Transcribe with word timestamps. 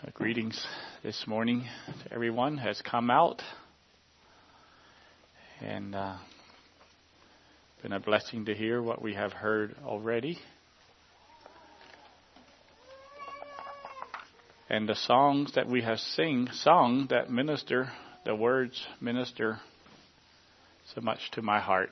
Uh, 0.00 0.10
greetings 0.14 0.64
this 1.02 1.26
morning 1.26 1.66
to 2.04 2.14
everyone 2.14 2.56
has 2.56 2.80
come 2.82 3.10
out. 3.10 3.42
And 5.60 5.92
uh, 5.92 6.18
been 7.82 7.92
a 7.92 7.98
blessing 7.98 8.44
to 8.44 8.54
hear 8.54 8.80
what 8.80 9.02
we 9.02 9.14
have 9.14 9.32
heard 9.32 9.74
already. 9.84 10.38
And 14.70 14.88
the 14.88 14.94
songs 14.94 15.54
that 15.56 15.66
we 15.66 15.82
have 15.82 15.98
sing, 15.98 16.48
sung 16.52 17.08
that 17.10 17.28
minister, 17.28 17.90
the 18.24 18.36
words 18.36 18.80
minister 19.00 19.58
so 20.94 21.00
much 21.00 21.28
to 21.32 21.42
my 21.42 21.58
heart. 21.58 21.90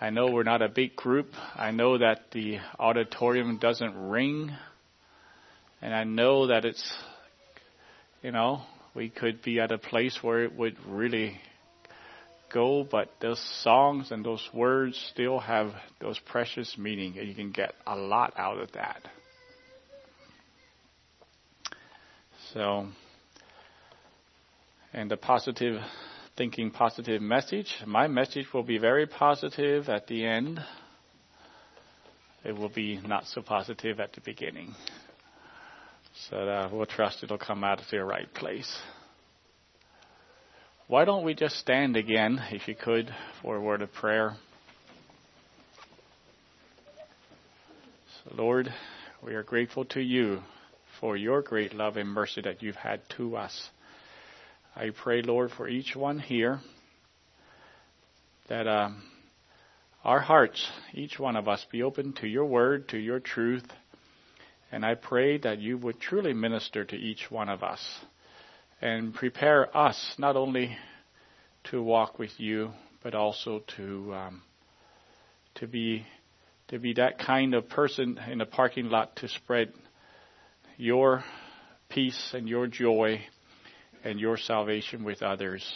I 0.00 0.10
know 0.10 0.26
we're 0.32 0.42
not 0.42 0.62
a 0.62 0.68
big 0.68 0.96
group. 0.96 1.28
I 1.54 1.70
know 1.70 1.98
that 1.98 2.32
the 2.32 2.58
auditorium 2.76 3.58
doesn't 3.58 3.94
ring 4.08 4.50
and 5.82 5.94
I 5.94 6.04
know 6.04 6.48
that 6.48 6.64
it's, 6.64 6.92
you 8.22 8.32
know, 8.32 8.62
we 8.94 9.08
could 9.08 9.42
be 9.42 9.60
at 9.60 9.72
a 9.72 9.78
place 9.78 10.18
where 10.22 10.42
it 10.42 10.54
would 10.56 10.76
really 10.86 11.38
go, 12.52 12.84
but 12.88 13.08
those 13.20 13.40
songs 13.62 14.10
and 14.10 14.24
those 14.24 14.46
words 14.52 14.98
still 15.12 15.38
have 15.38 15.72
those 16.00 16.18
precious 16.18 16.76
meaning, 16.76 17.18
and 17.18 17.28
you 17.28 17.34
can 17.34 17.52
get 17.52 17.72
a 17.86 17.96
lot 17.96 18.34
out 18.36 18.58
of 18.58 18.72
that. 18.72 19.02
So, 22.52 22.88
and 24.92 25.10
the 25.10 25.16
positive 25.16 25.80
thinking 26.36 26.70
positive 26.70 27.22
message, 27.22 27.76
my 27.86 28.08
message 28.08 28.46
will 28.52 28.64
be 28.64 28.78
very 28.78 29.06
positive 29.06 29.88
at 29.88 30.08
the 30.08 30.24
end. 30.24 30.60
It 32.44 32.56
will 32.56 32.70
be 32.70 32.98
not 33.06 33.26
so 33.26 33.42
positive 33.42 34.00
at 34.00 34.14
the 34.14 34.20
beginning. 34.22 34.74
So 36.28 36.36
uh, 36.36 36.68
we'll 36.70 36.86
trust 36.86 37.22
it'll 37.22 37.38
come 37.38 37.64
out 37.64 37.80
of 37.80 37.86
the 37.90 38.04
right 38.04 38.32
place. 38.34 38.78
Why 40.86 41.04
don't 41.04 41.24
we 41.24 41.34
just 41.34 41.56
stand 41.56 41.96
again, 41.96 42.42
if 42.50 42.68
you 42.68 42.74
could, 42.74 43.10
for 43.40 43.56
a 43.56 43.60
word 43.60 43.80
of 43.80 43.92
prayer? 43.92 44.36
So 48.22 48.34
Lord, 48.34 48.68
we 49.24 49.34
are 49.34 49.42
grateful 49.42 49.84
to 49.86 50.00
you 50.00 50.40
for 51.00 51.16
your 51.16 51.40
great 51.40 51.72
love 51.72 51.96
and 51.96 52.08
mercy 52.08 52.42
that 52.42 52.62
you've 52.62 52.76
had 52.76 53.00
to 53.16 53.36
us. 53.36 53.70
I 54.76 54.90
pray, 54.90 55.22
Lord, 55.22 55.52
for 55.56 55.68
each 55.68 55.96
one 55.96 56.18
here 56.18 56.60
that 58.48 58.66
um, 58.66 59.02
our 60.04 60.20
hearts, 60.20 60.68
each 60.92 61.18
one 61.18 61.36
of 61.36 61.48
us, 61.48 61.64
be 61.72 61.82
open 61.82 62.12
to 62.14 62.26
your 62.26 62.44
word, 62.44 62.88
to 62.90 62.98
your 62.98 63.20
truth, 63.20 63.64
and 64.72 64.84
I 64.84 64.94
pray 64.94 65.38
that 65.38 65.58
you 65.58 65.78
would 65.78 66.00
truly 66.00 66.32
minister 66.32 66.84
to 66.84 66.96
each 66.96 67.30
one 67.30 67.48
of 67.48 67.62
us 67.62 67.80
and 68.80 69.12
prepare 69.12 69.76
us 69.76 70.14
not 70.18 70.36
only 70.36 70.76
to 71.64 71.82
walk 71.82 72.18
with 72.18 72.38
you, 72.38 72.70
but 73.02 73.14
also 73.14 73.62
to 73.76 74.14
um, 74.14 74.42
to 75.56 75.66
be 75.66 76.06
to 76.68 76.78
be 76.78 76.94
that 76.94 77.18
kind 77.18 77.54
of 77.54 77.68
person 77.68 78.18
in 78.30 78.40
a 78.40 78.46
parking 78.46 78.88
lot 78.88 79.16
to 79.16 79.28
spread 79.28 79.72
your 80.76 81.24
peace 81.88 82.30
and 82.32 82.48
your 82.48 82.66
joy 82.66 83.20
and 84.04 84.20
your 84.20 84.36
salvation 84.36 85.04
with 85.04 85.22
others. 85.22 85.68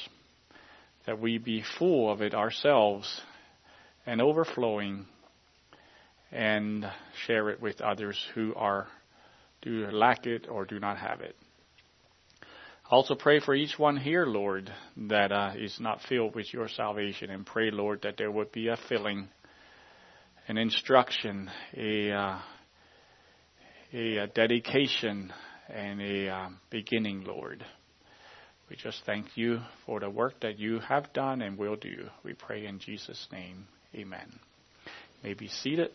That 1.07 1.21
we 1.21 1.39
be 1.39 1.65
full 1.79 2.11
of 2.11 2.23
it 2.23 2.33
ourselves 2.33 3.21
and 4.07 4.23
overflowing 4.23 5.07
and 6.35 6.85
share 7.27 7.49
it 7.51 7.63
with 7.63 7.81
others 7.81 8.19
who 8.35 8.53
are 8.57 8.89
do 9.63 9.87
lack 9.91 10.27
it 10.27 10.47
or 10.51 10.67
do 10.67 10.79
not 10.79 10.99
have 10.99 11.21
it. 11.21 11.37
Also 12.91 13.15
pray 13.15 13.41
for 13.41 13.55
each 13.55 13.79
one 13.79 13.97
here, 13.97 14.27
Lord, 14.27 14.71
that 15.09 15.33
uh, 15.33 15.53
is 15.57 15.79
not 15.81 16.01
filled 16.07 16.35
with 16.35 16.53
your 16.53 16.69
salvation, 16.69 17.31
and 17.31 17.47
pray, 17.47 17.71
Lord, 17.71 18.03
that 18.03 18.17
there 18.19 18.31
would 18.31 18.53
be 18.53 18.69
a 18.69 18.77
filling, 18.89 19.29
an 20.49 20.59
instruction, 20.59 21.51
a 21.75 22.11
uh, 22.13 22.39
a, 23.95 24.27
dedication, 24.35 25.33
and 25.69 26.03
a 26.03 26.29
uh, 26.29 26.49
beginning, 26.69 27.25
Lord. 27.25 27.65
We 28.69 28.77
just 28.77 29.03
thank 29.07 29.37
you 29.37 29.61
for 29.87 30.01
the 30.01 30.11
work 30.11 30.41
that 30.41 30.59
you 30.59 30.81
have 30.81 31.13
done 31.13 31.43
and 31.43 31.57
will 31.57 31.77
do. 31.77 32.09
We 32.25 32.35
pray 32.35 32.67
in 32.67 32.81
Jesus' 32.81 33.29
name. 33.31 33.67
Amen. 33.95 34.41
You 35.23 35.31
may 35.31 35.35
be 35.35 35.49
seated. 35.49 35.91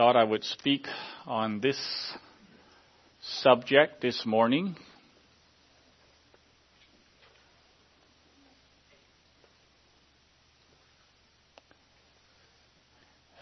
Thought 0.00 0.16
I 0.16 0.24
would 0.24 0.44
speak 0.44 0.86
on 1.26 1.60
this 1.60 1.78
subject 3.20 4.00
this 4.00 4.24
morning. 4.24 4.74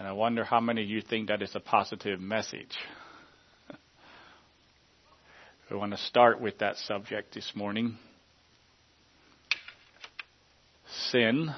And 0.00 0.08
I 0.08 0.10
wonder 0.10 0.42
how 0.42 0.58
many 0.58 0.82
of 0.82 0.88
you 0.88 1.00
think 1.00 1.28
that 1.28 1.42
is 1.42 1.54
a 1.54 1.60
positive 1.60 2.18
message. 2.18 2.76
we 5.70 5.76
want 5.76 5.92
to 5.92 5.98
start 5.98 6.40
with 6.40 6.58
that 6.58 6.74
subject 6.74 7.34
this 7.34 7.52
morning. 7.54 7.96
Sin 11.12 11.54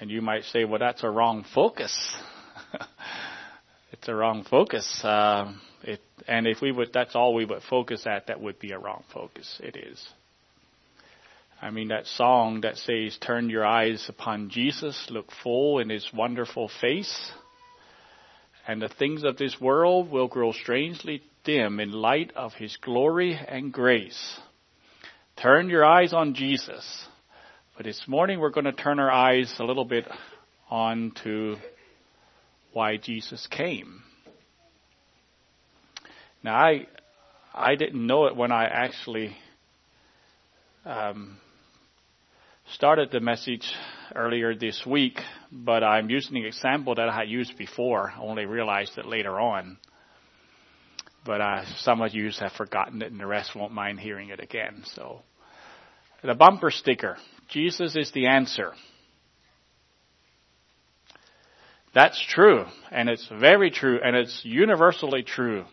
and 0.00 0.10
you 0.10 0.20
might 0.20 0.44
say, 0.44 0.64
well, 0.64 0.78
that's 0.78 1.04
a 1.04 1.10
wrong 1.10 1.44
focus. 1.54 2.16
it's 3.92 4.08
a 4.08 4.14
wrong 4.14 4.44
focus. 4.48 5.00
Uh, 5.02 5.52
it, 5.82 6.00
and 6.26 6.46
if 6.46 6.60
we 6.60 6.72
would, 6.72 6.92
that's 6.92 7.14
all 7.14 7.34
we 7.34 7.44
would 7.44 7.62
focus 7.62 8.06
at, 8.06 8.26
that 8.26 8.40
would 8.40 8.58
be 8.58 8.72
a 8.72 8.78
wrong 8.78 9.04
focus. 9.12 9.60
It 9.62 9.76
is. 9.76 10.06
I 11.62 11.70
mean, 11.70 11.88
that 11.88 12.06
song 12.06 12.62
that 12.62 12.76
says, 12.76 13.16
Turn 13.18 13.48
your 13.48 13.64
eyes 13.64 14.06
upon 14.08 14.50
Jesus, 14.50 15.06
look 15.10 15.28
full 15.42 15.78
in 15.78 15.88
his 15.88 16.06
wonderful 16.12 16.70
face, 16.80 17.32
and 18.66 18.82
the 18.82 18.88
things 18.88 19.24
of 19.24 19.36
this 19.36 19.60
world 19.60 20.10
will 20.10 20.28
grow 20.28 20.52
strangely 20.52 21.22
dim 21.44 21.80
in 21.80 21.92
light 21.92 22.32
of 22.34 22.52
his 22.54 22.76
glory 22.76 23.34
and 23.34 23.72
grace. 23.72 24.38
Turn 25.40 25.68
your 25.68 25.84
eyes 25.84 26.12
on 26.12 26.34
Jesus. 26.34 27.06
But 27.76 27.86
this 27.86 28.04
morning 28.06 28.38
we're 28.38 28.50
going 28.50 28.66
to 28.66 28.72
turn 28.72 29.00
our 29.00 29.10
eyes 29.10 29.52
a 29.58 29.64
little 29.64 29.84
bit 29.84 30.06
on 30.70 31.10
to 31.24 31.56
why 32.72 32.98
Jesus 32.98 33.48
came. 33.48 34.00
Now 36.44 36.54
I 36.54 36.86
I 37.52 37.74
didn't 37.74 38.06
know 38.06 38.26
it 38.26 38.36
when 38.36 38.52
I 38.52 38.66
actually 38.66 39.36
um, 40.84 41.38
started 42.74 43.10
the 43.10 43.18
message 43.18 43.68
earlier 44.14 44.54
this 44.54 44.86
week, 44.86 45.18
but 45.50 45.82
I'm 45.82 46.08
using 46.08 46.36
an 46.36 46.44
example 46.44 46.94
that 46.94 47.08
I 47.08 47.16
had 47.16 47.28
used 47.28 47.58
before. 47.58 48.12
I 48.16 48.20
only 48.20 48.46
realized 48.46 48.98
it 48.98 49.06
later 49.06 49.40
on. 49.40 49.78
But 51.24 51.40
uh, 51.40 51.64
some 51.78 52.02
of 52.02 52.14
you 52.14 52.30
have 52.38 52.52
forgotten 52.52 53.02
it, 53.02 53.10
and 53.10 53.18
the 53.18 53.26
rest 53.26 53.56
won't 53.56 53.72
mind 53.72 53.98
hearing 53.98 54.28
it 54.28 54.38
again. 54.38 54.84
So, 54.94 55.22
the 56.22 56.34
bumper 56.34 56.70
sticker. 56.70 57.16
Jesus 57.48 57.96
is 57.96 58.10
the 58.12 58.26
answer. 58.26 58.72
That's 61.94 62.20
true, 62.28 62.64
and 62.90 63.08
it's 63.08 63.28
very 63.28 63.70
true, 63.70 64.00
and 64.02 64.16
it's 64.16 64.40
universally 64.44 65.22
true. 65.22 65.64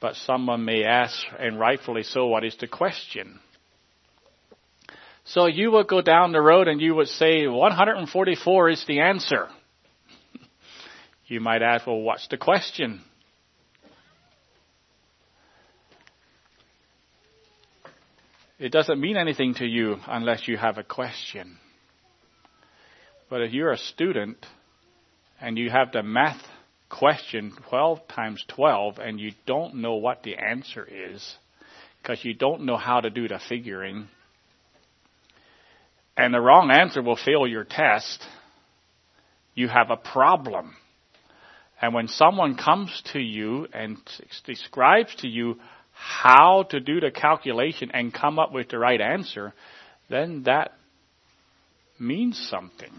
But 0.00 0.14
someone 0.14 0.64
may 0.64 0.84
ask, 0.84 1.14
and 1.38 1.58
rightfully 1.58 2.04
so, 2.04 2.26
what 2.26 2.44
is 2.44 2.56
the 2.58 2.68
question? 2.68 3.40
So 5.24 5.46
you 5.46 5.70
would 5.72 5.88
go 5.88 6.00
down 6.00 6.32
the 6.32 6.40
road 6.40 6.66
and 6.66 6.80
you 6.80 6.94
would 6.94 7.08
say 7.08 7.46
144 7.46 8.70
is 8.70 8.84
the 8.86 9.00
answer. 9.00 9.48
you 11.26 11.40
might 11.40 11.62
ask, 11.62 11.86
well, 11.86 12.00
what's 12.00 12.26
the 12.28 12.38
question? 12.38 13.02
It 18.60 18.72
doesn't 18.72 19.00
mean 19.00 19.16
anything 19.16 19.54
to 19.54 19.64
you 19.64 19.96
unless 20.06 20.46
you 20.46 20.58
have 20.58 20.76
a 20.76 20.84
question. 20.84 21.56
But 23.30 23.40
if 23.40 23.54
you're 23.54 23.72
a 23.72 23.78
student 23.78 24.36
and 25.40 25.56
you 25.56 25.70
have 25.70 25.92
the 25.92 26.02
math 26.02 26.42
question 26.90 27.54
12 27.70 28.06
times 28.08 28.44
12 28.48 28.98
and 28.98 29.18
you 29.18 29.32
don't 29.46 29.76
know 29.76 29.94
what 29.94 30.22
the 30.24 30.36
answer 30.36 30.86
is 30.86 31.36
because 32.02 32.22
you 32.22 32.34
don't 32.34 32.66
know 32.66 32.76
how 32.76 33.00
to 33.00 33.08
do 33.08 33.28
the 33.28 33.40
figuring, 33.48 34.08
and 36.18 36.34
the 36.34 36.40
wrong 36.40 36.70
answer 36.70 37.00
will 37.00 37.16
fail 37.16 37.46
your 37.46 37.64
test, 37.64 38.22
you 39.54 39.68
have 39.68 39.90
a 39.90 39.96
problem. 39.96 40.74
And 41.80 41.94
when 41.94 42.08
someone 42.08 42.56
comes 42.56 43.02
to 43.14 43.20
you 43.20 43.68
and 43.72 43.96
describes 44.44 45.14
to 45.16 45.28
you 45.28 45.56
how 46.00 46.62
to 46.70 46.80
do 46.80 46.98
the 46.98 47.10
calculation 47.10 47.90
and 47.92 48.12
come 48.12 48.38
up 48.38 48.52
with 48.52 48.70
the 48.70 48.78
right 48.78 49.00
answer, 49.00 49.52
then 50.08 50.44
that 50.44 50.72
means 51.98 52.38
something. 52.50 52.90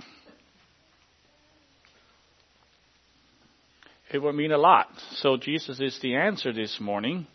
It 4.13 4.19
would 4.19 4.35
mean 4.35 4.51
a 4.51 4.57
lot. 4.57 4.87
So 5.15 5.35
Jesus 5.35 5.79
is 5.79 5.97
the 6.01 6.15
answer 6.15 6.53
this 6.53 6.79
morning. 6.79 7.25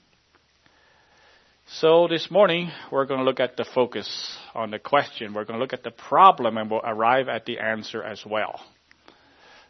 So 1.81 2.07
this 2.09 2.31
morning 2.31 2.71
we're 2.93 3.07
going 3.07 3.19
to 3.19 3.27
look 3.27 3.41
at 3.41 3.57
the 3.57 3.67
focus 3.75 4.39
on 4.55 4.71
the 4.71 4.79
question. 4.79 5.35
We're 5.35 5.45
going 5.45 5.59
to 5.59 5.63
look 5.63 5.73
at 5.73 5.83
the 5.83 5.91
problem 5.91 6.59
and 6.59 6.71
we'll 6.71 6.81
arrive 6.85 7.29
at 7.29 7.45
the 7.45 7.59
answer 7.59 8.05
as 8.05 8.23
well. 8.25 8.61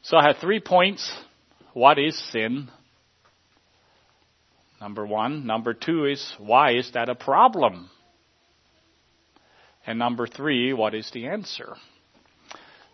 So 0.03 0.19
I 0.19 0.27
have 0.27 0.37
three 0.43 0.61
points. 0.61 1.17
What 1.73 1.99
is 1.99 2.19
sin? 2.33 2.69
Number 4.81 5.06
one. 5.06 5.46
Number 5.46 5.75
two 5.75 6.05
is 6.05 6.34
why 6.38 6.75
is 6.75 6.90
that 6.93 7.08
a 7.08 7.14
problem? 7.14 7.90
And 9.87 9.99
number 9.99 10.26
three, 10.26 10.73
what 10.73 10.94
is 10.94 11.11
the 11.12 11.28
answer? 11.28 11.76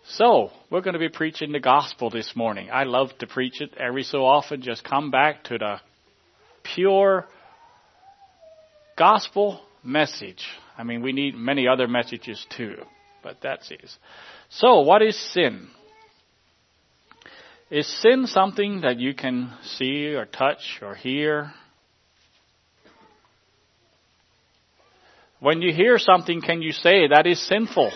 So, 0.08 0.50
we're 0.68 0.80
going 0.80 0.94
to 0.94 0.98
be 0.98 1.08
preaching 1.08 1.52
the 1.52 1.60
gospel 1.60 2.10
this 2.10 2.32
morning. 2.34 2.68
I 2.72 2.84
love 2.84 3.10
to 3.20 3.26
preach 3.26 3.60
it 3.60 3.72
every 3.78 4.02
so 4.02 4.26
often. 4.26 4.60
Just 4.60 4.84
come 4.84 5.10
back 5.10 5.44
to 5.44 5.58
the 5.58 5.76
pure 6.62 7.26
gospel 8.98 9.60
message. 9.84 10.44
I 10.76 10.82
mean, 10.82 11.02
we 11.02 11.12
need 11.12 11.34
many 11.36 11.68
other 11.68 11.86
messages 11.86 12.44
too, 12.56 12.76
but 13.22 13.38
that's 13.42 13.70
it. 13.70 13.90
So, 14.50 14.80
what 14.80 15.02
is 15.02 15.16
sin? 15.32 15.68
Is 17.70 17.86
sin 18.02 18.26
something 18.26 18.82
that 18.82 18.98
you 18.98 19.14
can 19.14 19.52
see 19.62 20.14
or 20.14 20.26
touch 20.26 20.80
or 20.82 20.94
hear? 20.94 21.52
When 25.42 25.60
you 25.60 25.74
hear 25.74 25.98
something, 25.98 26.40
can 26.40 26.62
you 26.62 26.70
say 26.70 27.08
that 27.08 27.26
is 27.26 27.44
sinful? 27.48 27.90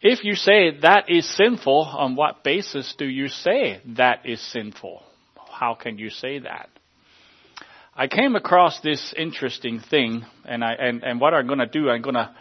If 0.00 0.22
you 0.22 0.36
say 0.36 0.78
that 0.82 1.10
is 1.10 1.28
sinful, 1.28 1.82
on 1.82 2.14
what 2.14 2.44
basis 2.44 2.94
do 2.96 3.04
you 3.04 3.26
say 3.26 3.80
that 3.96 4.26
is 4.26 4.40
sinful? 4.52 5.02
How 5.50 5.74
can 5.74 5.98
you 5.98 6.08
say 6.08 6.38
that? 6.38 6.68
I 7.96 8.06
came 8.06 8.36
across 8.36 8.78
this 8.78 9.12
interesting 9.16 9.80
thing, 9.80 10.24
and 10.44 10.62
I 10.62 10.74
and, 10.74 11.02
and 11.02 11.20
what 11.20 11.34
I'm 11.34 11.48
going 11.48 11.58
to 11.58 11.66
do, 11.66 11.90
I'm 11.90 12.02
going 12.02 12.14
to 12.14 12.32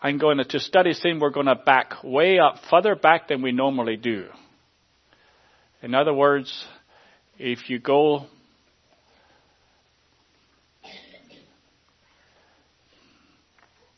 I'm 0.00 0.18
going 0.18 0.38
to 0.38 0.44
to 0.44 0.60
study 0.60 0.92
sin. 0.92 1.18
We're 1.18 1.30
going 1.30 1.46
to 1.46 1.56
back 1.56 2.04
way 2.04 2.38
up, 2.38 2.58
further 2.70 2.94
back 2.94 3.26
than 3.26 3.42
we 3.42 3.50
normally 3.50 3.96
do. 3.96 4.26
In 5.82 5.92
other 5.96 6.14
words, 6.14 6.64
if 7.36 7.68
you 7.68 7.80
go 7.80 8.26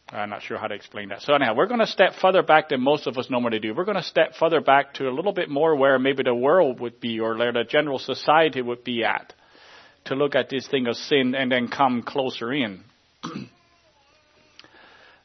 I'm 0.08 0.30
not 0.30 0.42
sure 0.42 0.56
how 0.56 0.68
to 0.68 0.74
explain 0.74 1.08
that. 1.08 1.22
So 1.22 1.34
anyhow, 1.34 1.54
we're 1.56 1.66
going 1.66 1.80
to 1.80 1.86
step 1.86 2.12
further 2.20 2.42
back 2.42 2.68
than 2.68 2.80
most 2.80 3.08
of 3.08 3.18
us 3.18 3.28
normally 3.28 3.58
do. 3.58 3.74
We're 3.74 3.84
going 3.84 3.96
to 3.96 4.04
step 4.04 4.34
further 4.38 4.60
back 4.60 4.94
to 4.94 5.08
a 5.08 5.10
little 5.10 5.32
bit 5.32 5.50
more 5.50 5.74
where 5.74 5.98
maybe 5.98 6.22
the 6.22 6.34
world 6.34 6.78
would 6.78 7.00
be 7.00 7.18
or 7.18 7.36
where 7.36 7.52
the 7.52 7.64
general 7.64 7.98
society 7.98 8.62
would 8.62 8.84
be 8.84 9.02
at 9.02 9.34
to 10.04 10.14
look 10.14 10.36
at 10.36 10.48
this 10.48 10.68
thing 10.68 10.86
of 10.86 10.94
sin 10.96 11.34
and 11.34 11.50
then 11.50 11.66
come 11.66 12.02
closer 12.02 12.52
in. 12.52 12.84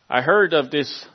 I 0.09 0.21
heard 0.21 0.53
of 0.53 0.71
this 0.71 1.05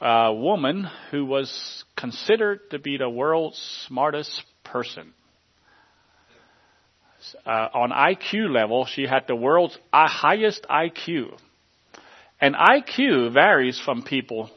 uh, 0.00 0.32
woman 0.32 0.88
who 1.10 1.26
was 1.26 1.84
considered 1.96 2.70
to 2.70 2.78
be 2.78 2.96
the 2.96 3.10
world's 3.10 3.58
smartest 3.88 4.44
person. 4.62 5.12
Uh, 7.44 7.68
on 7.74 7.90
IQ 7.90 8.50
level, 8.50 8.86
she 8.86 9.02
had 9.02 9.26
the 9.26 9.36
world's 9.36 9.76
uh, 9.92 10.08
highest 10.08 10.64
IQ. 10.70 11.36
And 12.40 12.54
IQ 12.54 13.34
varies 13.34 13.78
from 13.78 14.02
people, 14.02 14.50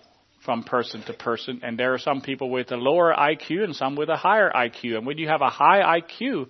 from 0.45 0.63
person 0.63 1.03
to 1.03 1.13
person, 1.13 1.59
and 1.63 1.77
there 1.77 1.93
are 1.93 1.99
some 1.99 2.21
people 2.21 2.49
with 2.49 2.71
a 2.71 2.77
lower 2.77 3.13
IQ 3.13 3.63
and 3.65 3.75
some 3.75 3.95
with 3.95 4.09
a 4.09 4.15
higher 4.15 4.49
IQ. 4.49 4.97
And 4.97 5.05
when 5.05 5.17
you 5.17 5.27
have 5.27 5.41
a 5.41 5.49
high 5.49 5.99
IQ, 5.99 6.47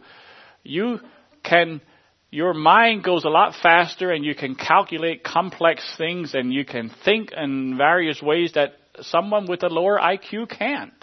you 0.63 0.99
can, 1.43 1.81
your 2.29 2.53
mind 2.53 3.03
goes 3.03 3.25
a 3.25 3.29
lot 3.29 3.55
faster 3.61 4.11
and 4.11 4.23
you 4.23 4.35
can 4.35 4.53
calculate 4.53 5.23
complex 5.23 5.83
things 5.97 6.35
and 6.35 6.53
you 6.53 6.65
can 6.65 6.91
think 7.03 7.31
in 7.31 7.77
various 7.77 8.21
ways 8.21 8.51
that 8.53 8.73
someone 9.01 9.47
with 9.47 9.63
a 9.63 9.69
lower 9.69 9.99
IQ 9.99 10.49
can't. 10.49 10.93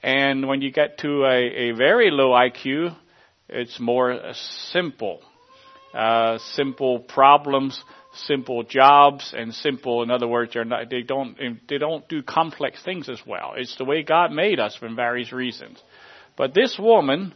And 0.00 0.46
when 0.46 0.62
you 0.62 0.70
get 0.70 0.98
to 0.98 1.24
a, 1.24 1.70
a 1.70 1.72
very 1.72 2.10
low 2.12 2.30
IQ, 2.30 2.96
it's 3.48 3.80
more 3.80 4.32
simple. 4.70 5.22
Uh, 5.92 6.38
simple 6.54 7.00
problems 7.00 7.82
simple 8.14 8.62
jobs 8.62 9.34
and 9.36 9.54
simple, 9.54 10.02
in 10.02 10.10
other 10.10 10.28
words, 10.28 10.52
they're 10.52 10.64
not, 10.64 10.90
they 10.90 11.02
don't, 11.02 11.36
they 11.68 11.78
don't 11.78 12.06
do 12.08 12.22
complex 12.22 12.82
things 12.82 13.08
as 13.08 13.20
well. 13.26 13.54
It's 13.56 13.76
the 13.76 13.84
way 13.84 14.02
God 14.02 14.32
made 14.32 14.60
us 14.60 14.76
for 14.76 14.92
various 14.94 15.32
reasons. 15.32 15.82
But 16.36 16.54
this 16.54 16.78
woman 16.78 17.34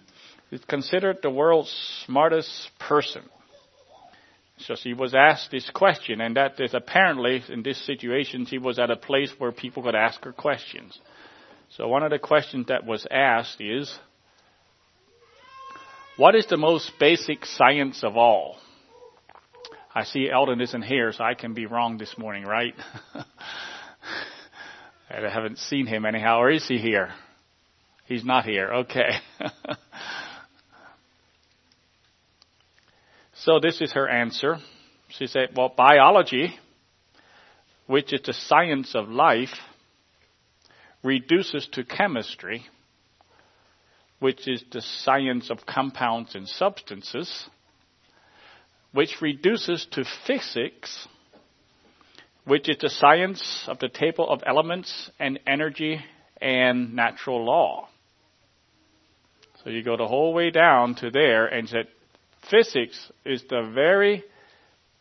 is 0.51 0.65
considered 0.67 1.19
the 1.23 1.31
world's 1.31 1.71
smartest 2.05 2.71
person. 2.79 3.23
So 4.59 4.75
she 4.75 4.95
was 4.95 5.15
asked 5.15 5.51
this 5.51 5.69
question, 5.75 6.21
and 6.21 6.37
that 6.37 6.59
is 6.59 6.73
apparently 6.73 7.43
in 7.49 7.63
this 7.63 7.85
situation 7.85 8.47
she 8.47 8.59
was 8.59 8.79
at 8.79 8.91
a 8.91 8.97
place 8.97 9.33
where 9.37 9.53
people 9.53 9.83
could 9.83 9.95
ask 9.95 10.25
her 10.25 10.33
questions. 10.33 10.99
So 11.71 11.89
one 11.89 12.03
of 12.03 12.11
the 12.11 12.19
questions 12.19 12.69
that 12.69 12.87
was 12.87 13.07
asked 13.11 13.61
is, 13.61 13.99
what 16.17 16.35
is 16.35 16.47
the 16.47 16.57
most 16.57 16.93
basic 16.99 17.45
science 17.45 18.03
of 18.03 18.17
all? 18.17 18.57
I 19.97 20.05
see 20.05 20.29
Eldon 20.31 20.61
isn't 20.61 20.83
here, 20.83 21.11
so 21.11 21.25
I 21.25 21.33
can 21.33 21.55
be 21.55 21.65
wrong 21.65 21.97
this 21.97 22.19
morning, 22.19 22.45
right? 22.45 22.75
I 25.09 25.27
haven't 25.33 25.57
seen 25.57 25.87
him 25.87 26.05
anyhow, 26.05 26.41
or 26.41 26.51
is 26.51 26.69
he 26.69 26.77
here? 26.77 27.15
He's 28.05 28.23
not 28.23 28.45
here. 28.45 28.75
Okay. 28.75 29.09
so 33.37 33.59
this 33.59 33.81
is 33.81 33.95
her 33.95 34.07
answer. 34.07 34.59
She 35.09 35.27
said, 35.29 35.53
well, 35.57 35.73
biology, 35.75 36.55
which 37.87 38.13
is 38.13 38.21
the 38.23 38.35
science 38.35 38.95
of 38.95 39.09
life, 39.09 39.55
reduces 41.03 41.67
to 41.73 41.85
chemistry, 41.85 42.67
which 44.19 44.47
is 44.47 44.63
the 44.71 44.83
science 44.83 45.49
of 45.49 45.65
compounds 45.65 46.35
and 46.35 46.47
substances, 46.47 47.49
which 48.97 49.21
reduces 49.21 49.87
to 49.91 50.07
physics, 50.27 51.07
which 52.47 52.67
is 52.67 52.79
the 52.81 52.89
science 52.89 53.67
of 53.69 53.79
the 53.79 53.91
table 53.91 54.27
of 54.27 54.41
elements 54.47 55.11
and 55.19 55.39
energy 55.47 56.01
and 56.41 56.97
natural 56.97 57.45
law. 57.45 57.91
So 59.63 59.69
you 59.69 59.83
go 59.83 59.99
the 59.99 60.07
whole 60.07 60.33
way 60.33 60.51
down 60.51 60.95
to 60.95 61.11
there 61.11 61.45
and 61.45 61.69
said 61.69 61.89
physics 62.51 63.13
is 63.27 63.45
the 63.51 63.71
very 63.75 64.25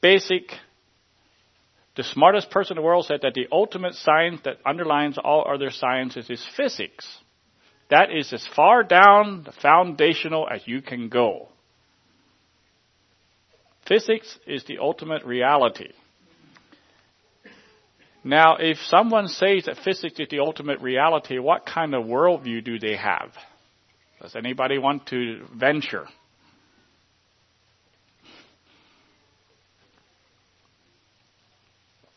basic 0.01 0.51
the 1.95 2.03
smartest 2.03 2.49
person 2.49 2.75
in 2.75 2.81
the 2.81 2.85
world 2.85 3.05
said 3.05 3.21
that 3.21 3.35
the 3.35 3.47
ultimate 3.49 3.93
science 3.93 4.41
that 4.43 4.57
underlines 4.65 5.17
all 5.17 5.47
other 5.49 5.71
sciences 5.71 6.29
is 6.29 6.45
physics. 6.57 7.07
That 7.89 8.09
is 8.11 8.33
as 8.33 8.45
far 8.53 8.83
down 8.83 9.43
the 9.45 9.53
foundational 9.53 10.49
as 10.53 10.63
you 10.65 10.81
can 10.81 11.07
go. 11.07 11.47
Physics 13.87 14.39
is 14.47 14.63
the 14.65 14.79
ultimate 14.79 15.23
reality. 15.25 15.91
Now, 18.23 18.55
if 18.55 18.77
someone 18.87 19.27
says 19.27 19.65
that 19.65 19.77
physics 19.83 20.19
is 20.19 20.27
the 20.29 20.39
ultimate 20.39 20.81
reality, 20.81 21.37
what 21.37 21.65
kind 21.67 21.93
of 21.93 22.05
worldview 22.05 22.63
do 22.63 22.79
they 22.79 22.95
have? 22.95 23.31
Does 24.19 24.35
anybody 24.35 24.79
want 24.79 25.05
to 25.07 25.45
venture? 25.55 26.07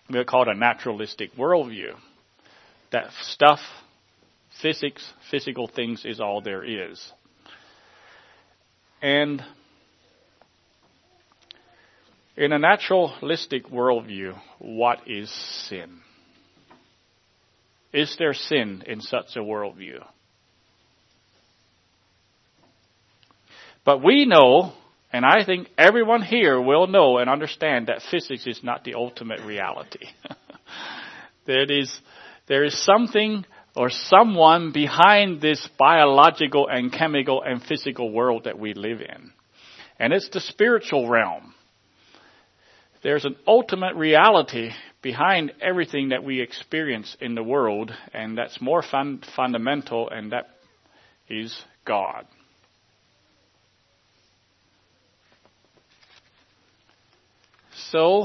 We'll 0.09 0.25
call 0.25 0.43
it 0.43 0.49
a 0.49 0.55
naturalistic 0.55 1.35
worldview. 1.35 1.95
That 2.93 3.11
stuff, 3.25 3.61
physics, 4.63 5.13
physical 5.31 5.69
things 5.69 6.07
is 6.07 6.21
all 6.21 6.41
there 6.41 6.65
is. 6.65 7.13
And 9.03 9.43
in 12.39 12.53
a 12.53 12.59
naturalistic 12.59 13.67
worldview, 13.67 14.39
what 14.61 15.01
is 15.09 15.29
sin? 15.69 15.99
Is 17.93 18.15
there 18.17 18.33
sin 18.33 18.85
in 18.87 19.01
such 19.01 19.35
a 19.35 19.41
worldview? 19.41 20.05
But 23.85 24.05
we 24.05 24.25
know, 24.25 24.73
and 25.13 25.25
I 25.25 25.45
think 25.45 25.69
everyone 25.77 26.23
here 26.23 26.61
will 26.61 26.87
know 26.87 27.19
and 27.19 27.29
understand 27.29 27.89
that 27.89 28.03
physics 28.09 28.47
is 28.47 28.61
not 28.63 28.85
the 28.85 28.95
ultimate 28.95 29.41
reality. 29.41 30.07
there 31.47 31.65
is, 31.69 31.93
there 32.47 32.65
is 32.65 32.85
something 32.85 33.45
or 33.75 33.91
someone 33.91 34.71
behind 34.71 35.41
this 35.41 35.69
biological 35.77 36.69
and 36.69 36.93
chemical 36.93 37.43
and 37.43 37.63
physical 37.63 38.13
world 38.13 38.45
that 38.45 38.61
we 38.61 38.75
live 38.75 39.01
in. 39.01 39.33
And 39.99 40.13
it's 40.13 40.29
the 40.29 40.41
spiritual 40.41 41.09
realm. 41.09 41.55
There's 43.03 43.25
an 43.25 43.37
ultimate 43.47 43.95
reality 43.95 44.71
behind 45.03 45.53
everything 45.61 46.09
that 46.09 46.25
we 46.25 46.41
experience 46.41 47.17
in 47.21 47.37
the 47.37 47.43
world, 47.43 47.93
and 48.13 48.37
that's 48.37 48.61
more 48.61 48.83
fun, 48.83 49.23
fundamental, 49.37 50.11
and 50.11 50.33
that 50.33 50.49
is 51.29 51.57
God. 51.85 52.27
So, 57.91 58.25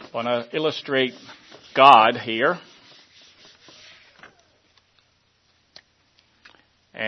I 0.00 0.08
want 0.12 0.26
to 0.26 0.56
illustrate 0.56 1.14
God 1.74 2.16
here. 2.16 2.58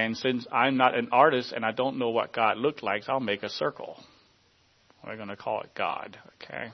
And 0.05 0.19
since 0.19 0.47
I'm 0.53 0.77
not 0.77 0.95
an 0.95 1.09
artist 1.13 1.53
and 1.53 1.65
I 1.65 1.73
don't 1.73 1.99
know 1.99 2.11
what 2.11 2.31
God 2.31 2.59
looked 2.59 2.83
like, 2.83 3.05
I'll 3.09 3.21
make 3.21 3.43
a 3.43 3.49
circle. 3.49 3.97
We're 5.03 5.17
going 5.17 5.31
to 5.31 5.37
call 5.37 5.63
it 5.63 5.71
God, 5.75 6.19
okay? 6.43 6.73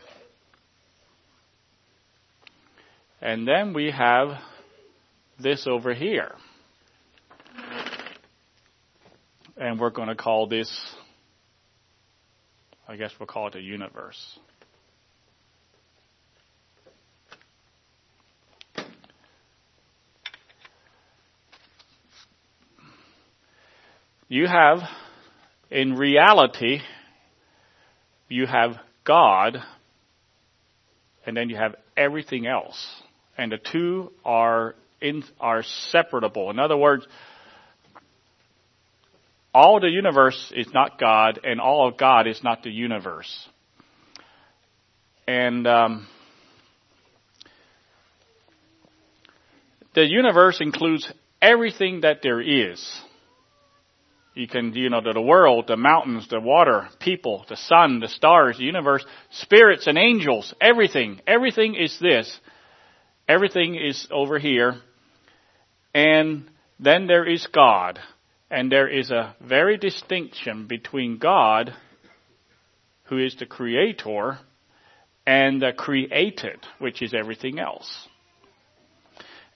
And 3.21 3.47
then 3.47 3.73
we 3.73 3.93
have 3.93 4.31
this 5.39 5.69
over 5.69 5.95
here. 5.95 6.33
And 9.57 9.79
we're 9.79 9.91
going 9.91 10.09
to 10.09 10.17
call 10.17 10.49
this, 10.49 10.69
I 12.89 12.97
guess 12.97 13.13
we'll 13.21 13.29
call 13.29 13.47
it 13.47 13.55
a 13.55 13.61
universe. 13.61 14.41
You 24.33 24.47
have, 24.47 24.79
in 25.73 25.97
reality, 25.97 26.79
you 28.29 28.47
have 28.47 28.77
God, 29.03 29.57
and 31.27 31.37
then 31.37 31.51
you 31.51 31.57
have 31.57 31.75
everything 31.97 32.47
else. 32.47 32.81
And 33.37 33.51
the 33.51 33.59
two 33.59 34.13
are 34.25 34.77
in, 35.01 35.25
are 35.41 35.65
separable. 35.91 36.49
In 36.51 36.61
other 36.61 36.77
words, 36.77 37.09
all 39.53 39.81
the 39.81 39.89
universe 39.89 40.53
is 40.55 40.69
not 40.73 41.01
God, 41.01 41.41
and 41.43 41.61
all 41.61 41.89
of 41.89 41.97
God 41.97 42.29
is 42.29 42.41
not 42.45 42.63
the 42.63 42.71
universe. 42.71 43.49
And 45.27 45.67
um, 45.67 46.07
the 49.97 50.07
universe 50.07 50.61
includes 50.61 51.13
everything 51.43 52.03
that 52.03 52.21
there 52.23 52.41
is. 52.41 52.81
You 54.35 54.47
can, 54.47 54.73
you 54.75 54.91
know, 54.91 55.01
the 55.01 55.21
world, 55.21 55.67
the 55.67 55.77
mountains, 55.77 56.29
the 56.29 56.41
water, 56.41 56.89
people, 57.01 57.45
the 57.49 57.57
sun, 57.57 57.99
the 58.01 58.09
stars, 58.09 58.59
the 58.59 58.65
universe, 58.65 59.05
spirits 59.31 59.87
and 59.87 59.99
angels, 59.99 60.55
everything. 60.61 61.21
Everything 61.27 61.75
is 61.75 61.99
this. 61.99 62.39
Everything 63.29 63.75
is 63.75 64.07
over 64.11 64.39
here. 64.39 64.77
And 65.93 66.49
then 66.79 67.07
there 67.09 67.25
is 67.29 67.47
God. 67.49 67.99
And 68.51 68.71
there 68.71 68.89
is 68.89 69.11
a 69.11 69.35
very 69.41 69.77
distinction 69.79 70.67
between 70.67 71.19
God, 71.19 71.75
who 73.05 73.19
is 73.19 73.37
the 73.37 73.47
creator, 73.47 74.39
and 75.27 75.61
the 75.61 75.73
created, 75.77 76.59
which 76.79 77.03
is 77.03 77.15
everything 77.15 77.59
else. 77.59 78.09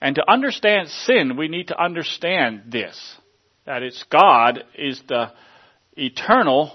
And 0.01 0.15
to 0.15 0.29
understand 0.29 0.89
sin, 0.89 1.37
we 1.37 1.47
need 1.47 1.69
to 1.69 1.81
understand 1.81 2.63
this 2.71 3.17
that 3.65 3.83
it's 3.83 4.03
God 4.11 4.63
is 4.77 5.01
the 5.07 5.31
eternal, 5.97 6.71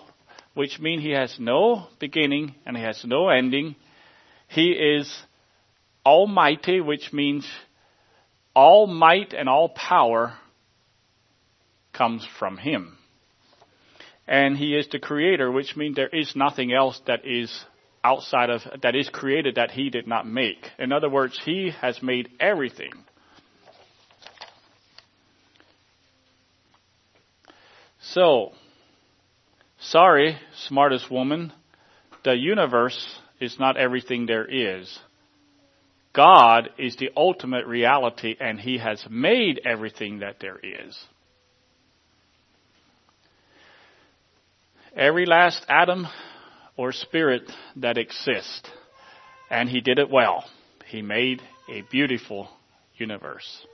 which 0.55 0.81
means 0.81 1.03
he 1.03 1.13
has 1.13 1.37
no 1.39 1.87
beginning 1.99 2.55
and 2.67 2.77
he 2.77 2.83
has 2.83 3.03
no 3.05 3.29
ending. 3.29 3.77
He 4.49 4.71
is 4.71 5.23
almighty, 6.05 6.81
which 6.81 7.13
means 7.13 7.49
all 8.55 8.87
might 8.87 9.33
and 9.33 9.49
all 9.49 9.69
power 9.69 10.35
comes 11.93 12.27
from 12.39 12.57
him. 12.57 12.97
And 14.27 14.57
he 14.57 14.75
is 14.75 14.89
the 14.91 14.99
creator, 14.99 15.51
which 15.51 15.77
means 15.77 15.97
there 15.97 16.09
is 16.09 16.35
nothing 16.37 16.73
else 16.73 17.01
that 17.07 17.27
is 17.27 17.65
outside 18.03 18.51
of, 18.51 18.63
that 18.83 18.95
is 18.95 19.09
created 19.09 19.57
that 19.57 19.73
he 19.73 19.91
did 19.91 20.07
not 20.07 20.27
make. 20.27 20.71
In 20.79 20.93
other 20.93 21.11
words, 21.11 21.39
he 21.45 21.73
has 21.81 22.03
made 22.03 22.29
everything. 22.39 22.93
So, 28.03 28.53
sorry, 29.79 30.39
smartest 30.67 31.11
woman, 31.11 31.53
the 32.25 32.35
universe 32.35 33.19
is 33.41 33.59
not 33.59 33.77
everything 33.77 34.27
there 34.27 34.47
is. 34.47 34.99
God 36.13 36.71
is 36.79 36.97
the 36.97 37.11
ultimate 37.17 37.67
reality 37.67 38.37
and 38.41 38.59
He 38.59 38.79
has 38.79 39.05
made 39.09 39.61
everything 39.65 40.21
that 40.21 40.37
there 40.41 40.59
is. 40.59 40.99
Every 44.97 45.25
last 45.25 45.65
atom 45.69 46.09
or 46.77 46.93
spirit 46.93 47.43
that 47.77 47.97
exists, 47.97 48.69
and 49.51 49.69
He 49.69 49.81
did 49.81 49.99
it 49.99 50.11
well. 50.11 50.45
He 50.87 51.03
made 51.03 51.43
a 51.71 51.83
beautiful 51.91 52.49
universe. 52.97 53.67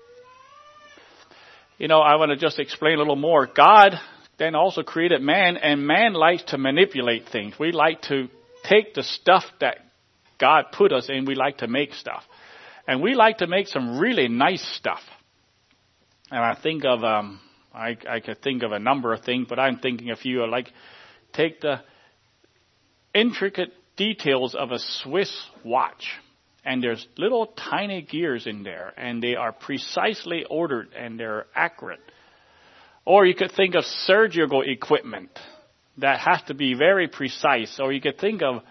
You 1.79 1.89
know, 1.89 2.01
I 2.01 2.17
want 2.17 2.31
to 2.31 2.37
just 2.37 2.59
explain 2.59 2.97
a 2.97 2.99
little 2.99 3.17
more. 3.17 3.47
God 3.47 3.99
then 4.39 4.55
also 4.55 4.83
created 4.83 5.23
man, 5.23 5.57
and 5.57 5.87
man 5.87 6.13
likes 6.13 6.43
to 6.45 6.59
manipulate 6.59 7.29
things. 7.29 7.55
We 7.59 7.73
like 7.73 8.03
to 8.03 8.29
take 8.65 8.95
the 8.95 9.03
stuff 9.03 9.45
that 9.61 9.79
God 10.39 10.67
put 10.73 10.93
us 10.93 11.09
in, 11.09 11.25
we 11.25 11.35
like 11.35 11.59
to 11.59 11.69
make 11.69 11.95
stuff. 11.95 12.23
And 12.87 13.03
we 13.03 13.15
like 13.15 13.39
to 13.39 13.47
make 13.47 13.69
some 13.69 13.99
really 13.99 14.29
nice 14.29 14.65
stuff. 14.77 15.01
And 16.31 16.41
I 16.41 16.55
think 16.61 16.85
of, 16.85 17.03
um, 17.03 17.41
I, 17.75 17.97
I 18.09 18.21
could 18.21 18.43
think 18.43 18.63
of 18.63 18.73
a 18.73 18.79
number 18.79 19.13
of 19.13 19.23
things, 19.25 19.47
but 19.49 19.59
I'm 19.59 19.79
thinking 19.79 20.11
a 20.11 20.17
few. 20.17 20.47
Like, 20.47 20.73
take 21.33 21.61
the 21.61 21.81
intricate 23.15 23.73
details 23.97 24.55
of 24.55 24.73
a 24.73 24.79
Swiss 24.79 25.33
watch. 25.65 26.07
And 26.65 26.83
there's 26.83 27.07
little 27.17 27.47
tiny 27.47 28.03
gears 28.03 28.47
in 28.47 28.63
there, 28.63 28.93
and 28.97 29.23
they 29.23 29.37
are 29.37 29.53
precisely 29.53 30.45
ordered 30.45 30.89
and 30.95 31.19
they're 31.19 31.47
accurate. 31.55 32.01
Or 33.07 33.25
you 33.25 33.35
could 33.35 33.53
think 33.53 33.77
of 33.77 33.85
surgical 33.85 34.63
equipment 34.63 35.31
that 35.99 36.19
has 36.19 36.43
to 36.49 36.55
be 36.55 36.75
very 36.75 37.07
precise. 37.07 37.79
Or 37.81 37.93
you 37.93 38.01
could 38.01 38.19
think 38.19 38.43
of, 38.43 38.63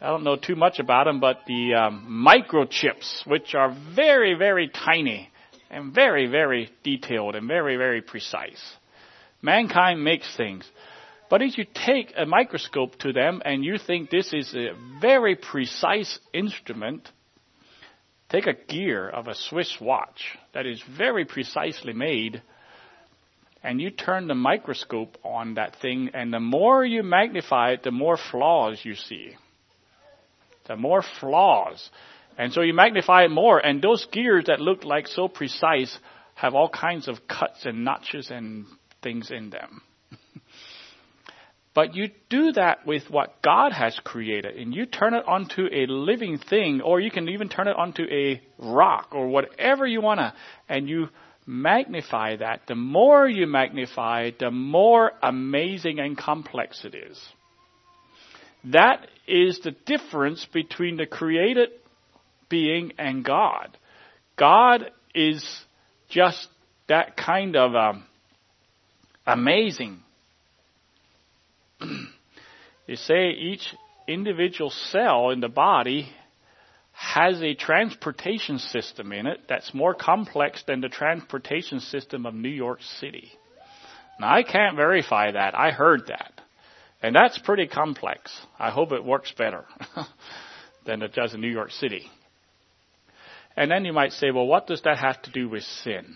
I 0.00 0.08
don't 0.08 0.24
know 0.24 0.36
too 0.36 0.56
much 0.56 0.78
about 0.78 1.06
them, 1.06 1.20
but 1.20 1.40
the 1.46 1.74
um, 1.74 2.24
microchips, 2.28 3.26
which 3.26 3.54
are 3.54 3.74
very, 3.96 4.34
very 4.34 4.68
tiny 4.68 5.30
and 5.70 5.94
very, 5.94 6.26
very 6.26 6.70
detailed 6.84 7.34
and 7.34 7.48
very, 7.48 7.76
very 7.76 8.02
precise. 8.02 8.62
Mankind 9.40 10.04
makes 10.04 10.36
things. 10.36 10.70
But 11.30 11.40
if 11.40 11.56
you 11.56 11.64
take 11.64 12.12
a 12.14 12.26
microscope 12.26 12.98
to 12.98 13.14
them 13.14 13.40
and 13.42 13.64
you 13.64 13.78
think 13.78 14.10
this 14.10 14.34
is 14.34 14.54
a 14.54 14.72
very 15.00 15.34
precise 15.34 16.18
instrument, 16.34 17.08
take 18.28 18.46
a 18.46 18.52
gear 18.52 19.08
of 19.08 19.28
a 19.28 19.34
Swiss 19.34 19.78
watch 19.80 20.36
that 20.52 20.66
is 20.66 20.82
very 20.98 21.24
precisely 21.24 21.94
made, 21.94 22.42
and 23.62 23.80
you 23.80 23.90
turn 23.90 24.26
the 24.26 24.34
microscope 24.34 25.16
on 25.24 25.54
that 25.54 25.76
thing, 25.80 26.10
and 26.14 26.32
the 26.32 26.40
more 26.40 26.84
you 26.84 27.02
magnify 27.02 27.72
it, 27.72 27.82
the 27.82 27.90
more 27.92 28.18
flaws 28.30 28.80
you 28.82 28.94
see. 28.94 29.36
The 30.66 30.76
more 30.76 31.02
flaws. 31.20 31.90
And 32.36 32.52
so 32.52 32.62
you 32.62 32.74
magnify 32.74 33.24
it 33.24 33.30
more, 33.30 33.58
and 33.58 33.80
those 33.80 34.06
gears 34.10 34.46
that 34.46 34.60
look 34.60 34.84
like 34.84 35.06
so 35.06 35.28
precise 35.28 35.96
have 36.34 36.54
all 36.54 36.68
kinds 36.68 37.08
of 37.08 37.28
cuts 37.28 37.64
and 37.64 37.84
notches 37.84 38.30
and 38.30 38.66
things 39.02 39.30
in 39.30 39.50
them. 39.50 39.82
but 41.74 41.94
you 41.94 42.10
do 42.30 42.52
that 42.52 42.86
with 42.86 43.04
what 43.10 43.42
God 43.42 43.72
has 43.72 43.98
created, 44.02 44.56
and 44.56 44.74
you 44.74 44.86
turn 44.86 45.14
it 45.14 45.24
onto 45.26 45.66
a 45.70 45.86
living 45.86 46.38
thing, 46.38 46.80
or 46.80 47.00
you 47.00 47.10
can 47.10 47.28
even 47.28 47.48
turn 47.48 47.68
it 47.68 47.76
onto 47.76 48.04
a 48.04 48.40
rock 48.58 49.10
or 49.12 49.28
whatever 49.28 49.86
you 49.86 50.00
want 50.00 50.18
to, 50.18 50.32
and 50.68 50.88
you 50.88 51.08
magnify 51.46 52.36
that, 52.36 52.62
the 52.68 52.74
more 52.74 53.28
you 53.28 53.46
magnify 53.46 54.30
the 54.38 54.50
more 54.50 55.12
amazing 55.22 55.98
and 55.98 56.16
complex 56.16 56.84
it 56.84 56.94
is. 56.94 57.20
That 58.64 59.06
is 59.26 59.60
the 59.60 59.72
difference 59.86 60.46
between 60.52 60.96
the 60.96 61.06
created 61.06 61.70
being 62.48 62.92
and 62.98 63.24
God. 63.24 63.76
God 64.36 64.90
is 65.14 65.44
just 66.08 66.48
that 66.88 67.16
kind 67.16 67.56
of 67.56 67.74
um, 67.74 68.04
amazing. 69.26 70.00
you 71.80 72.96
say 72.96 73.30
each 73.30 73.74
individual 74.06 74.70
cell 74.70 75.30
in 75.30 75.40
the 75.40 75.48
body 75.48 76.08
has 77.02 77.42
a 77.42 77.54
transportation 77.54 78.58
system 78.58 79.12
in 79.12 79.26
it 79.26 79.40
that's 79.48 79.74
more 79.74 79.92
complex 79.92 80.62
than 80.68 80.80
the 80.80 80.88
transportation 80.88 81.80
system 81.80 82.24
of 82.24 82.32
New 82.32 82.48
York 82.48 82.78
City. 83.00 83.28
Now, 84.20 84.32
I 84.32 84.44
can't 84.44 84.76
verify 84.76 85.32
that. 85.32 85.58
I 85.58 85.72
heard 85.72 86.06
that. 86.06 86.32
And 87.02 87.14
that's 87.14 87.38
pretty 87.38 87.66
complex. 87.66 88.30
I 88.56 88.70
hope 88.70 88.92
it 88.92 89.04
works 89.04 89.32
better 89.36 89.64
than 90.86 91.02
it 91.02 91.12
does 91.12 91.34
in 91.34 91.40
New 91.40 91.50
York 91.50 91.72
City. 91.72 92.06
And 93.56 93.68
then 93.68 93.84
you 93.84 93.92
might 93.92 94.12
say, 94.12 94.30
well, 94.30 94.46
what 94.46 94.68
does 94.68 94.82
that 94.82 94.98
have 94.98 95.20
to 95.22 95.32
do 95.32 95.48
with 95.48 95.64
sin? 95.64 96.14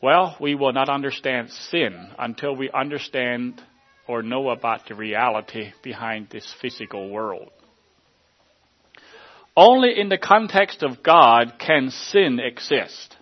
Well, 0.00 0.36
we 0.40 0.54
will 0.54 0.72
not 0.72 0.88
understand 0.88 1.50
sin 1.50 2.08
until 2.20 2.54
we 2.54 2.70
understand 2.70 3.60
or 4.06 4.22
know 4.22 4.50
about 4.50 4.86
the 4.86 4.94
reality 4.94 5.72
behind 5.82 6.28
this 6.30 6.54
physical 6.62 7.10
world. 7.10 7.50
Only 9.56 9.98
in 9.98 10.08
the 10.08 10.18
context 10.18 10.82
of 10.82 11.02
God 11.02 11.54
can 11.58 11.90
sin 11.90 12.40
exist. 12.40 13.16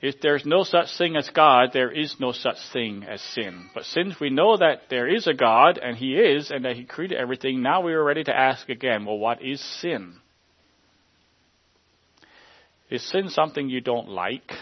If 0.00 0.20
there's 0.20 0.44
no 0.44 0.62
such 0.62 0.96
thing 0.96 1.16
as 1.16 1.28
God, 1.30 1.70
there 1.72 1.90
is 1.90 2.16
no 2.20 2.32
such 2.32 2.56
thing 2.72 3.04
as 3.04 3.20
sin. 3.20 3.70
But 3.74 3.84
since 3.84 4.20
we 4.20 4.30
know 4.30 4.56
that 4.56 4.82
there 4.88 5.08
is 5.08 5.26
a 5.26 5.34
God, 5.34 5.78
and 5.78 5.96
He 5.96 6.16
is, 6.16 6.50
and 6.50 6.64
that 6.64 6.76
He 6.76 6.84
created 6.84 7.18
everything, 7.18 7.62
now 7.62 7.80
we 7.82 7.92
are 7.92 8.04
ready 8.04 8.22
to 8.24 8.36
ask 8.36 8.68
again, 8.68 9.04
well, 9.04 9.18
what 9.18 9.42
is 9.42 9.60
sin? 9.80 10.14
Is 12.90 13.02
sin 13.10 13.30
something 13.30 13.68
you 13.68 13.80
don't 13.80 14.08
like? 14.08 14.52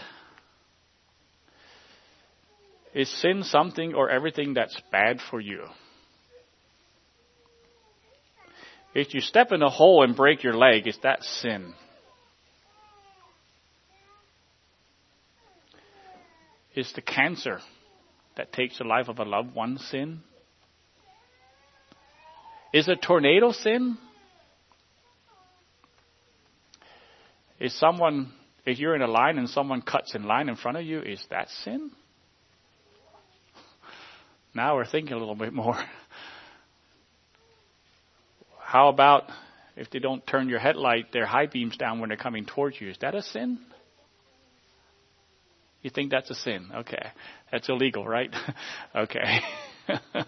Is 2.93 3.09
sin 3.21 3.43
something 3.43 3.93
or 3.93 4.09
everything 4.09 4.53
that's 4.53 4.81
bad 4.91 5.19
for 5.29 5.39
you? 5.39 5.65
If 8.95 9.13
you 9.13 9.19
step 9.19 9.51
in 9.51 9.61
a 9.61 9.69
hole 9.69 10.03
and 10.03 10.15
break 10.15 10.41
your 10.41 10.55
leg, 10.55 10.87
is 10.87 10.97
that 11.03 11.21
sin? 11.21 11.73
Is 16.73 16.91
the 16.95 17.01
cancer 17.01 17.59
that 18.37 18.53
takes 18.53 18.77
the 18.77 18.85
life 18.85 19.09
of 19.09 19.19
a 19.19 19.23
loved 19.23 19.53
one 19.53 19.79
sin? 19.79 20.21
Is 22.73 22.87
a 22.87 22.95
tornado 22.95 23.51
sin? 23.51 23.97
Is 27.59 27.77
someone, 27.77 28.31
if 28.65 28.79
you're 28.79 28.95
in 28.95 29.01
a 29.01 29.07
line 29.07 29.37
and 29.37 29.49
someone 29.49 29.81
cuts 29.81 30.15
in 30.15 30.23
line 30.23 30.47
in 30.47 30.55
front 30.55 30.77
of 30.77 30.85
you, 30.85 31.01
is 31.01 31.23
that 31.31 31.49
sin? 31.63 31.91
Now 34.53 34.77
we're 34.77 34.85
thinking 34.85 35.11
a 35.11 35.17
little 35.17 35.35
bit 35.35 35.51
more. 35.51 35.77
How 38.75 38.89
about 38.89 39.23
if 39.77 39.89
they 39.89 39.99
don't 39.99 40.27
turn 40.27 40.49
your 40.49 40.59
headlight, 40.59 41.13
their 41.13 41.25
high 41.25 41.45
beams 41.45 41.77
down 41.77 42.01
when 42.01 42.09
they're 42.09 42.17
coming 42.17 42.45
towards 42.45 42.81
you? 42.81 42.89
Is 42.89 42.97
that 42.99 43.15
a 43.15 43.21
sin? 43.21 43.59
You 45.81 45.89
think 45.89 46.11
that's 46.11 46.29
a 46.29 46.35
sin? 46.35 46.67
Okay. 46.75 47.01
That's 47.53 47.69
illegal, 47.69 48.05
right? 48.05 48.35
okay. 48.95 49.39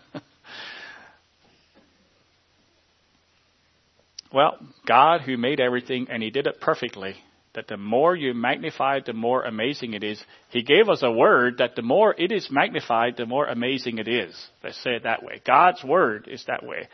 well, 4.34 4.58
God 4.88 5.24
who 5.24 5.36
made 5.36 5.60
everything 5.60 6.08
and 6.10 6.24
He 6.24 6.30
did 6.30 6.48
it 6.48 6.62
perfectly, 6.62 7.16
that 7.54 7.68
the 7.68 7.76
more 7.76 8.16
you 8.16 8.34
magnify, 8.34 9.02
the 9.06 9.12
more 9.12 9.44
amazing 9.44 9.94
it 9.94 10.06
is. 10.06 10.24
He 10.52 10.64
gave 10.64 10.88
us 10.88 11.04
a 11.04 11.12
word 11.12 11.58
that 11.58 11.76
the 11.76 11.82
more 11.82 12.16
it 12.18 12.32
is 12.32 12.48
magnified, 12.50 13.18
the 13.18 13.26
more 13.26 13.48
amazing 13.48 13.98
it 13.98 14.08
is. 14.08 14.34
Let's 14.64 14.82
say 14.82 14.92
it 14.92 15.04
that 15.04 15.22
way. 15.22 15.42
God's 15.46 15.84
word 15.84 16.30
is 16.32 16.46
that 16.48 16.66
way. 16.66 16.88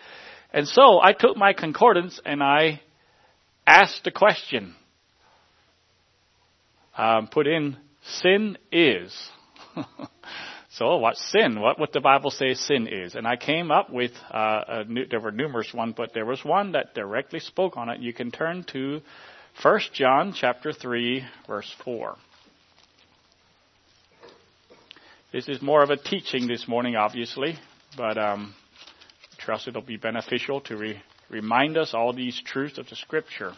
And 0.53 0.67
so 0.67 1.01
I 1.01 1.13
took 1.13 1.35
my 1.35 1.53
concordance 1.53 2.21
and 2.23 2.43
I 2.43 2.81
asked 3.65 4.03
the 4.03 4.11
question. 4.11 4.75
Um, 6.95 7.27
put 7.27 7.47
in 7.47 7.75
sin 8.21 8.57
is. 8.71 9.11
so 10.69 10.97
what's 10.97 11.31
sin? 11.31 11.59
What 11.59 11.79
would 11.79 11.89
the 11.91 12.01
Bible 12.01 12.29
say 12.29 12.53
sin 12.53 12.87
is? 12.87 13.15
And 13.15 13.25
I 13.25 13.35
came 13.35 13.71
up 13.71 13.89
with 13.89 14.11
uh, 14.29 14.83
new, 14.87 15.07
there 15.07 15.19
were 15.19 15.31
numerous 15.31 15.73
ones, 15.73 15.95
but 15.97 16.13
there 16.13 16.25
was 16.25 16.45
one 16.45 16.73
that 16.73 16.93
directly 16.93 17.39
spoke 17.39 17.75
on 17.75 17.89
it. 17.89 17.99
You 17.99 18.13
can 18.13 18.29
turn 18.29 18.63
to 18.73 19.01
1 19.63 19.79
John 19.93 20.33
chapter 20.35 20.71
3 20.71 21.25
verse 21.47 21.73
4. 21.83 22.15
This 25.31 25.49
is 25.49 25.63
more 25.63 25.81
of 25.81 25.89
a 25.89 25.97
teaching 25.97 26.45
this 26.45 26.67
morning, 26.67 26.95
obviously, 26.95 27.57
but 27.97 28.19
um, 28.19 28.53
trust 29.43 29.67
it'll 29.67 29.81
be 29.81 29.97
beneficial 29.97 30.61
to 30.61 30.77
re- 30.77 31.03
remind 31.29 31.77
us 31.77 31.93
all 31.93 32.13
these 32.13 32.41
truths 32.45 32.77
of 32.77 32.89
the 32.89 32.95
Scripture. 32.95 33.53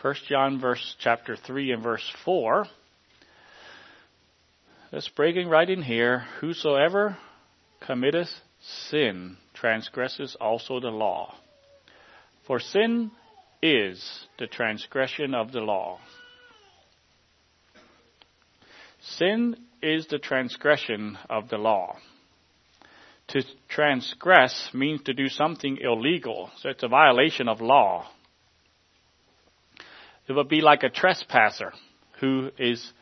1 0.00 0.14
John 0.28 0.60
verse 0.60 0.96
chapter 1.00 1.36
3 1.36 1.72
and 1.72 1.82
verse 1.82 2.12
4. 2.24 2.66
Let's 4.92 5.08
breaking 5.08 5.48
right 5.48 5.68
in 5.68 5.82
here. 5.82 6.24
Whosoever 6.40 7.16
committeth 7.86 8.28
sin 8.60 9.36
transgresses 9.54 10.36
also 10.40 10.80
the 10.80 10.88
law. 10.88 11.34
For 12.46 12.60
sin 12.60 13.10
is 13.62 14.26
the 14.38 14.46
transgression 14.46 15.34
of 15.34 15.52
the 15.52 15.60
law. 15.60 15.98
Sin 19.00 19.56
is 19.82 20.06
the 20.08 20.18
transgression 20.18 21.16
of 21.30 21.48
the 21.48 21.58
law. 21.58 21.96
To 23.32 23.42
transgress 23.68 24.70
means 24.74 25.02
to 25.04 25.14
do 25.14 25.28
something 25.28 25.78
illegal, 25.80 26.50
so 26.58 26.68
it's 26.68 26.82
a 26.82 26.88
violation 26.88 27.48
of 27.48 27.62
law. 27.62 28.06
It 30.28 30.32
would 30.32 30.48
be 30.48 30.60
like 30.60 30.82
a 30.82 30.90
trespasser 30.90 31.72
who 32.20 32.50
is 32.58 32.92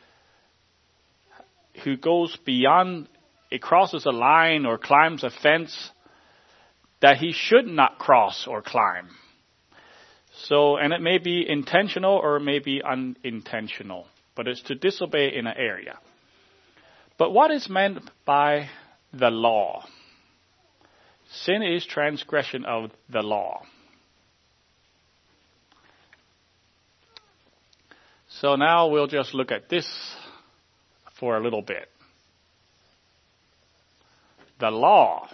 who 1.85 1.97
goes 1.97 2.37
beyond 2.45 3.09
it 3.51 3.61
crosses 3.61 4.07
a 4.07 4.11
line 4.11 4.66
or 4.66 4.79
climbs 4.79 5.25
a 5.25 5.31
fence 5.31 5.90
that 7.01 7.16
he 7.16 7.33
should 7.33 7.66
not 7.66 7.99
cross 7.99 8.47
or 8.47 8.62
climb. 8.62 9.09
So, 10.45 10.77
and 10.77 10.93
it 10.93 11.01
may 11.01 11.19
be 11.19 11.45
intentional 11.49 12.14
or 12.14 12.37
it 12.37 12.45
may 12.45 12.61
be 12.61 12.81
unintentional, 12.83 14.07
but 14.37 14.47
it's 14.47 14.62
to 14.62 14.77
disobey 14.77 15.35
in 15.35 15.49
an 15.49 15.57
area. 15.57 15.99
But 17.19 17.33
what 17.33 17.51
is 17.51 17.69
meant 17.69 18.09
by 18.25 18.69
the 19.12 19.31
law? 19.31 19.85
Sin 21.33 21.62
is 21.62 21.87
transgression 21.87 22.64
of 22.64 22.90
the 23.09 23.23
law. 23.23 23.62
So 28.29 28.57
now 28.57 28.88
we'll 28.88 29.07
just 29.07 29.35
look 29.35 29.51
at 29.53 29.69
this 29.69 29.87
for 31.19 31.37
a 31.37 31.43
little 31.43 31.62
bit. 31.62 31.88
The 34.59 34.71
law 34.71 35.29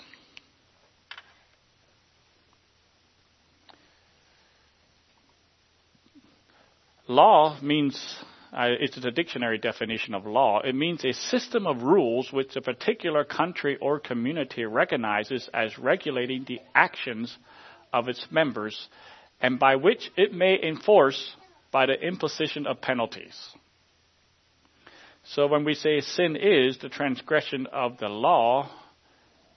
Law 7.08 7.56
means, 7.62 8.16
uh, 8.52 8.66
it's 8.68 8.96
a 8.96 9.10
dictionary 9.10 9.58
definition 9.58 10.14
of 10.14 10.26
law. 10.26 10.60
It 10.62 10.74
means 10.74 11.04
a 11.04 11.12
system 11.12 11.66
of 11.66 11.82
rules 11.82 12.32
which 12.32 12.56
a 12.56 12.60
particular 12.60 13.24
country 13.24 13.76
or 13.80 14.00
community 14.00 14.64
recognizes 14.64 15.48
as 15.52 15.78
regulating 15.78 16.44
the 16.46 16.60
actions 16.74 17.36
of 17.92 18.08
its 18.08 18.26
members 18.30 18.88
and 19.40 19.58
by 19.58 19.76
which 19.76 20.10
it 20.16 20.32
may 20.32 20.58
enforce 20.62 21.34
by 21.70 21.86
the 21.86 22.00
imposition 22.00 22.66
of 22.66 22.80
penalties. 22.80 23.36
So 25.24 25.46
when 25.46 25.64
we 25.64 25.74
say 25.74 26.00
sin 26.00 26.36
is 26.36 26.78
the 26.78 26.88
transgression 26.88 27.66
of 27.66 27.98
the 27.98 28.08
law, 28.08 28.70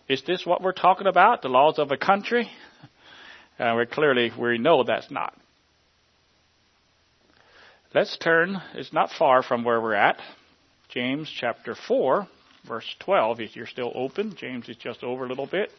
is 0.07 0.23
this 0.23 0.45
what 0.45 0.61
we're 0.61 0.71
talking 0.73 1.07
about? 1.07 1.43
The 1.43 1.49
laws 1.49 1.77
of 1.79 1.91
a 1.91 1.97
country? 1.97 2.49
Uh, 3.59 3.75
we 3.77 3.85
clearly 3.85 4.31
we 4.39 4.57
know 4.57 4.85
that's 4.85 5.11
not. 5.11 5.33
Let's 7.91 8.15
turn, 8.17 8.61
it's 8.75 8.93
not 8.93 9.09
far 9.17 9.41
from 9.41 9.63
where 9.63 9.81
we're 9.81 9.95
at. 9.95 10.19
James 10.89 11.27
chapter 11.27 11.73
4, 11.73 12.27
verse 12.67 12.95
12. 12.99 13.39
If 13.39 13.55
you're 13.55 13.65
still 13.65 13.91
open, 13.95 14.35
James 14.35 14.69
is 14.69 14.77
just 14.77 15.03
over 15.03 15.25
a 15.25 15.27
little 15.27 15.47
bit. 15.47 15.71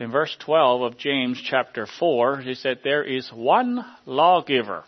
In 0.00 0.10
verse 0.10 0.36
12 0.40 0.82
of 0.82 0.98
James 0.98 1.40
chapter 1.40 1.86
4, 1.86 2.38
he 2.38 2.54
said, 2.54 2.80
There 2.82 3.04
is 3.04 3.30
one 3.32 3.84
lawgiver 4.06 4.82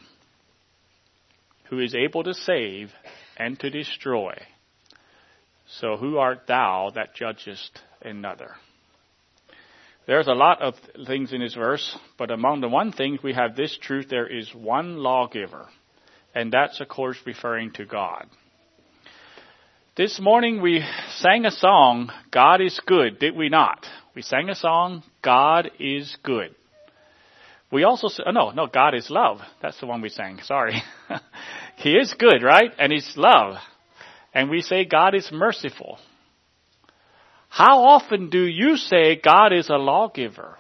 who 1.69 1.79
is 1.79 1.95
able 1.95 2.25
to 2.25 2.35
save 2.35 2.93
and 3.37 3.59
to 3.61 3.71
destroy. 3.71 4.35
So 5.79 5.97
who 5.97 6.19
art 6.19 6.47
thou 6.49 6.91
that 6.95 7.15
judgest 7.15 7.81
another? 8.03 8.55
There's 10.07 10.27
a 10.27 10.33
lot 10.33 10.61
of 10.61 10.75
things 11.07 11.33
in 11.33 11.41
this 11.41 11.55
verse, 11.55 11.97
but 12.19 12.31
among 12.31 12.61
the 12.61 12.69
one 12.69 12.91
thing 12.91 13.19
we 13.23 13.35
have 13.35 13.55
this 13.55 13.79
truth 13.81 14.09
there 14.09 14.27
is 14.27 14.53
one 14.55 14.97
lawgiver. 14.97 15.69
And 16.35 16.53
that's 16.53 16.81
of 16.81 16.89
course 16.89 17.19
referring 17.25 17.73
to 17.73 17.85
God. 17.85 18.27
This 19.97 20.19
morning 20.21 20.63
we 20.63 20.85
sang 21.19 21.45
a 21.45 21.51
song, 21.51 22.11
God 22.31 22.61
is 22.61 22.81
good, 22.87 23.19
did 23.19 23.37
we 23.37 23.49
not? 23.49 23.87
We 24.15 24.23
sang 24.23 24.49
a 24.49 24.55
song, 24.55 25.05
God 25.23 25.71
is 25.79 26.17
good. 26.25 26.55
We 27.71 27.85
also, 27.85 28.09
oh 28.27 28.31
no, 28.33 28.51
no, 28.51 28.67
God 28.67 28.95
is 28.95 29.11
love. 29.11 29.39
That's 29.63 29.79
the 29.79 29.87
one 29.87 30.01
we 30.01 30.09
sang, 30.09 30.41
sorry. 30.43 30.83
he 31.77 31.93
is 31.93 32.13
good, 32.19 32.43
right? 32.43 32.73
And 32.79 32.93
He's 32.93 33.17
love. 33.17 33.57
And 34.33 34.51
we 34.51 34.63
say 34.63 34.85
God 34.85 35.15
is 35.15 35.31
merciful. 35.33 35.99
How 37.49 37.83
often 37.83 38.31
do 38.31 38.45
you 38.45 38.77
say 38.77 39.17
God 39.17 39.53
is 39.53 39.69
a 39.69 39.75
lawgiver? 39.75 40.57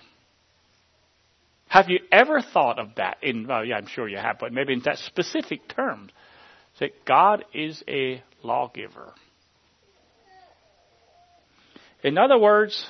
Have 1.69 1.89
you 1.89 2.01
ever 2.11 2.43
thought 2.43 2.81
of 2.81 2.97
that 2.97 3.19
in, 3.23 3.47
well, 3.47 3.65
yeah, 3.65 3.77
I'm 3.77 3.87
sure 3.87 4.09
you 4.09 4.19
have, 4.19 4.41
but 4.41 4.53
maybe 4.53 4.73
in 4.73 4.83
that 4.87 4.99
specific 4.99 5.69
term? 5.69 6.11
That 6.81 7.05
God 7.05 7.45
is 7.55 7.85
a 7.87 8.23
lawgiver. 8.43 9.13
In 12.03 12.19
other 12.19 12.39
words, 12.39 12.85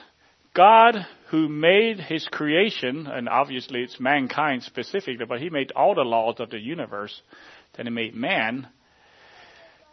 God 0.55 1.07
who 1.31 1.49
made 1.49 2.01
his 2.01 2.27
creation, 2.29 3.07
and 3.07 3.29
obviously 3.29 3.83
it's 3.83 4.01
mankind 4.01 4.62
specifically, 4.62 5.27
but 5.29 5.40
he 5.40 5.51
made 5.51 5.73
all 5.73 5.95
the 5.95 6.03
laws 6.03 6.37
of 6.38 6.51
the 6.51 6.59
universe, 6.59 7.21
then 7.77 7.87
he 7.87 7.93
made 7.93 8.14
man. 8.14 8.69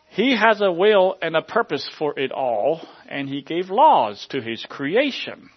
He 0.09 0.35
has 0.35 0.61
a 0.61 0.71
will 0.71 1.15
and 1.21 1.35
a 1.35 1.41
purpose 1.41 1.87
for 1.97 2.17
it 2.19 2.31
all, 2.31 2.81
and 3.07 3.29
he 3.29 3.41
gave 3.41 3.69
laws 3.69 4.25
to 4.31 4.41
his 4.41 4.65
creation. 4.67 5.49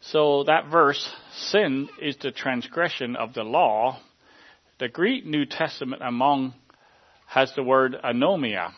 So 0.00 0.44
that 0.44 0.66
verse, 0.70 1.12
sin 1.32 1.88
is 2.00 2.16
the 2.16 2.30
transgression 2.30 3.16
of 3.16 3.34
the 3.34 3.42
law. 3.42 3.98
The 4.78 4.88
Greek 4.88 5.26
New 5.26 5.46
Testament 5.46 6.02
among 6.02 6.54
has 7.26 7.52
the 7.54 7.62
word 7.62 7.96
anomia. 8.04 8.70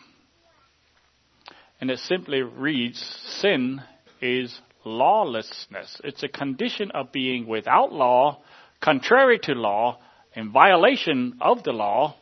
And 1.79 1.91
it 1.91 1.99
simply 1.99 2.41
reads, 2.41 2.99
sin 3.39 3.81
is 4.21 4.59
lawlessness. 4.83 6.01
It's 6.03 6.23
a 6.23 6.27
condition 6.27 6.91
of 6.91 7.11
being 7.11 7.47
without 7.47 7.93
law, 7.93 8.41
contrary 8.81 9.39
to 9.43 9.53
law, 9.53 9.99
in 10.33 10.51
violation 10.51 11.37
of 11.41 11.63
the 11.63 11.71
law, 11.71 12.15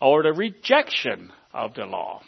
or 0.00 0.22
the 0.22 0.32
rejection 0.32 1.32
of 1.52 1.74
the 1.74 1.84
law. 1.84 2.22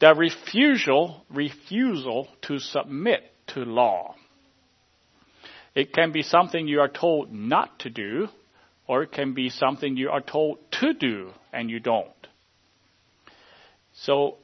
The 0.00 0.14
refusal, 0.14 1.24
refusal 1.30 2.28
to 2.42 2.58
submit 2.58 3.22
to 3.48 3.60
law. 3.60 4.14
It 5.74 5.92
can 5.92 6.12
be 6.12 6.22
something 6.22 6.66
you 6.66 6.80
are 6.80 6.88
told 6.88 7.32
not 7.32 7.80
to 7.80 7.90
do, 7.90 8.28
or 8.86 9.02
it 9.02 9.12
can 9.12 9.34
be 9.34 9.50
something 9.50 9.96
you 9.96 10.10
are 10.10 10.20
told 10.20 10.58
to 10.80 10.94
do 10.94 11.30
and 11.52 11.70
you 11.70 11.78
don't. 11.78 12.08
So 13.94 14.36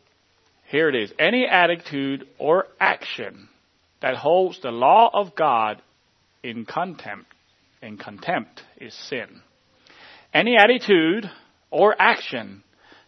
here 0.68 0.88
it 0.88 0.94
is. 0.94 1.12
Any 1.18 1.46
attitude 1.46 2.26
or 2.38 2.66
action 2.78 3.48
that 4.00 4.16
holds 4.16 4.60
the 4.60 4.70
law 4.70 5.10
of 5.12 5.34
God 5.34 5.80
in 6.42 6.66
contempt, 6.66 7.33
in 7.84 7.98
contempt 7.98 8.62
is 8.80 8.94
sin. 8.94 9.42
Any 10.32 10.56
attitude 10.56 11.30
or 11.70 11.94
action 11.98 12.64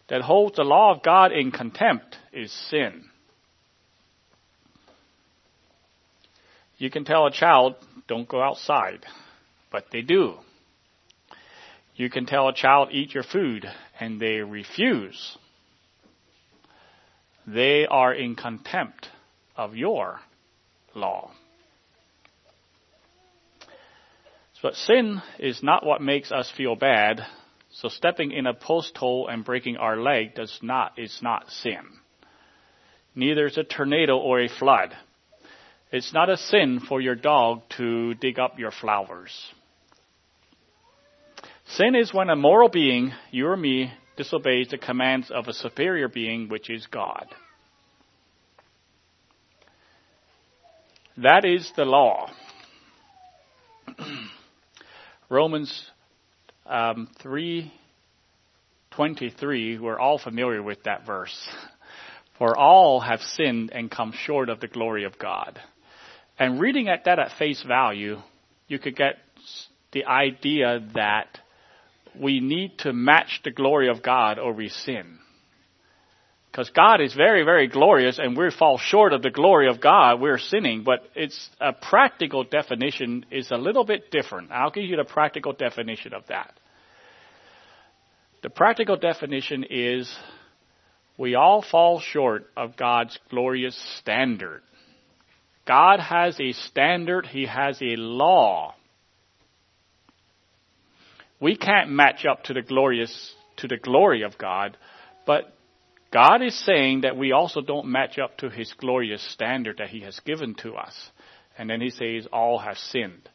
that 0.07 0.21
holds 0.21 0.55
the 0.55 0.63
law 0.63 0.93
of 0.93 1.03
God 1.03 1.31
in 1.31 1.51
contempt 1.51 2.17
is 2.31 2.51
sin. 2.69 3.09
You 6.77 6.89
can 6.89 7.05
tell 7.05 7.25
a 7.25 7.31
child, 7.31 7.75
don't 8.07 8.29
go 8.29 8.41
outside, 8.41 9.05
but 9.71 9.85
they 9.91 10.01
do. 10.01 10.35
You 11.95 12.09
can 12.11 12.27
tell 12.27 12.47
a 12.47 12.53
child, 12.53 12.89
eat 12.91 13.13
your 13.13 13.23
food, 13.23 13.65
and 13.99 14.21
they 14.21 14.41
refuse. 14.41 15.37
They 17.47 17.87
are 17.87 18.13
in 18.13 18.35
contempt 18.35 19.09
of 19.55 19.75
your 19.75 20.19
law. 20.93 21.31
But 24.61 24.75
sin 24.75 25.21
is 25.39 25.61
not 25.61 25.85
what 25.85 26.01
makes 26.01 26.31
us 26.31 26.51
feel 26.55 26.75
bad. 26.75 27.21
So 27.69 27.89
stepping 27.89 28.31
in 28.31 28.47
a 28.47 28.53
post 28.53 28.97
hole 28.97 29.27
and 29.27 29.45
breaking 29.45 29.77
our 29.77 29.97
leg 29.97 30.33
does 30.33 30.57
not 30.61 30.97
is 30.97 31.19
not 31.21 31.49
sin. 31.51 31.83
Neither 33.13 33.47
is 33.47 33.57
a 33.57 33.63
tornado 33.63 34.17
or 34.17 34.41
a 34.41 34.49
flood. 34.49 34.95
It's 35.91 36.13
not 36.13 36.29
a 36.29 36.37
sin 36.37 36.79
for 36.79 36.99
your 36.99 37.15
dog 37.15 37.61
to 37.77 38.13
dig 38.15 38.39
up 38.39 38.59
your 38.59 38.71
flowers. 38.71 39.31
Sin 41.67 41.95
is 41.95 42.13
when 42.13 42.29
a 42.29 42.35
moral 42.35 42.69
being, 42.69 43.13
you 43.31 43.47
or 43.47 43.57
me, 43.57 43.91
disobeys 44.15 44.69
the 44.69 44.77
commands 44.77 45.31
of 45.31 45.47
a 45.47 45.53
superior 45.53 46.07
being, 46.07 46.49
which 46.49 46.69
is 46.69 46.85
God. 46.87 47.27
That 51.17 51.45
is 51.45 51.71
the 51.75 51.85
law. 51.85 52.29
Romans 55.29 55.91
um, 56.65 57.09
3:23. 57.21 59.79
We're 59.79 59.99
all 59.99 60.19
familiar 60.19 60.63
with 60.63 60.83
that 60.83 61.05
verse. 61.05 61.49
For 62.37 62.55
all 62.55 63.01
have 63.01 63.19
sinned 63.21 63.71
and 63.73 63.91
come 63.91 64.13
short 64.13 64.47
of 64.49 64.61
the 64.61 64.67
glory 64.67 65.03
of 65.03 65.19
God. 65.19 65.59
And 66.39 66.61
reading 66.61 66.87
at 66.87 67.03
that 67.05 67.19
at 67.19 67.33
face 67.37 67.61
value, 67.63 68.21
you 68.67 68.79
could 68.79 68.95
get 68.95 69.17
the 69.91 70.05
idea 70.05 70.79
that 70.93 71.39
we 72.17 72.39
need 72.39 72.77
to 72.79 72.93
match 72.93 73.41
the 73.43 73.51
glory 73.51 73.89
of 73.89 74.01
God 74.03 74.39
or 74.39 74.53
we 74.53 74.69
sin. 74.69 75.19
Because 76.57 76.71
God 76.71 77.01
is 77.01 77.13
very, 77.13 77.43
very 77.43 77.67
glorious 77.67 78.17
and 78.17 78.35
we 78.35 78.49
fall 78.49 78.79
short 78.79 79.13
of 79.13 79.21
the 79.21 79.29
glory 79.29 79.69
of 79.69 79.79
God, 79.79 80.19
we're 80.19 80.39
sinning. 80.39 80.83
But 80.83 81.03
it's 81.13 81.51
a 81.61 81.71
practical 81.71 82.45
definition 82.45 83.27
is 83.29 83.51
a 83.51 83.57
little 83.57 83.85
bit 83.85 84.09
different. 84.09 84.51
I'll 84.51 84.71
give 84.71 84.85
you 84.85 84.97
the 84.97 85.03
practical 85.03 85.53
definition 85.53 86.15
of 86.15 86.25
that. 86.29 86.59
The 88.41 88.49
practical 88.49 88.97
definition 88.97 89.65
is 89.69 90.11
we 91.15 91.35
all 91.35 91.61
fall 91.61 91.99
short 91.99 92.47
of 92.57 92.75
God's 92.75 93.19
glorious 93.29 93.79
standard. 93.99 94.63
God 95.67 95.99
has 95.99 96.39
a 96.39 96.53
standard, 96.53 97.27
He 97.27 97.45
has 97.45 97.79
a 97.83 97.97
law 97.97 98.73
we 101.39 101.55
can't 101.55 101.91
match 101.91 102.25
up 102.25 102.45
to 102.45 102.53
the 102.53 102.63
glorious, 102.63 103.31
to 103.57 103.67
the 103.67 103.77
glory 103.77 104.23
of 104.23 104.39
God, 104.39 104.75
but 105.27 105.53
God 106.11 106.41
is 106.41 106.57
saying 106.65 107.01
that 107.01 107.17
we 107.17 107.31
also 107.31 107.61
don't 107.61 107.87
match 107.87 108.17
up 108.17 108.37
to 108.37 108.49
His 108.49 108.73
glorious 108.73 109.21
standard 109.33 109.77
that 109.77 109.89
He 109.89 110.01
has 110.01 110.19
given 110.21 110.55
to 110.55 110.73
us. 110.75 111.11
And 111.57 111.69
then 111.69 111.81
He 111.81 111.89
says, 111.89 112.27
all 112.31 112.59
have 112.59 112.77
sinned. 112.77 113.29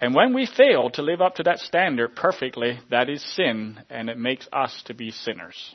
And 0.00 0.14
when 0.14 0.32
we 0.32 0.46
fail 0.46 0.90
to 0.90 1.02
live 1.02 1.20
up 1.20 1.36
to 1.36 1.42
that 1.44 1.58
standard 1.58 2.14
perfectly, 2.14 2.78
that 2.90 3.08
is 3.08 3.22
sin, 3.34 3.80
and 3.90 4.08
it 4.08 4.16
makes 4.16 4.48
us 4.52 4.82
to 4.86 4.94
be 4.94 5.10
sinners. 5.10 5.74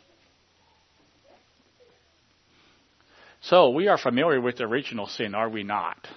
So 3.41 3.71
we 3.71 3.89
are 3.89 3.97
familiar 3.97 4.39
with 4.39 4.57
the 4.57 4.63
original 4.63 5.07
sin, 5.07 5.35
are 5.35 5.49
we 5.49 5.63
not? 5.63 6.07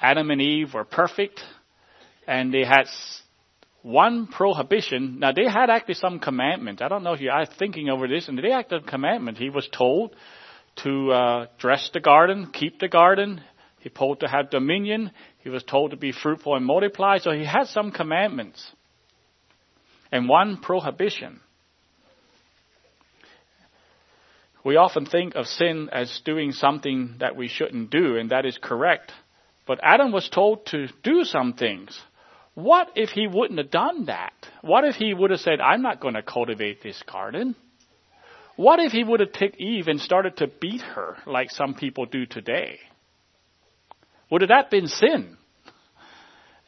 Adam 0.00 0.32
and 0.32 0.42
Eve 0.42 0.74
were 0.74 0.84
perfect, 0.84 1.40
and 2.26 2.52
they 2.52 2.64
had 2.64 2.86
one 3.82 4.28
prohibition. 4.28 5.18
Now 5.18 5.32
they 5.32 5.44
had 5.44 5.68
actually 5.68 5.94
some 5.94 6.20
commandment. 6.20 6.80
I 6.82 6.88
don't 6.88 7.02
know 7.02 7.12
if 7.12 7.20
you 7.20 7.30
are 7.30 7.46
thinking 7.46 7.88
over 7.88 8.08
this, 8.08 8.28
and 8.28 8.38
they 8.38 8.50
had 8.50 8.72
a 8.72 8.80
commandment. 8.80 9.38
He 9.38 9.50
was 9.50 9.68
told 9.68 10.14
to 10.84 11.12
uh, 11.12 11.46
dress 11.58 11.90
the 11.92 12.00
garden, 12.00 12.50
keep 12.52 12.78
the 12.78 12.88
garden. 12.88 13.42
He 13.80 13.88
told 13.90 14.20
to 14.20 14.28
have 14.28 14.50
dominion. 14.50 15.10
He 15.38 15.48
was 15.48 15.64
told 15.64 15.90
to 15.90 15.96
be 15.96 16.12
fruitful 16.12 16.54
and 16.54 16.64
multiply. 16.64 17.18
So 17.18 17.32
he 17.32 17.44
had 17.44 17.66
some 17.66 17.90
commandments, 17.90 18.64
and 20.12 20.28
one 20.28 20.58
prohibition. 20.58 21.40
We 24.64 24.76
often 24.76 25.06
think 25.06 25.34
of 25.34 25.46
sin 25.46 25.88
as 25.92 26.20
doing 26.24 26.52
something 26.52 27.16
that 27.18 27.34
we 27.34 27.48
shouldn't 27.48 27.90
do, 27.90 28.16
and 28.16 28.30
that 28.30 28.46
is 28.46 28.56
correct. 28.62 29.10
But 29.66 29.80
Adam 29.82 30.12
was 30.12 30.28
told 30.28 30.66
to 30.66 30.86
do 31.02 31.24
some 31.24 31.54
things. 31.54 32.00
What 32.54 32.88
if 32.96 33.10
he 33.10 33.26
wouldn't 33.26 33.58
have 33.58 33.70
done 33.70 34.06
that? 34.06 34.32
What 34.60 34.84
if 34.84 34.96
he 34.96 35.14
would 35.14 35.30
have 35.30 35.40
said, 35.40 35.60
I'm 35.60 35.82
not 35.82 36.00
going 36.00 36.14
to 36.14 36.22
cultivate 36.22 36.82
this 36.82 37.02
garden? 37.10 37.56
What 38.56 38.78
if 38.78 38.92
he 38.92 39.02
would 39.02 39.20
have 39.20 39.32
picked 39.32 39.58
Eve 39.58 39.88
and 39.88 40.00
started 40.00 40.36
to 40.38 40.46
beat 40.46 40.82
her 40.82 41.16
like 41.26 41.50
some 41.50 41.74
people 41.74 42.04
do 42.04 42.26
today? 42.26 42.78
Would 44.30 44.42
have 44.42 44.50
that 44.50 44.70
been 44.70 44.86
sin? 44.86 45.38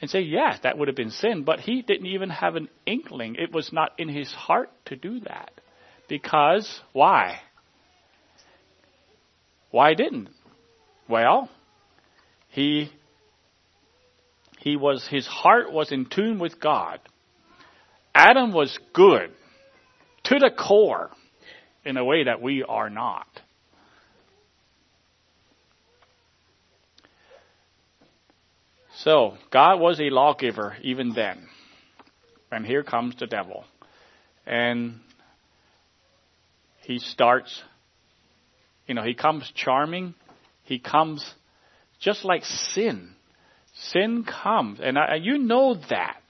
And 0.01 0.11
say, 0.11 0.21
yes, 0.21 0.59
that 0.63 0.77
would 0.77 0.89
have 0.89 0.97
been 0.97 1.11
sin, 1.11 1.45
but 1.45 1.61
he 1.61 1.83
didn't 1.83 2.07
even 2.07 2.31
have 2.31 2.57
an 2.57 2.69
inkling. 2.87 3.37
It 3.39 3.53
was 3.53 3.73
not 3.73 3.93
in 3.99 4.09
his 4.09 4.33
heart 4.33 4.71
to 4.87 4.97
do 4.97 5.21
that. 5.21 5.51
Because, 6.09 6.81
why? 6.93 7.41
Why 9.71 9.95
didn't? 9.95 10.29
Well, 11.09 11.49
he 12.51 12.91
he 14.65 14.77
was 14.77 15.07
his 15.07 15.27
heart 15.27 15.71
was 15.71 15.93
in 15.93 16.07
tune 16.07 16.39
with 16.39 16.59
God. 16.59 16.99
Adam 18.15 18.51
was 18.51 18.79
good 18.95 19.31
to 20.25 20.39
the 20.39 20.51
core 20.51 21.11
in 21.85 21.99
a 21.99 22.05
way 22.05 22.25
that 22.25 22.41
we 22.41 22.63
are 22.63 22.89
not. 22.89 23.27
So, 28.97 29.37
God 29.53 29.81
was 29.81 30.01
a 30.01 30.09
lawgiver 30.09 30.79
even 30.81 31.13
then. 31.13 31.47
And 32.51 32.65
here 32.65 32.83
comes 32.83 33.17
the 33.17 33.27
devil. 33.27 33.65
And 34.47 35.01
he 36.85 37.01
starts, 37.01 37.63
you 38.87 38.95
know, 38.95 39.03
he 39.03 39.13
comes 39.13 39.53
charming. 39.55 40.15
He 40.63 40.79
comes 40.79 41.35
just 42.01 42.25
like 42.25 42.47
sin. 42.47 43.15
Sin 43.75 44.25
comes. 44.25 44.81
And 44.83 44.99
I, 44.99 45.17
you 45.17 45.39
know 45.39 45.75
that. 45.91 46.21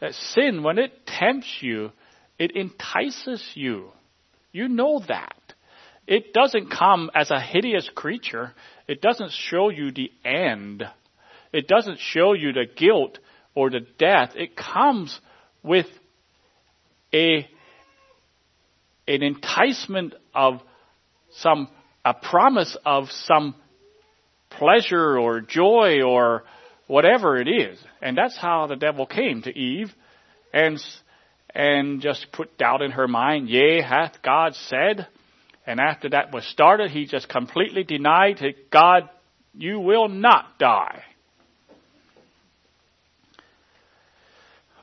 That 0.00 0.14
sin, 0.14 0.62
when 0.62 0.78
it 0.78 1.06
tempts 1.06 1.58
you, 1.60 1.92
it 2.38 2.56
entices 2.56 3.42
you. 3.54 3.90
You 4.52 4.68
know 4.68 5.00
that. 5.08 5.36
It 6.06 6.32
doesn't 6.32 6.70
come 6.70 7.10
as 7.14 7.30
a 7.30 7.40
hideous 7.40 7.88
creature. 7.94 8.52
It 8.88 9.00
doesn't 9.00 9.32
show 9.32 9.68
you 9.68 9.92
the 9.92 10.10
end. 10.24 10.82
It 11.52 11.68
doesn't 11.68 11.98
show 12.00 12.32
you 12.32 12.52
the 12.52 12.66
guilt 12.76 13.18
or 13.54 13.70
the 13.70 13.86
death. 13.98 14.32
It 14.34 14.56
comes 14.56 15.18
with 15.62 15.86
a 17.14 17.48
an 19.06 19.22
enticement 19.22 20.14
of 20.34 20.60
some 21.36 21.68
a 22.04 22.14
promise 22.14 22.76
of 22.84 23.10
some 23.10 23.54
pleasure 24.50 25.18
or 25.18 25.40
joy 25.40 26.02
or 26.02 26.44
whatever 26.86 27.40
it 27.40 27.48
is. 27.48 27.78
And 28.00 28.16
that's 28.16 28.36
how 28.36 28.66
the 28.66 28.76
devil 28.76 29.06
came 29.06 29.42
to 29.42 29.56
Eve 29.56 29.92
and 30.52 30.78
and 31.54 32.00
just 32.00 32.32
put 32.32 32.56
doubt 32.56 32.82
in 32.82 32.92
her 32.92 33.06
mind, 33.06 33.48
yea, 33.48 33.82
hath 33.82 34.22
God 34.22 34.54
said? 34.54 35.06
And 35.66 35.78
after 35.80 36.08
that 36.10 36.32
was 36.32 36.44
started, 36.46 36.90
he 36.90 37.06
just 37.06 37.28
completely 37.28 37.84
denied 37.84 38.38
that 38.38 38.70
God, 38.70 39.08
you 39.54 39.78
will 39.78 40.08
not 40.08 40.58
die. 40.58 41.02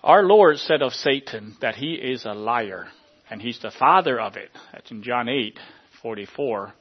Our 0.03 0.23
Lord 0.23 0.59
said 0.59 0.81
of 0.81 0.93
Satan 0.93 1.57
that 1.59 1.75
he 1.75 1.93
is 1.93 2.23
a 2.23 2.33
liar, 2.33 2.87
and 3.29 3.41
he's 3.41 3.59
the 3.59 3.71
father 3.71 4.19
of 4.19 4.37
it. 4.37 4.49
That's 4.71 4.91
in 4.91 5.03
John 5.03 5.27
8, 5.27 5.59
44. 6.01 6.73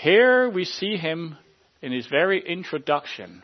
Here 0.00 0.48
we 0.48 0.64
see 0.64 0.96
him 0.96 1.36
in 1.82 1.92
his 1.92 2.06
very 2.06 2.40
introduction. 2.46 3.42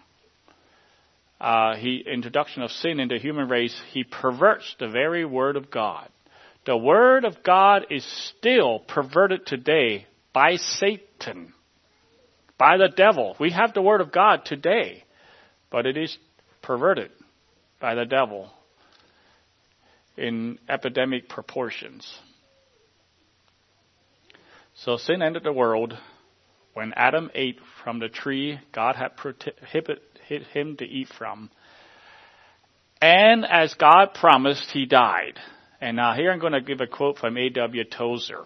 Uh, 1.41 1.75
he 1.77 2.05
introduction 2.07 2.63
of 2.63 2.71
sin 2.71 3.01
into 3.01 3.19
human 3.19 3.49
race. 3.49 3.79
He 3.93 4.05
perverts 4.05 4.77
the 4.79 4.89
very 4.89 5.25
word 5.25 5.57
of 5.57 5.71
God. 5.71 6.09
The 6.67 6.77
word 6.77 7.25
of 7.25 7.43
God 7.43 7.87
is 7.91 8.05
still 8.05 8.81
perverted 8.81 9.47
today 9.47 10.07
by 10.35 10.57
Satan, 10.57 11.55
by 12.59 12.77
the 12.77 12.91
devil. 12.95 13.37
We 13.41 13.53
have 13.53 13.73
the 13.73 13.81
word 13.81 14.03
of 14.03 14.13
God 14.13 14.45
today, 14.45 15.05
but 15.71 15.87
it 15.87 15.97
is 15.97 16.17
perverted 16.61 17.11
by 17.81 17.95
the 17.95 18.05
devil 18.05 18.51
in 20.19 20.59
epidemic 20.69 21.31
proportions. 21.31 22.07
So 24.75 24.99
sin 24.99 25.23
entered 25.23 25.45
the 25.45 25.53
world 25.53 25.97
when 26.75 26.93
Adam 26.95 27.31
ate 27.35 27.59
from 27.83 27.99
the 27.99 28.09
tree 28.11 28.61
God 28.73 28.97
had 28.97 29.17
prohibited 29.17 30.03
him 30.31 30.77
to 30.77 30.85
eat 30.85 31.09
from. 31.09 31.51
And 33.01 33.45
as 33.45 33.75
God 33.75 34.15
promised, 34.15 34.71
he 34.71 34.87
died. 34.87 35.39
And 35.81 35.97
now 35.97 36.15
here 36.15 36.31
I'm 36.31 36.39
going 36.39 36.53
to 36.53 36.61
give 36.61 36.81
a 36.81 36.87
quote 36.87 37.19
from 37.19 37.37
A.W. 37.37 37.85
Tozer. 37.85 38.45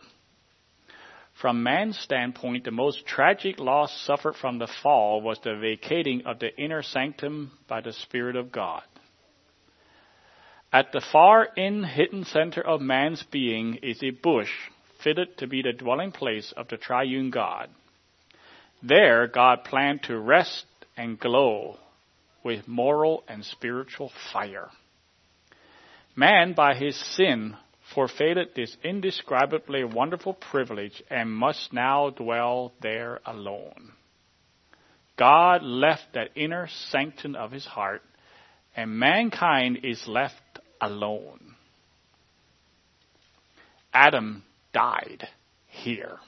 From 1.40 1.64
man's 1.64 1.98
standpoint, 1.98 2.64
the 2.64 2.70
most 2.70 3.06
tragic 3.06 3.58
loss 3.58 3.92
suffered 4.06 4.36
from 4.36 4.58
the 4.58 4.68
fall 4.82 5.20
was 5.20 5.38
the 5.40 5.56
vacating 5.56 6.26
of 6.26 6.38
the 6.38 6.56
inner 6.56 6.82
sanctum 6.82 7.50
by 7.68 7.80
the 7.80 7.92
Spirit 7.92 8.36
of 8.36 8.52
God. 8.52 8.82
At 10.72 10.92
the 10.92 11.00
far 11.00 11.44
in 11.56 11.82
hidden 11.82 12.24
center 12.24 12.60
of 12.60 12.80
man's 12.80 13.22
being 13.24 13.76
is 13.76 14.02
a 14.02 14.10
bush 14.10 14.50
fitted 15.02 15.36
to 15.38 15.46
be 15.46 15.62
the 15.62 15.72
dwelling 15.72 16.12
place 16.12 16.52
of 16.56 16.68
the 16.68 16.76
triune 16.76 17.30
God. 17.30 17.68
There, 18.82 19.26
God 19.26 19.64
planned 19.64 20.04
to 20.04 20.18
rest 20.18 20.66
and 20.96 21.18
glow 21.18 21.78
with 22.42 22.68
moral 22.68 23.24
and 23.28 23.44
spiritual 23.44 24.12
fire. 24.32 24.68
Man, 26.14 26.52
by 26.54 26.74
his 26.74 26.96
sin, 27.16 27.56
forfeited 27.94 28.48
this 28.54 28.76
indescribably 28.84 29.84
wonderful 29.84 30.34
privilege 30.34 31.02
and 31.10 31.30
must 31.30 31.72
now 31.72 32.10
dwell 32.10 32.72
there 32.80 33.20
alone. 33.26 33.92
God 35.16 35.62
left 35.62 36.14
that 36.14 36.30
inner 36.34 36.68
sanctum 36.90 37.36
of 37.36 37.52
his 37.52 37.64
heart, 37.64 38.02
and 38.76 38.98
mankind 38.98 39.80
is 39.84 40.02
left 40.08 40.34
alone. 40.80 41.54
Adam 43.92 44.42
died 44.72 45.28
here 45.68 46.18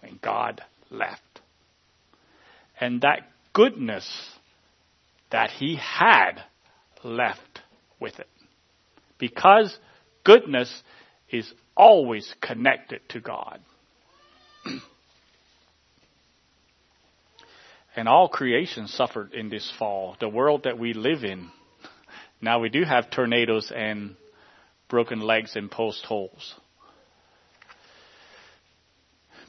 when 0.00 0.18
God 0.22 0.60
left. 0.90 1.22
And 2.80 3.00
that 3.00 3.20
goodness 3.58 4.08
that 5.32 5.50
he 5.50 5.76
had 5.76 6.34
left 7.02 7.62
with 7.98 8.16
it. 8.20 8.28
Because 9.18 9.76
goodness 10.22 10.82
is 11.28 11.52
always 11.76 12.32
connected 12.40 13.00
to 13.08 13.18
God. 13.18 13.58
and 17.96 18.06
all 18.06 18.28
creation 18.28 18.86
suffered 18.86 19.34
in 19.34 19.48
this 19.48 19.68
fall. 19.76 20.16
The 20.20 20.28
world 20.28 20.62
that 20.62 20.78
we 20.78 20.94
live 20.94 21.24
in 21.24 21.50
now 22.40 22.60
we 22.60 22.68
do 22.68 22.84
have 22.84 23.10
tornadoes 23.10 23.72
and 23.74 24.14
broken 24.88 25.20
legs 25.20 25.56
and 25.56 25.68
post 25.70 26.04
holes. 26.04 26.54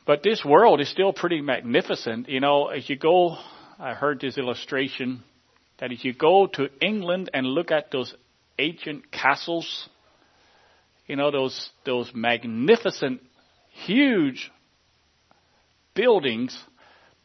But 0.08 0.24
this 0.24 0.44
world 0.44 0.82
is 0.82 0.90
still 0.90 1.14
pretty 1.14 1.42
magnificent. 1.42 2.30
You 2.30 2.40
know, 2.40 2.70
as 2.70 2.90
you 2.90 2.98
go, 2.98 3.38
I 3.80 3.94
heard 3.94 4.20
this 4.20 4.38
illustration 4.38 5.24
that 5.80 5.94
if 5.94 6.04
you 6.04 6.14
go 6.14 6.48
to 6.48 6.68
England 6.82 7.30
and 7.34 7.48
look 7.48 7.72
at 7.72 7.92
those 7.92 8.14
ancient 8.58 9.10
castles, 9.10 9.88
you 11.08 11.16
know, 11.16 11.32
those, 11.32 11.70
those 11.86 12.12
magnificent, 12.14 13.22
huge 13.86 14.52
buildings, 15.96 16.62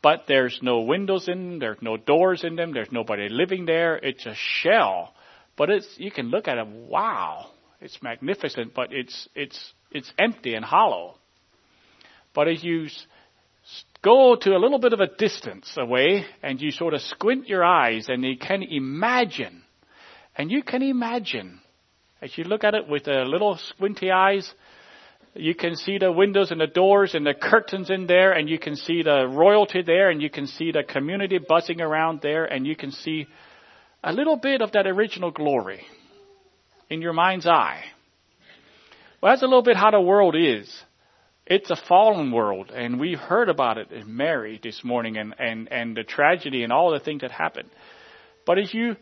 but 0.00 0.26
there's 0.28 0.60
no 0.62 0.82
windows 0.82 1.26
in 1.26 1.48
them, 1.48 1.58
there's 1.58 1.82
no 1.82 1.96
doors 1.96 2.44
in 2.44 2.54
them, 2.54 2.72
there's 2.72 2.92
nobody 2.92 3.28
living 3.28 3.66
there, 3.66 3.96
it's 3.96 4.24
a 4.24 4.34
shell. 4.36 5.12
But 5.56 5.70
it's 5.70 5.88
you 5.96 6.12
can 6.12 6.30
look 6.30 6.46
at 6.46 6.58
it, 6.58 6.66
wow, 6.66 7.46
it's 7.80 8.00
magnificent, 8.00 8.74
but 8.74 8.92
it's 8.92 9.28
it's 9.34 9.72
it's 9.90 10.12
empty 10.18 10.54
and 10.54 10.64
hollow. 10.64 11.16
But 12.32 12.48
as 12.48 12.62
you 12.62 12.86
go 14.02 14.36
to 14.36 14.50
a 14.54 14.58
little 14.58 14.78
bit 14.78 14.92
of 14.92 15.00
a 15.00 15.06
distance 15.06 15.72
away 15.76 16.24
and 16.42 16.60
you 16.60 16.70
sort 16.70 16.94
of 16.94 17.00
squint 17.00 17.48
your 17.48 17.64
eyes 17.64 18.06
and 18.08 18.22
you 18.22 18.36
can 18.36 18.62
imagine, 18.62 19.62
and 20.36 20.50
you 20.50 20.62
can 20.62 20.82
imagine, 20.82 21.60
as 22.20 22.36
you 22.36 22.44
look 22.44 22.64
at 22.64 22.74
it 22.74 22.88
with 22.88 23.08
a 23.08 23.24
little 23.24 23.56
squinty 23.56 24.10
eyes, 24.10 24.52
you 25.34 25.54
can 25.54 25.74
see 25.74 25.98
the 25.98 26.12
windows 26.12 26.50
and 26.50 26.60
the 26.60 26.66
doors 26.66 27.14
and 27.14 27.26
the 27.26 27.34
curtains 27.34 27.90
in 27.90 28.06
there 28.06 28.32
and 28.32 28.48
you 28.48 28.58
can 28.58 28.76
see 28.76 29.02
the 29.02 29.26
royalty 29.26 29.82
there 29.82 30.10
and 30.10 30.22
you 30.22 30.30
can 30.30 30.46
see 30.46 30.70
the 30.70 30.84
community 30.84 31.38
buzzing 31.38 31.80
around 31.80 32.20
there 32.22 32.44
and 32.44 32.66
you 32.66 32.76
can 32.76 32.92
see 32.92 33.26
a 34.04 34.12
little 34.12 34.36
bit 34.36 34.60
of 34.60 34.72
that 34.72 34.86
original 34.86 35.30
glory 35.30 35.80
in 36.90 37.00
your 37.00 37.14
mind's 37.14 37.46
eye. 37.46 37.82
Well, 39.20 39.32
that's 39.32 39.42
a 39.42 39.46
little 39.46 39.62
bit 39.62 39.76
how 39.76 39.90
the 39.90 40.00
world 40.00 40.36
is. 40.36 40.70
It's 41.46 41.70
a 41.70 41.76
fallen 41.76 42.32
world, 42.32 42.70
and 42.74 42.98
we 42.98 43.14
heard 43.14 43.50
about 43.50 43.76
it 43.76 43.92
in 43.92 44.16
Mary 44.16 44.58
this 44.62 44.82
morning 44.82 45.18
and, 45.18 45.34
and, 45.38 45.70
and 45.70 45.94
the 45.94 46.02
tragedy 46.02 46.62
and 46.62 46.72
all 46.72 46.90
the 46.90 47.00
things 47.00 47.20
that 47.20 47.30
happened. 47.30 47.68
But 48.46 48.58
as 48.58 48.72
you, 48.72 48.96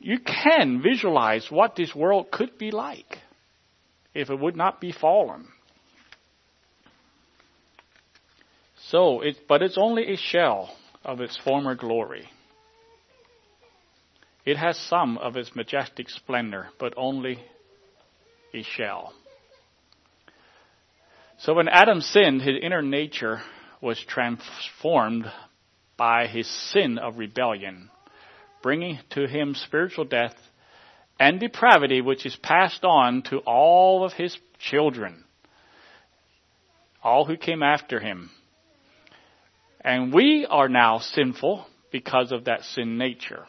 you 0.00 0.18
can 0.20 0.82
visualize 0.82 1.46
what 1.50 1.76
this 1.76 1.94
world 1.94 2.30
could 2.30 2.56
be 2.56 2.70
like 2.70 3.18
if 4.14 4.30
it 4.30 4.40
would 4.40 4.56
not 4.56 4.80
be 4.80 4.90
fallen. 4.90 5.48
So, 8.88 9.20
it, 9.20 9.36
but 9.46 9.60
it's 9.60 9.76
only 9.76 10.14
a 10.14 10.16
shell 10.16 10.74
of 11.04 11.20
its 11.20 11.36
former 11.44 11.74
glory. 11.74 12.26
It 14.46 14.56
has 14.56 14.78
some 14.78 15.18
of 15.18 15.36
its 15.36 15.54
majestic 15.54 16.08
splendor, 16.08 16.68
but 16.78 16.94
only 16.96 17.38
a 18.54 18.62
shell. 18.62 19.12
So 21.38 21.54
when 21.54 21.68
Adam 21.68 22.00
sinned, 22.00 22.42
his 22.42 22.56
inner 22.62 22.82
nature 22.82 23.42
was 23.80 24.00
transformed 24.00 25.30
by 25.96 26.26
his 26.26 26.48
sin 26.72 26.98
of 26.98 27.18
rebellion, 27.18 27.90
bringing 28.62 28.98
to 29.10 29.26
him 29.26 29.54
spiritual 29.54 30.04
death 30.04 30.34
and 31.20 31.38
depravity, 31.38 32.00
which 32.00 32.26
is 32.26 32.36
passed 32.36 32.84
on 32.84 33.22
to 33.22 33.38
all 33.38 34.04
of 34.04 34.12
his 34.14 34.36
children, 34.58 35.24
all 37.02 37.24
who 37.24 37.36
came 37.36 37.62
after 37.62 38.00
him. 38.00 38.30
And 39.80 40.12
we 40.12 40.46
are 40.48 40.68
now 40.68 40.98
sinful 40.98 41.66
because 41.92 42.32
of 42.32 42.44
that 42.44 42.64
sin 42.64 42.98
nature. 42.98 43.46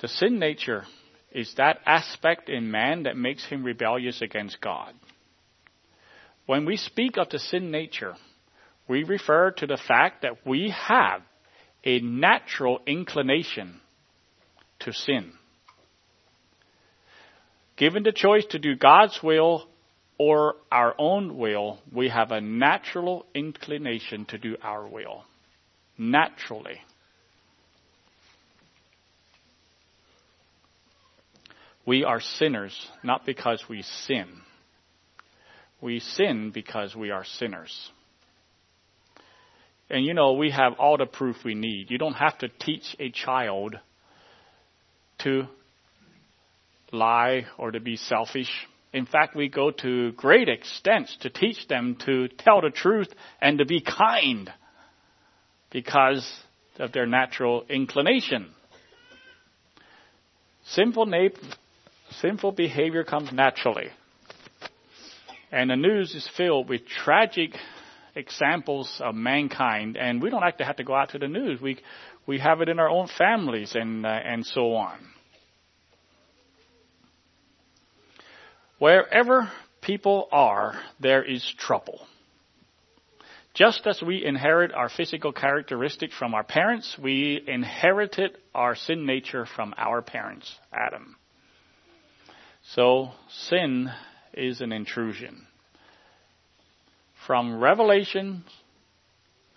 The 0.00 0.08
sin 0.08 0.38
nature 0.38 0.84
is 1.30 1.54
that 1.56 1.80
aspect 1.86 2.48
in 2.48 2.70
man 2.70 3.04
that 3.04 3.16
makes 3.16 3.44
him 3.46 3.64
rebellious 3.64 4.22
against 4.22 4.60
God. 4.60 4.94
When 6.46 6.64
we 6.64 6.76
speak 6.76 7.16
of 7.16 7.28
the 7.28 7.38
sin 7.38 7.70
nature, 7.70 8.14
we 8.88 9.04
refer 9.04 9.52
to 9.52 9.66
the 9.66 9.76
fact 9.76 10.22
that 10.22 10.44
we 10.44 10.70
have 10.70 11.22
a 11.84 12.00
natural 12.00 12.80
inclination 12.86 13.80
to 14.80 14.92
sin. 14.92 15.32
Given 17.76 18.02
the 18.02 18.12
choice 18.12 18.44
to 18.50 18.58
do 18.58 18.74
God's 18.74 19.20
will 19.22 19.66
or 20.18 20.56
our 20.72 20.94
own 20.98 21.38
will, 21.38 21.78
we 21.92 22.08
have 22.08 22.30
a 22.30 22.40
natural 22.40 23.26
inclination 23.34 24.24
to 24.26 24.38
do 24.38 24.56
our 24.62 24.86
will. 24.86 25.24
Naturally. 25.96 26.80
We 31.90 32.04
are 32.04 32.20
sinners 32.20 32.72
not 33.02 33.26
because 33.26 33.64
we 33.68 33.82
sin. 33.82 34.28
We 35.80 35.98
sin 35.98 36.52
because 36.54 36.94
we 36.94 37.10
are 37.10 37.24
sinners. 37.24 37.90
And 39.90 40.04
you 40.04 40.14
know, 40.14 40.34
we 40.34 40.52
have 40.52 40.74
all 40.74 40.98
the 40.98 41.06
proof 41.06 41.38
we 41.44 41.56
need. 41.56 41.90
You 41.90 41.98
don't 41.98 42.14
have 42.14 42.38
to 42.38 42.48
teach 42.48 42.94
a 43.00 43.10
child 43.10 43.74
to 45.24 45.48
lie 46.92 47.46
or 47.58 47.72
to 47.72 47.80
be 47.80 47.96
selfish. 47.96 48.52
In 48.92 49.04
fact, 49.04 49.34
we 49.34 49.48
go 49.48 49.72
to 49.72 50.12
great 50.12 50.48
extents 50.48 51.16
to 51.22 51.28
teach 51.28 51.66
them 51.66 51.96
to 52.06 52.28
tell 52.28 52.60
the 52.60 52.70
truth 52.70 53.08
and 53.42 53.58
to 53.58 53.64
be 53.64 53.80
kind 53.80 54.48
because 55.72 56.24
of 56.78 56.92
their 56.92 57.06
natural 57.06 57.64
inclination. 57.68 58.46
Na- 60.76 61.28
sinful 62.20 62.52
behavior 62.52 63.04
comes 63.04 63.32
naturally. 63.32 63.88
And 65.52 65.70
the 65.70 65.76
news 65.76 66.14
is 66.14 66.28
filled 66.36 66.68
with 66.68 66.86
tragic 66.86 67.56
examples 68.14 69.00
of 69.02 69.14
mankind, 69.14 69.96
and 69.96 70.22
we 70.22 70.30
don't 70.30 70.42
actually 70.42 70.66
have 70.66 70.76
to 70.76 70.84
go 70.84 70.94
out 70.94 71.10
to 71.10 71.18
the 71.18 71.28
news. 71.28 71.60
We 71.60 71.78
we 72.26 72.38
have 72.38 72.60
it 72.60 72.68
in 72.68 72.78
our 72.78 72.88
own 72.88 73.08
families 73.18 73.74
and 73.74 74.06
uh, 74.06 74.08
and 74.08 74.46
so 74.46 74.74
on. 74.74 74.98
Wherever 78.78 79.50
people 79.82 80.28
are, 80.32 80.80
there 81.00 81.22
is 81.22 81.44
trouble. 81.58 82.00
Just 83.52 83.86
as 83.86 84.00
we 84.00 84.24
inherit 84.24 84.72
our 84.72 84.88
physical 84.88 85.32
characteristics 85.32 86.14
from 86.16 86.34
our 86.34 86.44
parents, 86.44 86.96
we 87.02 87.42
inherited 87.46 88.38
our 88.54 88.76
sin 88.76 89.04
nature 89.04 89.44
from 89.44 89.74
our 89.76 90.00
parents, 90.00 90.54
Adam. 90.72 91.16
So 92.74 93.10
sin 93.48 93.90
is 94.32 94.60
an 94.60 94.70
intrusion 94.70 95.44
from 97.26 97.58
Revelation, 97.58 98.44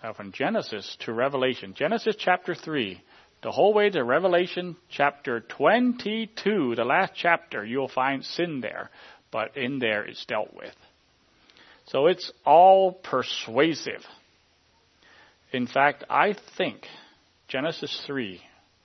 uh, 0.02 0.14
from 0.14 0.32
Genesis 0.32 0.96
to 1.04 1.12
Revelation, 1.12 1.74
Genesis 1.76 2.16
chapter 2.18 2.56
3, 2.56 3.00
the 3.44 3.52
whole 3.52 3.72
way 3.72 3.88
to 3.88 4.02
Revelation 4.02 4.76
chapter 4.90 5.40
22, 5.40 6.74
the 6.74 6.84
last 6.84 7.12
chapter, 7.14 7.64
you'll 7.64 7.86
find 7.86 8.24
sin 8.24 8.60
there, 8.60 8.90
but 9.30 9.56
in 9.56 9.78
there 9.78 10.04
it's 10.04 10.24
dealt 10.26 10.52
with. 10.52 10.74
So 11.86 12.06
it's 12.06 12.32
all 12.44 12.90
persuasive. 12.90 14.04
In 15.52 15.68
fact, 15.68 16.02
I 16.10 16.34
think 16.58 16.84
Genesis 17.46 18.02
3 18.06 18.40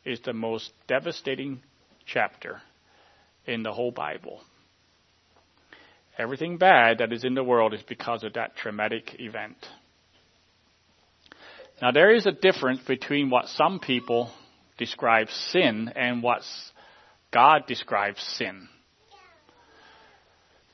is 0.05 0.19
the 0.21 0.33
most 0.33 0.71
devastating 0.87 1.61
chapter 2.05 2.61
in 3.45 3.63
the 3.63 3.71
whole 3.71 3.91
Bible. 3.91 4.41
Everything 6.17 6.57
bad 6.57 6.97
that 6.97 7.13
is 7.13 7.23
in 7.23 7.33
the 7.33 7.43
world 7.43 7.73
is 7.73 7.81
because 7.87 8.23
of 8.23 8.33
that 8.33 8.57
traumatic 8.57 9.15
event. 9.19 9.55
Now, 11.81 11.91
there 11.91 12.13
is 12.13 12.25
a 12.25 12.31
difference 12.31 12.81
between 12.85 13.29
what 13.29 13.47
some 13.47 13.79
people 13.79 14.31
describe 14.77 15.29
sin 15.29 15.91
and 15.95 16.21
what 16.21 16.41
God 17.31 17.63
describes 17.67 18.21
sin. 18.21 18.67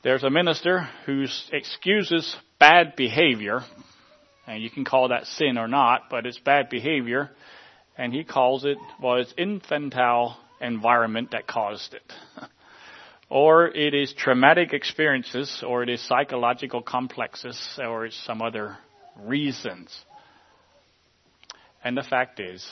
There's 0.04 0.23
a 0.23 0.30
minister 0.30 0.88
who 1.06 1.25
excuses 1.51 2.36
bad 2.60 2.95
behavior, 2.95 3.62
and 4.47 4.63
you 4.63 4.69
can 4.69 4.86
call 4.86 5.10
that 5.10 5.25
sin 5.25 5.58
or 5.58 5.67
not, 5.67 6.10
but 6.10 6.25
it's 6.25 6.39
bad 6.39 6.69
behavior, 6.69 7.32
and 7.97 8.13
he 8.13 8.23
calls 8.23 8.65
it, 8.65 8.78
well, 9.01 9.15
it's 9.17 9.34
infantile 9.38 10.38
environment 10.62 11.32
that 11.32 11.47
caused 11.47 11.93
it. 11.93 12.13
or 13.29 13.67
it 13.67 13.93
is 13.93 14.13
traumatic 14.17 14.73
experiences, 14.73 15.63
or 15.65 15.83
it 15.83 15.89
is 15.89 16.01
psychological 16.07 16.81
complexes, 16.81 17.59
or 17.79 18.09
some 18.09 18.41
other 18.41 18.77
reasons. 19.19 19.93
And 21.83 21.97
the 21.97 22.03
fact 22.03 22.39
is, 22.39 22.67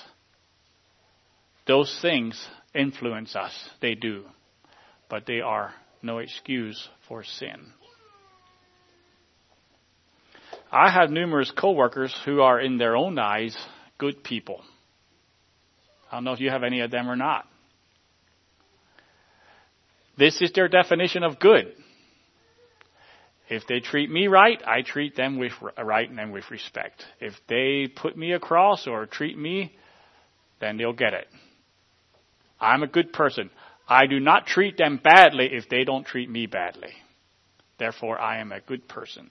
those 1.65 1.97
things 2.01 2.47
influence 2.73 3.35
us. 3.35 3.53
They 3.81 3.95
do. 3.95 4.25
But 5.09 5.25
they 5.25 5.39
are 5.41 5.73
no 6.01 6.17
excuse 6.17 6.89
for 7.07 7.23
sin. 7.23 7.73
I 10.71 10.89
have 10.89 11.11
numerous 11.11 11.51
coworkers 11.51 12.15
who 12.25 12.41
are 12.41 12.59
in 12.59 12.77
their 12.77 12.95
own 12.95 13.19
eyes 13.19 13.55
good 13.99 14.23
people. 14.23 14.61
I 16.11 16.17
don't 16.17 16.23
know 16.23 16.33
if 16.33 16.39
you 16.39 16.49
have 16.49 16.63
any 16.63 16.81
of 16.81 16.91
them 16.91 17.09
or 17.09 17.15
not. 17.15 17.45
This 20.17 20.41
is 20.41 20.51
their 20.51 20.67
definition 20.67 21.23
of 21.23 21.39
good. 21.39 21.73
If 23.49 23.67
they 23.67 23.79
treat 23.79 24.09
me 24.09 24.27
right, 24.27 24.61
I 24.65 24.81
treat 24.81 25.15
them 25.15 25.37
with 25.37 25.51
right 25.77 26.09
and 26.09 26.31
with 26.31 26.49
respect. 26.49 27.03
If 27.19 27.33
they 27.47 27.87
put 27.93 28.17
me 28.17 28.31
across 28.33 28.87
or 28.87 29.05
treat 29.05 29.37
me, 29.37 29.75
then 30.59 30.77
they'll 30.77 30.93
get 30.93 31.13
it. 31.13 31.27
I'm 32.59 32.83
a 32.83 32.87
good 32.87 33.11
person. 33.11 33.49
I 33.87 34.07
do 34.07 34.19
not 34.19 34.47
treat 34.47 34.77
them 34.77 34.99
badly 35.03 35.49
if 35.51 35.67
they 35.67 35.83
don't 35.83 36.05
treat 36.05 36.29
me 36.29 36.45
badly. 36.45 36.93
Therefore, 37.77 38.19
I 38.19 38.39
am 38.39 38.51
a 38.53 38.61
good 38.61 38.87
person. 38.87 39.29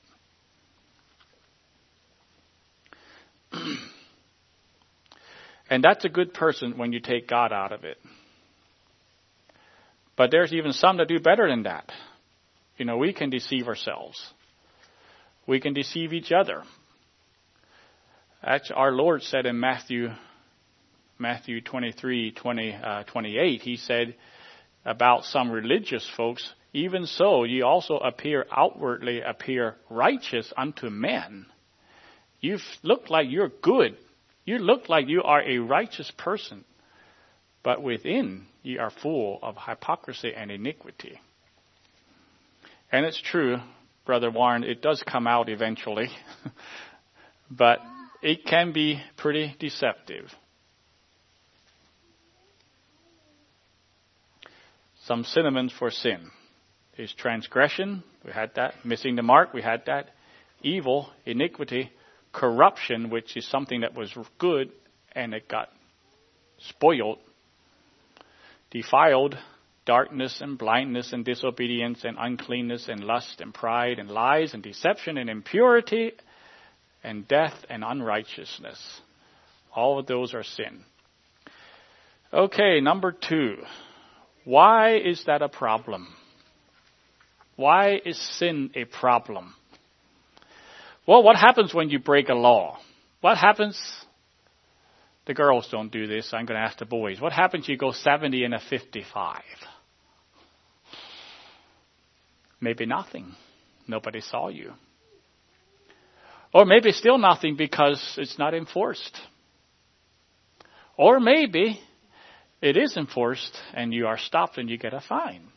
and 5.71 5.83
that's 5.83 6.05
a 6.05 6.11
good 6.11 6.35
person 6.35 6.77
when 6.77 6.92
you 6.92 7.01
take 7.01 7.27
God 7.27 7.53
out 7.53 7.73
of 7.73 7.85
it. 7.85 7.97
But 10.22 10.30
there's 10.30 10.52
even 10.52 10.72
some 10.72 10.98
that 10.98 11.08
do 11.08 11.18
better 11.18 11.48
than 11.48 11.64
that. 11.64 11.90
You 12.76 12.85
know, 12.85 12.96
we 12.96 13.12
can 13.12 13.28
deceive 13.28 13.66
ourselves. 13.66 14.24
We 15.48 15.58
can 15.58 15.74
deceive 15.74 16.12
each 16.12 16.30
other. 16.30 16.62
Actually, 18.40 18.76
our 18.76 18.92
Lord 18.92 19.22
said 19.22 19.46
in 19.46 19.58
Matthew, 19.58 20.11
Matthew 21.18 21.61
23, 21.61 22.30
20, 22.35 22.72
uh, 22.72 23.02
28, 23.02 23.62
He 23.62 23.76
said 23.76 24.14
about 24.85 25.24
some 25.24 25.50
religious 25.50 26.08
folks, 26.16 26.48
even 26.73 27.06
so, 27.06 27.42
ye 27.42 27.62
also 27.62 27.96
appear 27.96 28.46
outwardly 28.56 29.23
appear 29.23 29.75
righteous 29.90 30.52
unto 30.56 30.88
men. 30.88 31.46
You 32.40 32.58
look 32.85 33.10
like 33.10 33.27
you're 33.29 33.50
good. 33.60 33.96
You 34.44 34.58
look 34.58 34.88
like 34.88 35.08
you 35.08 35.25
are 35.25 35.42
a 35.42 35.58
righteous 35.58 36.12
person. 36.16 36.64
But 37.63 37.83
within 37.83 38.46
ye 38.63 38.79
are 38.79 38.90
full 38.90 39.38
of 39.42 39.56
hypocrisy 39.56 40.33
and 40.35 40.50
iniquity. 40.50 41.21
And 42.90 43.06
it's 43.06 43.21
true, 43.21 43.58
Brother 44.04 44.31
Warren, 44.31 44.65
it 44.65 44.83
does 44.83 45.02
come 45.02 45.27
out 45.27 45.48
eventually, 45.48 46.10
but 47.50 47.79
it 48.21 48.44
can 48.44 48.73
be 48.73 49.00
pretty 49.17 49.54
deceptive. 49.58 50.31
Some 55.04 55.25
synonyms 55.25 55.73
for 55.79 55.90
sin 55.90 56.31
is 56.96 57.13
transgression, 57.15 58.04
we 58.25 58.33
had 58.33 58.54
that, 58.54 58.75
missing 58.85 59.17
the 59.17 59.23
mark, 59.23 59.52
we 59.52 59.63
had 59.63 59.83
that, 59.87 60.10
evil, 60.63 61.10
iniquity, 61.27 61.90
corruption, 62.33 63.10
which 63.10 63.37
is 63.37 63.46
something 63.48 63.81
that 63.81 63.94
was 63.94 64.15
good 64.38 64.71
and 65.15 65.35
it 65.35 65.48
got 65.48 65.69
spoiled 66.58 67.19
defiled, 68.73 69.37
darkness 69.85 70.40
and 70.40 70.58
blindness 70.58 71.12
and 71.12 71.25
disobedience 71.25 72.04
and 72.04 72.16
uncleanness 72.18 72.88
and 72.88 73.04
lust 73.04 73.40
and 73.40 73.52
pride 73.52 73.98
and 73.98 74.10
lies 74.10 74.54
and 74.54 74.62
deception 74.62 75.18
and 75.18 75.31
impurity 75.31 76.12
and 77.04 77.29
death 77.29 77.54
and 77.68 77.85
unrighteousness. 77.85 79.00
All 79.75 79.98
of 79.98 80.06
those 80.06 80.35
are 80.35 80.42
sin. 80.42 80.85
Okay, 82.33 82.81
number 82.81 83.12
two. 83.12 83.56
Why 84.44 84.96
is 84.96 85.23
that 85.27 85.42
a 85.42 85.48
problem? 85.48 86.08
Why 87.56 88.00
is 88.04 88.18
sin 88.38 88.70
a 88.75 88.85
problem? 88.85 89.54
Well, 91.06 91.23
what 91.23 91.37
happens 91.37 91.75
when 91.75 91.90
you 91.90 91.98
break 91.98 92.29
a 92.29 92.35
law? 92.35 92.79
What 93.20 93.37
happens? 93.37 93.79
The 95.27 95.35
girls 95.35 95.68
don't 95.70 95.92
do 95.92 96.06
this. 96.06 96.31
I'm 96.33 96.46
going 96.46 96.58
to 96.58 96.66
ask 96.66 96.79
the 96.79 96.85
boys. 96.85 97.20
What 97.20 97.33
happens 97.33 97.64
if 97.64 97.68
you 97.68 97.77
go 97.77 97.92
70 97.92 98.44
and 98.44 98.54
a 98.54 98.60
55? 98.68 99.42
Maybe 102.60 102.87
nothing. 102.87 103.35
Nobody 103.87 104.20
saw 104.20 104.48
you. 104.48 104.73
Or 106.54 106.64
maybe 106.64 106.92
still 106.92 107.18
nothing 107.18 107.56
because 107.56 108.14
it's 108.18 108.38
not 108.38 108.54
enforced. 108.54 109.18
Or 110.96 111.18
maybe 111.18 111.81
it 112.60 112.77
is 112.77 112.96
enforced 112.96 113.56
and 113.75 113.92
you 113.92 114.06
are 114.06 114.18
stopped 114.18 114.58
and 114.58 114.68
you 114.68 114.77
get 114.77 114.92
a 114.92 115.00
fine. 115.00 115.48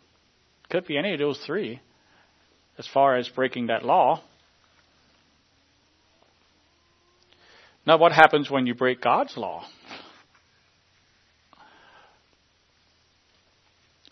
Could 0.69 0.87
be 0.87 0.97
any 0.97 1.13
of 1.13 1.19
those 1.19 1.39
three 1.45 1.81
as 2.77 2.87
far 2.91 3.17
as 3.17 3.29
breaking 3.29 3.67
that 3.67 3.83
law. 3.83 4.23
Now, 7.85 7.97
what 7.97 8.11
happens 8.11 8.49
when 8.49 8.65
you 8.65 8.73
break 8.73 9.01
God's 9.01 9.37
law? 9.37 9.65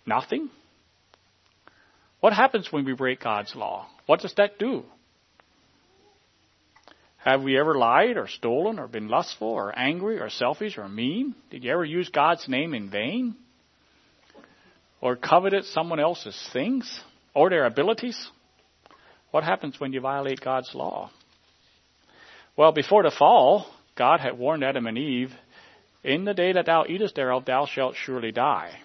Nothing. 0.05 0.49
What 2.19 2.33
happens 2.33 2.71
when 2.71 2.85
we 2.85 2.93
break 2.93 3.21
God's 3.21 3.55
law? 3.55 3.87
What 4.05 4.19
does 4.19 4.33
that 4.37 4.59
do? 4.59 4.83
Have 7.17 7.41
we 7.41 7.57
ever 7.57 7.73
lied 7.73 8.17
or 8.17 8.27
stolen 8.27 8.79
or 8.79 8.87
been 8.87 9.07
lustful 9.07 9.47
or 9.47 9.77
angry 9.77 10.19
or 10.19 10.29
selfish 10.29 10.77
or 10.77 10.89
mean? 10.89 11.35
Did 11.51 11.63
you 11.63 11.71
ever 11.71 11.85
use 11.85 12.09
God's 12.09 12.47
name 12.49 12.73
in 12.73 12.89
vain? 12.89 13.35
Or 14.99 15.15
coveted 15.15 15.65
someone 15.65 15.99
else's 15.99 16.37
things 16.51 17.01
or 17.33 17.49
their 17.49 17.65
abilities? 17.65 18.29
What 19.31 19.45
happens 19.45 19.79
when 19.79 19.93
you 19.93 20.01
violate 20.01 20.41
God's 20.41 20.75
law? 20.75 21.11
Well, 22.55 22.71
before 22.71 23.03
the 23.03 23.11
fall, 23.11 23.65
God 23.95 24.19
had 24.19 24.37
warned 24.37 24.63
Adam 24.63 24.85
and 24.85 24.97
Eve, 24.97 25.33
In 26.03 26.25
the 26.25 26.33
day 26.33 26.53
that 26.53 26.67
thou 26.67 26.85
eatest 26.87 27.15
thereof, 27.15 27.45
thou 27.45 27.65
shalt 27.65 27.95
surely 27.95 28.31
die. 28.31 28.79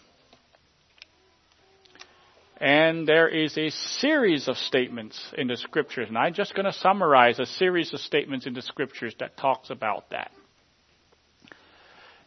And 2.61 3.07
there 3.07 3.29
is 3.29 3.57
a 3.57 3.71
series 3.71 4.49
of 4.49 4.57
statements 4.57 5.33
in 5.37 5.47
the 5.47 5.57
scriptures, 5.57 6.09
and 6.09 6.19
I'm 6.19 6.35
just 6.35 6.55
going 6.55 6.67
to 6.67 6.73
summarize 6.73 7.39
a 7.39 7.47
series 7.47 7.93
of 7.93 8.01
statements 8.01 8.47
in 8.47 8.55
the 8.55 8.63
scriptures 8.63 9.15
that 9.21 9.37
talks 9.37 9.71
about 9.71 10.11
that. 10.11 10.33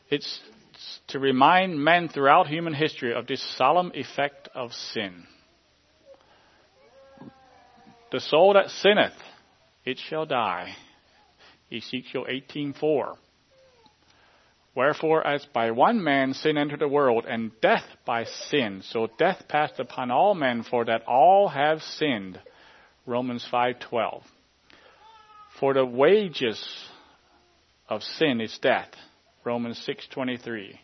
It's 0.10 0.40
to 1.08 1.20
remind 1.20 1.84
men 1.84 2.08
throughout 2.08 2.48
human 2.48 2.74
history 2.74 3.14
of 3.14 3.28
this 3.28 3.44
solemn 3.58 3.92
effect 3.94 4.48
of 4.56 4.72
sin. 4.72 5.26
The 8.12 8.20
soul 8.20 8.54
that 8.54 8.70
sinneth, 8.70 9.18
it 9.86 9.98
shall 9.98 10.26
die. 10.26 10.76
Ezekiel 11.72 12.26
18:4. 12.26 13.18
Wherefore, 14.74 15.26
as 15.28 15.46
by 15.48 15.72
one 15.72 16.02
man 16.04 16.34
sin 16.34 16.58
entered 16.58 16.80
the 16.80 16.88
world, 16.88 17.26
and 17.28 17.52
death 17.62 17.86
by 18.06 18.24
sin, 18.24 18.82
so 18.82 19.08
death 19.18 19.48
passed 19.48 19.80
upon 19.80 20.12
all 20.12 20.34
men, 20.34 20.64
for 20.64 20.86
that 20.86 21.04
all 21.08 21.50
have 21.50 21.82
sinned. 21.82 22.40
Romans 23.06 23.46
5:12. 23.52 24.24
For 25.60 25.74
the 25.74 25.86
wages 25.86 26.90
of 27.90 28.02
sin 28.02 28.40
is 28.40 28.58
death. 28.60 28.96
Romans 29.44 29.78
6:23. 29.86 30.80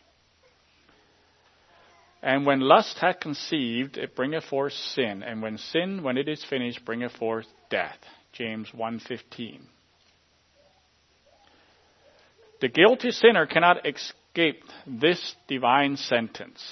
And 2.20 2.44
when 2.44 2.60
lust 2.60 2.98
hath 2.98 3.20
conceived, 3.20 3.96
it 3.96 4.16
bringeth 4.16 4.44
forth 4.44 4.72
sin, 4.72 5.22
and 5.22 5.40
when 5.40 5.56
sin, 5.56 6.02
when 6.02 6.18
it 6.18 6.28
is 6.28 6.44
finished, 6.44 6.84
bringeth 6.84 7.16
forth 7.16 7.46
death. 7.70 7.98
James 8.32 8.70
1:15. 8.72 9.60
The 12.60 12.68
guilty 12.68 13.10
sinner 13.10 13.46
cannot 13.46 13.86
escape 13.86 14.62
this 14.86 15.34
divine 15.46 15.96
sentence. 15.96 16.62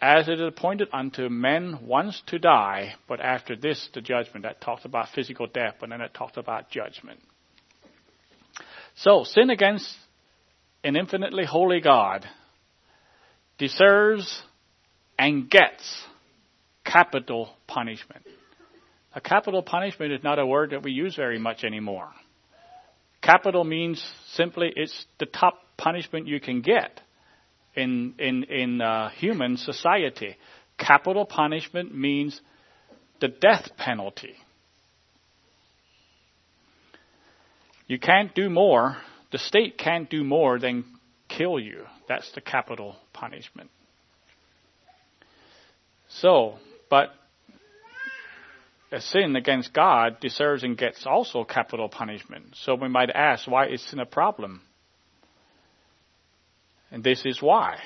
As 0.00 0.28
it 0.28 0.40
is 0.40 0.48
appointed 0.48 0.88
unto 0.92 1.28
men 1.28 1.86
once 1.86 2.22
to 2.26 2.38
die, 2.38 2.94
but 3.08 3.20
after 3.20 3.56
this 3.56 3.88
the 3.94 4.00
judgment. 4.00 4.44
That 4.44 4.60
talks 4.60 4.84
about 4.84 5.08
physical 5.14 5.46
death, 5.46 5.76
but 5.80 5.90
then 5.90 6.00
it 6.00 6.12
talks 6.14 6.36
about 6.36 6.70
judgment. 6.70 7.20
So, 8.96 9.24
sin 9.24 9.50
against 9.50 9.88
an 10.82 10.96
infinitely 10.96 11.44
holy 11.44 11.80
God 11.80 12.26
deserves 13.58 14.42
and 15.18 15.48
gets 15.48 16.02
capital 16.84 17.50
punishment. 17.66 18.26
A 19.14 19.20
capital 19.20 19.62
punishment 19.62 20.12
is 20.12 20.22
not 20.22 20.38
a 20.38 20.46
word 20.46 20.70
that 20.70 20.82
we 20.82 20.92
use 20.92 21.14
very 21.16 21.38
much 21.38 21.64
anymore. 21.64 22.10
Capital 23.24 23.64
means 23.64 24.04
simply 24.32 24.70
it's 24.76 25.06
the 25.18 25.24
top 25.24 25.54
punishment 25.78 26.28
you 26.28 26.40
can 26.40 26.60
get 26.60 27.00
in 27.74 28.14
in 28.18 28.44
in 28.44 28.80
uh, 28.82 29.08
human 29.10 29.56
society. 29.56 30.36
Capital 30.76 31.24
punishment 31.24 31.96
means 31.96 32.38
the 33.20 33.28
death 33.28 33.70
penalty. 33.78 34.34
You 37.86 37.98
can't 37.98 38.34
do 38.34 38.50
more. 38.50 38.98
The 39.32 39.38
state 39.38 39.78
can't 39.78 40.10
do 40.10 40.22
more 40.22 40.58
than 40.58 40.84
kill 41.28 41.58
you. 41.58 41.84
That's 42.08 42.30
the 42.32 42.42
capital 42.42 42.96
punishment. 43.14 43.70
So, 46.08 46.58
but 46.90 47.08
a 48.94 49.00
sin 49.00 49.36
against 49.36 49.74
God 49.74 50.20
deserves 50.20 50.62
and 50.62 50.78
gets 50.78 51.04
also 51.04 51.44
capital 51.44 51.88
punishment. 51.88 52.54
So 52.62 52.74
we 52.74 52.88
might 52.88 53.10
ask, 53.10 53.46
why 53.46 53.66
is 53.66 53.82
sin 53.82 53.98
a 53.98 54.06
problem? 54.06 54.62
And 56.90 57.02
this 57.02 57.26
is 57.26 57.42
why. 57.42 57.78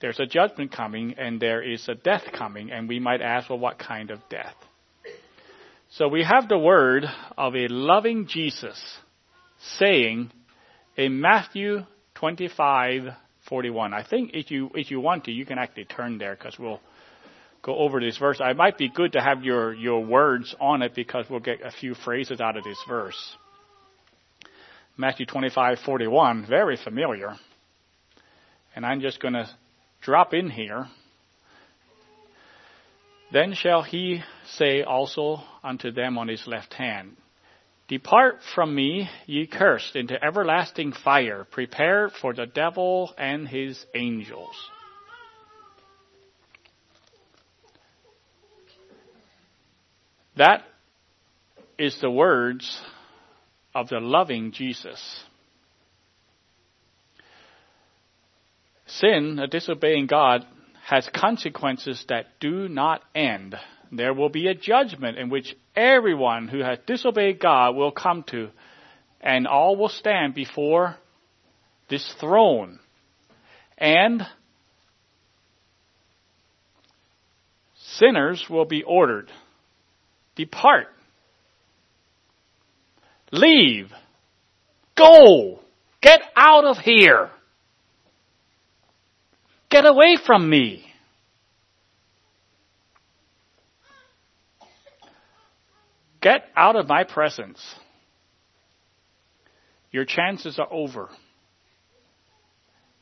There's 0.00 0.18
a 0.18 0.26
judgment 0.26 0.72
coming 0.72 1.14
and 1.16 1.40
there 1.40 1.62
is 1.62 1.88
a 1.88 1.94
death 1.94 2.24
coming, 2.36 2.72
and 2.72 2.88
we 2.88 2.98
might 2.98 3.22
ask, 3.22 3.48
well, 3.48 3.58
what 3.58 3.78
kind 3.78 4.10
of 4.10 4.18
death? 4.28 4.56
So 5.90 6.08
we 6.08 6.24
have 6.24 6.48
the 6.48 6.58
word 6.58 7.04
of 7.38 7.54
a 7.54 7.68
loving 7.68 8.26
Jesus 8.26 8.98
saying 9.78 10.32
in 10.96 11.20
Matthew 11.20 11.84
25:41. 12.16 13.92
I 13.92 14.02
think 14.02 14.30
if 14.34 14.50
you 14.50 14.70
if 14.74 14.90
you 14.90 15.00
want 15.00 15.24
to, 15.24 15.32
you 15.32 15.46
can 15.46 15.58
actually 15.58 15.84
turn 15.84 16.18
there 16.18 16.34
because 16.34 16.58
we'll 16.58 16.80
go 17.62 17.76
over 17.76 18.00
this 18.00 18.18
verse. 18.18 18.40
I 18.40 18.52
might 18.52 18.76
be 18.76 18.88
good 18.88 19.12
to 19.12 19.20
have 19.20 19.44
your, 19.44 19.72
your 19.72 20.04
words 20.04 20.54
on 20.60 20.82
it 20.82 20.94
because 20.94 21.26
we'll 21.30 21.40
get 21.40 21.60
a 21.64 21.70
few 21.70 21.94
phrases 21.94 22.40
out 22.40 22.56
of 22.56 22.64
this 22.64 22.78
verse. 22.88 23.36
Matthew 24.96 25.26
25:41, 25.26 26.48
very 26.48 26.76
familiar. 26.76 27.34
And 28.74 28.84
I'm 28.84 29.00
just 29.00 29.20
going 29.20 29.34
to 29.34 29.48
drop 30.00 30.34
in 30.34 30.50
here. 30.50 30.86
Then 33.32 33.54
shall 33.54 33.82
he 33.82 34.22
say 34.56 34.82
also 34.82 35.38
unto 35.64 35.90
them 35.90 36.18
on 36.18 36.28
his 36.28 36.46
left 36.46 36.74
hand, 36.74 37.16
Depart 37.88 38.40
from 38.54 38.74
me, 38.74 39.08
ye 39.26 39.46
cursed, 39.46 39.96
into 39.96 40.22
everlasting 40.22 40.92
fire, 40.92 41.46
prepared 41.50 42.12
for 42.12 42.32
the 42.32 42.46
devil 42.46 43.12
and 43.18 43.48
his 43.48 43.84
angels. 43.94 44.54
That 50.36 50.64
is 51.78 51.98
the 52.00 52.10
words 52.10 52.80
of 53.74 53.88
the 53.88 54.00
loving 54.00 54.52
Jesus. 54.52 55.24
Sin, 58.86 59.38
a 59.38 59.46
disobeying 59.46 60.06
God, 60.06 60.46
has 60.84 61.08
consequences 61.14 62.04
that 62.08 62.26
do 62.40 62.68
not 62.68 63.02
end. 63.14 63.56
There 63.90 64.14
will 64.14 64.28
be 64.28 64.48
a 64.48 64.54
judgment 64.54 65.18
in 65.18 65.28
which 65.28 65.54
everyone 65.76 66.48
who 66.48 66.60
has 66.60 66.78
disobeyed 66.86 67.40
God 67.40 67.76
will 67.76 67.92
come 67.92 68.24
to, 68.28 68.50
and 69.20 69.46
all 69.46 69.76
will 69.76 69.88
stand 69.88 70.34
before 70.34 70.96
this 71.88 72.14
throne. 72.20 72.78
And 73.78 74.22
sinners 77.98 78.46
will 78.48 78.64
be 78.64 78.82
ordered 78.82 79.30
Depart. 80.36 80.88
Leave. 83.30 83.90
Go. 84.96 85.60
Get 86.00 86.20
out 86.36 86.64
of 86.64 86.78
here. 86.78 87.30
Get 89.70 89.86
away 89.86 90.16
from 90.24 90.48
me. 90.50 90.84
Get 96.20 96.44
out 96.54 96.76
of 96.76 96.88
my 96.88 97.04
presence. 97.04 97.60
Your 99.90 100.04
chances 100.04 100.58
are 100.58 100.68
over. 100.70 101.08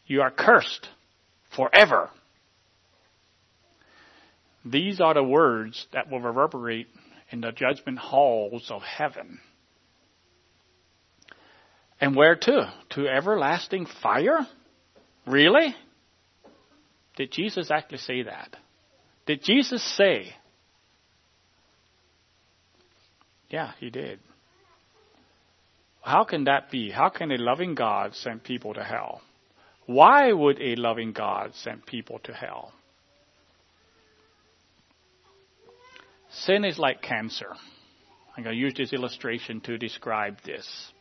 You 0.06 0.22
are 0.22 0.30
cursed 0.30 0.88
forever. 1.54 2.10
These 4.64 5.00
are 5.00 5.14
the 5.14 5.22
words 5.22 5.86
that 5.92 6.10
will 6.10 6.20
reverberate 6.20 6.88
in 7.30 7.40
the 7.40 7.52
judgment 7.52 7.98
halls 7.98 8.70
of 8.70 8.82
heaven. 8.82 9.40
And 12.00 12.16
where 12.16 12.36
to? 12.36 12.72
To 12.90 13.08
everlasting 13.08 13.86
fire? 14.02 14.46
Really? 15.26 15.74
Did 17.16 17.32
Jesus 17.32 17.70
actually 17.70 17.98
say 17.98 18.22
that? 18.22 18.56
Did 19.26 19.42
Jesus 19.44 19.82
say? 19.96 20.34
Yeah, 23.50 23.72
he 23.78 23.90
did. 23.90 24.20
How 26.02 26.24
can 26.24 26.44
that 26.44 26.70
be? 26.70 26.90
How 26.90 27.10
can 27.10 27.30
a 27.30 27.36
loving 27.36 27.74
God 27.74 28.14
send 28.14 28.42
people 28.42 28.74
to 28.74 28.82
hell? 28.82 29.20
Why 29.86 30.32
would 30.32 30.60
a 30.60 30.76
loving 30.76 31.12
God 31.12 31.52
send 31.54 31.84
people 31.84 32.20
to 32.24 32.32
hell? 32.32 32.72
Sin 36.30 36.64
is 36.64 36.78
like 36.78 37.02
cancer. 37.02 37.48
I'm 38.36 38.44
going 38.44 38.54
to 38.54 38.60
use 38.60 38.74
this 38.76 38.92
illustration 38.92 39.60
to 39.62 39.76
describe 39.76 40.38
this. 40.44 40.92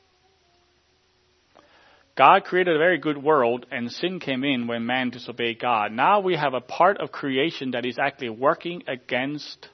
God 2.17 2.43
created 2.43 2.75
a 2.75 2.79
very 2.79 2.97
good 2.97 3.17
world 3.17 3.65
and 3.71 3.89
sin 3.89 4.19
came 4.19 4.43
in 4.43 4.67
when 4.67 4.85
man 4.85 5.09
disobeyed 5.09 5.59
God. 5.59 5.93
Now 5.93 6.19
we 6.19 6.35
have 6.35 6.53
a 6.53 6.59
part 6.59 6.97
of 6.97 7.13
creation 7.13 7.71
that 7.71 7.85
is 7.85 7.97
actually 7.97 8.31
working 8.31 8.83
against 8.87 9.69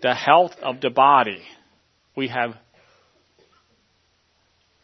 the 0.00 0.14
health 0.14 0.54
of 0.62 0.80
the 0.80 0.88
body. 0.88 1.42
We 2.16 2.28
have 2.28 2.54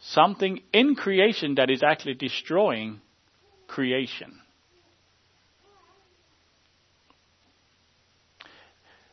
something 0.00 0.60
in 0.72 0.96
creation 0.96 1.54
that 1.54 1.70
is 1.70 1.82
actually 1.82 2.14
destroying 2.14 3.00
creation. 3.66 4.40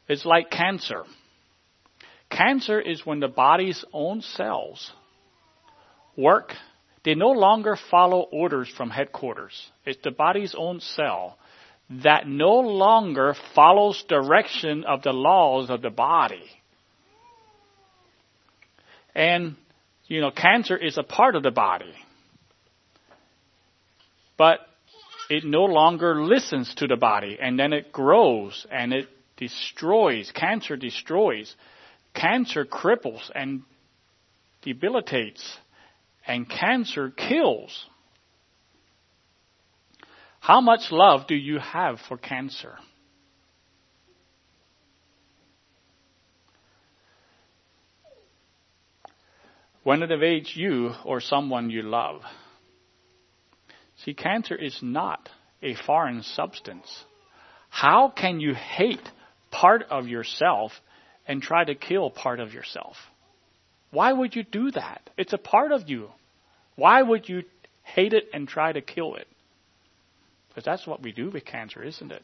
It's 0.07 0.25
like 0.25 0.49
cancer. 0.49 1.03
Cancer 2.29 2.79
is 2.79 3.05
when 3.05 3.19
the 3.19 3.27
body's 3.27 3.83
own 3.93 4.21
cells 4.21 4.91
work. 6.17 6.53
They 7.03 7.15
no 7.15 7.31
longer 7.31 7.77
follow 7.89 8.21
orders 8.31 8.69
from 8.69 8.89
headquarters. 8.89 9.69
It's 9.85 10.01
the 10.03 10.11
body's 10.11 10.55
own 10.57 10.81
cell 10.81 11.37
that 11.89 12.27
no 12.27 12.55
longer 12.59 13.33
follows 13.55 14.03
direction 14.09 14.83
of 14.83 15.03
the 15.03 15.13
laws 15.13 15.69
of 15.69 15.81
the 15.81 15.89
body. 15.89 16.43
And, 19.15 19.55
you 20.07 20.19
know, 20.19 20.31
cancer 20.31 20.75
is 20.75 20.97
a 20.97 21.03
part 21.03 21.35
of 21.35 21.43
the 21.43 21.51
body. 21.51 21.93
But 24.37 24.59
it 25.29 25.45
no 25.45 25.63
longer 25.63 26.21
listens 26.21 26.73
to 26.75 26.87
the 26.87 26.97
body 26.97 27.37
and 27.41 27.57
then 27.57 27.73
it 27.73 27.91
grows 27.91 28.67
and 28.69 28.93
it 28.93 29.07
destroys, 29.37 30.31
cancer 30.31 30.75
destroys. 30.75 31.55
Cancer 32.13 32.65
cripples 32.65 33.29
and 33.33 33.61
debilitates, 34.63 35.57
and 36.25 36.49
cancer 36.49 37.11
kills. 37.11 37.85
How 40.39 40.61
much 40.61 40.91
love 40.91 41.27
do 41.27 41.35
you 41.35 41.59
have 41.59 41.99
for 42.07 42.17
cancer? 42.17 42.75
When 49.83 50.03
it 50.03 50.11
evades 50.11 50.51
you 50.55 50.91
or 51.05 51.21
someone 51.21 51.69
you 51.69 51.83
love. 51.83 52.21
See, 54.03 54.13
cancer 54.13 54.55
is 54.55 54.79
not 54.81 55.29
a 55.61 55.75
foreign 55.75 56.23
substance. 56.23 57.03
How 57.69 58.09
can 58.09 58.39
you 58.39 58.53
hate 58.53 59.07
part 59.51 59.83
of 59.89 60.07
yourself 60.07 60.71
and 61.27 61.41
try 61.41 61.63
to 61.63 61.75
kill 61.75 62.09
part 62.09 62.39
of 62.39 62.53
yourself. 62.53 62.95
Why 63.91 64.11
would 64.11 64.35
you 64.35 64.43
do 64.43 64.71
that? 64.71 65.09
It's 65.17 65.33
a 65.33 65.37
part 65.37 65.71
of 65.71 65.89
you. 65.89 66.09
Why 66.75 67.01
would 67.01 67.27
you 67.27 67.43
hate 67.83 68.13
it 68.13 68.25
and 68.33 68.47
try 68.47 68.71
to 68.71 68.81
kill 68.81 69.15
it? 69.15 69.27
Because 70.49 70.65
that's 70.65 70.85
what 70.85 71.01
we 71.01 71.11
do 71.11 71.29
with 71.29 71.45
cancer, 71.45 71.83
isn't 71.83 72.11
it? 72.11 72.21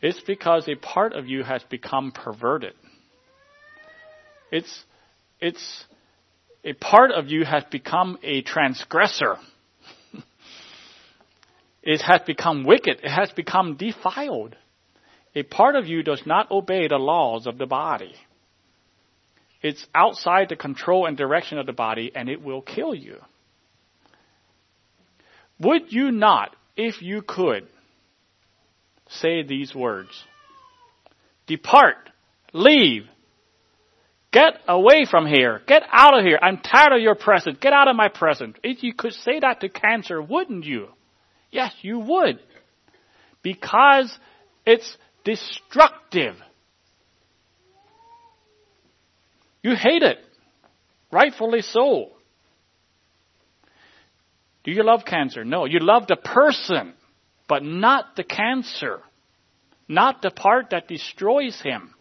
It's 0.00 0.20
because 0.20 0.68
a 0.68 0.76
part 0.76 1.12
of 1.12 1.26
you 1.26 1.42
has 1.42 1.62
become 1.64 2.12
perverted. 2.12 2.74
It's, 4.52 4.84
it's, 5.40 5.84
a 6.64 6.72
part 6.74 7.12
of 7.12 7.28
you 7.28 7.44
has 7.44 7.64
become 7.70 8.18
a 8.22 8.42
transgressor. 8.42 9.36
It 11.82 12.02
has 12.02 12.20
become 12.26 12.64
wicked. 12.64 13.00
It 13.02 13.10
has 13.10 13.30
become 13.32 13.76
defiled. 13.76 14.56
A 15.34 15.42
part 15.42 15.76
of 15.76 15.86
you 15.86 16.02
does 16.02 16.22
not 16.26 16.50
obey 16.50 16.88
the 16.88 16.96
laws 16.96 17.46
of 17.46 17.58
the 17.58 17.66
body. 17.66 18.14
It's 19.62 19.84
outside 19.94 20.48
the 20.48 20.56
control 20.56 21.06
and 21.06 21.16
direction 21.16 21.58
of 21.58 21.66
the 21.66 21.72
body 21.72 22.12
and 22.14 22.28
it 22.28 22.42
will 22.42 22.62
kill 22.62 22.94
you. 22.94 23.18
Would 25.60 25.92
you 25.92 26.12
not, 26.12 26.54
if 26.76 27.02
you 27.02 27.22
could, 27.22 27.66
say 29.08 29.42
these 29.42 29.74
words? 29.74 30.10
Depart, 31.48 32.10
leave, 32.52 33.06
get 34.32 34.60
away 34.68 35.04
from 35.10 35.26
here, 35.26 35.62
get 35.66 35.82
out 35.90 36.16
of 36.16 36.24
here. 36.24 36.38
I'm 36.40 36.58
tired 36.58 36.92
of 36.92 37.02
your 37.02 37.16
presence. 37.16 37.58
Get 37.60 37.72
out 37.72 37.88
of 37.88 37.96
my 37.96 38.08
presence. 38.08 38.56
If 38.62 38.84
you 38.84 38.94
could 38.94 39.14
say 39.14 39.40
that 39.40 39.60
to 39.60 39.68
cancer, 39.68 40.22
wouldn't 40.22 40.64
you? 40.64 40.88
Yes, 41.50 41.72
you 41.82 41.98
would. 41.98 42.40
Because 43.42 44.16
it's 44.66 44.96
destructive. 45.24 46.34
You 49.62 49.74
hate 49.74 50.02
it. 50.02 50.18
Rightfully 51.10 51.62
so. 51.62 52.10
Do 54.64 54.70
you 54.72 54.82
love 54.84 55.04
cancer? 55.06 55.44
No. 55.44 55.64
You 55.64 55.78
love 55.80 56.06
the 56.06 56.16
person, 56.16 56.94
but 57.48 57.62
not 57.62 58.16
the 58.16 58.24
cancer. 58.24 59.00
Not 59.88 60.20
the 60.20 60.30
part 60.30 60.70
that 60.70 60.88
destroys 60.88 61.58
him. 61.62 61.94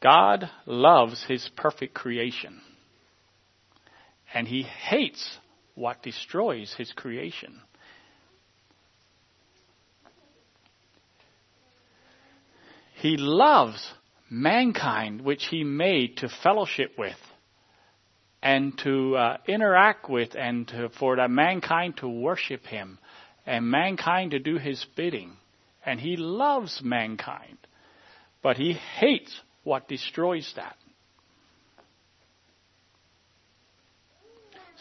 God 0.00 0.48
loves 0.66 1.24
his 1.26 1.48
perfect 1.56 1.94
creation. 1.94 2.60
And 4.34 4.46
he 4.46 4.62
hates 4.62 5.38
what 5.74 6.02
destroys 6.02 6.74
his 6.76 6.92
creation. 6.92 7.60
He 12.94 13.16
loves 13.16 13.92
mankind, 14.30 15.22
which 15.22 15.46
he 15.46 15.64
made 15.64 16.18
to 16.18 16.28
fellowship 16.42 16.92
with 16.96 17.16
and 18.42 18.76
to 18.78 19.16
uh, 19.16 19.36
interact 19.46 20.08
with, 20.10 20.34
and 20.34 20.66
to, 20.68 20.88
for 20.98 21.16
that 21.16 21.30
mankind 21.30 21.96
to 21.98 22.08
worship 22.08 22.64
him 22.66 22.98
and 23.46 23.70
mankind 23.70 24.32
to 24.32 24.38
do 24.38 24.56
his 24.56 24.84
bidding. 24.96 25.32
And 25.84 26.00
he 26.00 26.16
loves 26.16 26.80
mankind, 26.82 27.58
but 28.42 28.56
he 28.56 28.72
hates 28.72 29.36
what 29.62 29.88
destroys 29.88 30.52
that. 30.56 30.76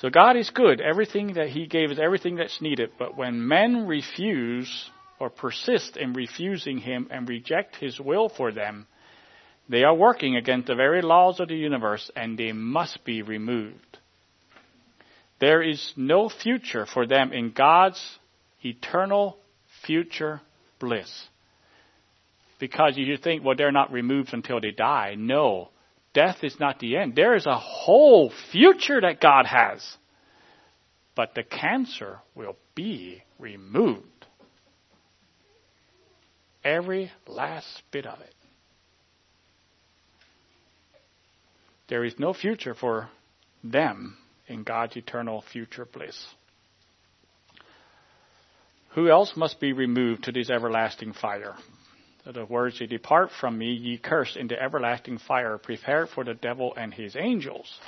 So 0.02 0.10
God 0.10 0.36
is 0.36 0.50
good. 0.50 0.82
Everything 0.82 1.36
that 1.36 1.50
He 1.50 1.68
gave 1.68 1.92
is 1.92 2.00
everything 2.00 2.36
that's 2.36 2.60
needed. 2.60 2.90
But 2.98 3.16
when 3.16 3.48
men 3.48 3.86
refuse 3.86 4.90
or 5.20 5.30
persist 5.30 5.96
in 5.96 6.14
refusing 6.14 6.80
Him 6.80 7.08
and 7.12 7.30
reject 7.30 7.76
His 7.76 8.00
will 8.00 8.28
for 8.28 8.52
them, 8.52 8.88
they 9.70 9.84
are 9.84 9.94
working 9.94 10.36
against 10.36 10.68
the 10.68 10.76
very 10.76 11.04
laws 11.04 11.40
of 11.40 11.50
the 11.50 11.56
universe 11.56 12.10
and 12.16 12.36
they 12.36 12.52
must 12.52 13.06
be 13.06 13.22
removed. 13.22 14.00
There 15.40 15.62
is 15.62 15.94
no 15.96 16.30
future 16.30 16.88
for 16.88 17.06
them 17.06 17.32
in 17.32 17.52
God's 17.52 18.04
eternal 18.64 19.38
future 19.86 20.42
bliss. 20.80 21.28
Because 22.60 22.98
you 22.98 23.18
think, 23.18 23.44
well, 23.44 23.56
they're 23.56 23.72
not 23.72 23.92
removed 23.92 24.34
until 24.34 24.60
they 24.60 24.72
die. 24.72 25.16
No. 25.16 25.70
Death 26.14 26.44
is 26.44 26.60
not 26.60 26.80
the 26.80 26.98
end. 26.98 27.16
There 27.16 27.36
is 27.36 27.46
a 27.46 27.58
whole 27.58 28.32
future 28.52 29.00
that 29.02 29.22
God 29.22 29.46
has. 29.46 29.98
But 31.16 31.36
the 31.36 31.44
cancer 31.44 32.20
will 32.36 32.56
be 32.76 33.24
removed. 33.40 34.06
Every 36.64 37.12
last 37.28 37.84
bit 37.92 38.06
of 38.06 38.20
it. 38.20 38.34
There 41.88 42.04
is 42.06 42.16
no 42.18 42.34
future 42.34 42.74
for 42.74 43.10
them 43.64 44.18
in 44.48 44.64
God's 44.64 44.96
eternal 44.96 45.44
future 45.52 45.86
bliss. 45.86 46.26
Who 48.96 49.10
else 49.10 49.34
must 49.36 49.60
be 49.60 49.74
removed 49.74 50.26
to 50.26 50.32
this 50.32 50.50
everlasting 50.50 51.14
fire? 51.14 51.56
The 52.26 52.46
words, 52.46 52.80
Ye 52.80 52.88
depart 52.88 53.32
from 53.40 53.58
me, 53.58 53.72
ye 53.72 53.98
cursed, 53.98 54.38
into 54.38 54.62
everlasting 54.62 55.18
fire, 55.20 55.58
prepared 55.58 56.10
for 56.10 56.24
the 56.24 56.34
devil 56.34 56.74
and 56.76 56.94
his 56.94 57.16
angels. 57.16 57.80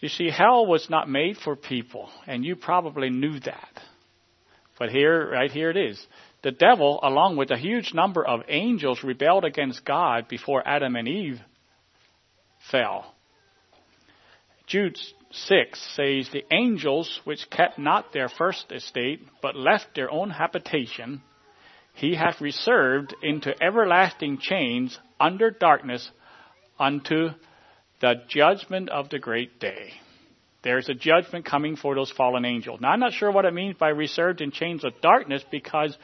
You 0.00 0.08
see, 0.08 0.30
hell 0.30 0.64
was 0.66 0.88
not 0.88 1.08
made 1.08 1.38
for 1.38 1.56
people, 1.56 2.08
and 2.26 2.44
you 2.44 2.54
probably 2.54 3.10
knew 3.10 3.40
that. 3.40 3.80
But 4.78 4.90
here, 4.90 5.30
right 5.32 5.50
here 5.50 5.70
it 5.70 5.76
is. 5.76 6.04
The 6.42 6.52
devil, 6.52 7.00
along 7.02 7.36
with 7.36 7.50
a 7.50 7.58
huge 7.58 7.92
number 7.92 8.24
of 8.24 8.42
angels, 8.48 9.02
rebelled 9.02 9.44
against 9.44 9.84
God 9.84 10.28
before 10.28 10.66
Adam 10.66 10.94
and 10.94 11.08
Eve 11.08 11.40
fell. 12.70 13.12
Jude 14.68 14.96
6 15.32 15.96
says, 15.96 16.28
The 16.30 16.44
angels 16.52 17.20
which 17.24 17.50
kept 17.50 17.78
not 17.78 18.12
their 18.12 18.28
first 18.28 18.70
estate, 18.70 19.26
but 19.42 19.56
left 19.56 19.94
their 19.96 20.10
own 20.10 20.30
habitation, 20.30 21.22
he 21.98 22.14
hath 22.14 22.40
reserved 22.40 23.12
into 23.22 23.52
everlasting 23.60 24.38
chains 24.38 24.96
under 25.18 25.50
darkness 25.50 26.08
unto 26.78 27.30
the 28.00 28.14
judgment 28.28 28.88
of 28.88 29.08
the 29.08 29.18
great 29.18 29.58
day. 29.58 29.90
There's 30.62 30.88
a 30.88 30.94
judgment 30.94 31.44
coming 31.44 31.74
for 31.74 31.96
those 31.96 32.12
fallen 32.12 32.44
angels. 32.44 32.80
Now, 32.80 32.90
I'm 32.90 33.00
not 33.00 33.14
sure 33.14 33.32
what 33.32 33.44
it 33.46 33.52
means 33.52 33.76
by 33.76 33.88
reserved 33.88 34.40
in 34.40 34.52
chains 34.52 34.84
of 34.84 35.00
darkness 35.00 35.44
because 35.50 35.96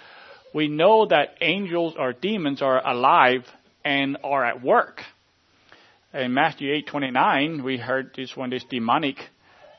we 0.53 0.66
know 0.66 1.07
that 1.07 1.36
angels 1.40 1.95
or 1.97 2.12
demons 2.12 2.61
are 2.61 2.84
alive 2.84 3.45
and 3.84 4.16
are 4.24 4.45
at 4.45 4.62
work. 4.62 5.01
In 6.12 6.34
Matthew 6.34 6.72
8:29, 6.72 7.62
we 7.62 7.76
heard 7.76 8.12
this 8.16 8.36
one, 8.36 8.51
this 8.51 8.64
demonic 8.64 9.18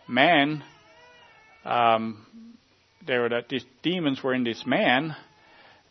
man, 0.07 0.63
um, 1.65 2.25
there 3.05 3.21
were 3.21 3.29
that 3.29 3.49
these 3.49 3.65
demons 3.83 4.23
were 4.23 4.33
in 4.33 4.45
this 4.45 4.65
man. 4.65 5.15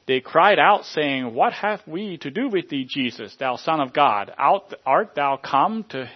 They 0.06 0.20
cried 0.20 0.58
out, 0.58 0.84
saying, 0.84 1.34
"What 1.34 1.52
have 1.54 1.80
we 1.86 2.18
to 2.18 2.30
do 2.30 2.48
with 2.48 2.68
thee, 2.68 2.84
Jesus, 2.84 3.34
thou 3.36 3.56
Son 3.56 3.80
of 3.80 3.92
God? 3.92 4.32
Out, 4.36 4.72
art 4.84 5.14
thou 5.14 5.36
come 5.36 5.84
to 5.90 6.10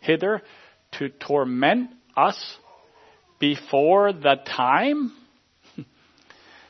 hither 0.00 0.42
to 0.92 1.08
torment 1.08 1.90
us 2.16 2.58
before 3.38 4.12
the 4.12 4.36
time?" 4.44 5.12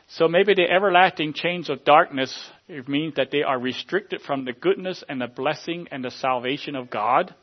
so 0.09 0.29
maybe 0.29 0.55
the 0.55 0.71
everlasting 0.71 1.33
chains 1.33 1.71
of 1.71 1.85
darkness 1.85 2.51
it 2.69 2.87
means 2.87 3.14
that 3.14 3.31
they 3.31 3.43
are 3.43 3.59
restricted 3.59 4.21
from 4.21 4.45
the 4.45 4.53
goodness 4.53 5.03
and 5.09 5.21
the 5.21 5.27
blessing 5.27 5.89
and 5.91 6.05
the 6.05 6.11
salvation 6.11 6.77
of 6.77 6.91
God. 6.91 7.35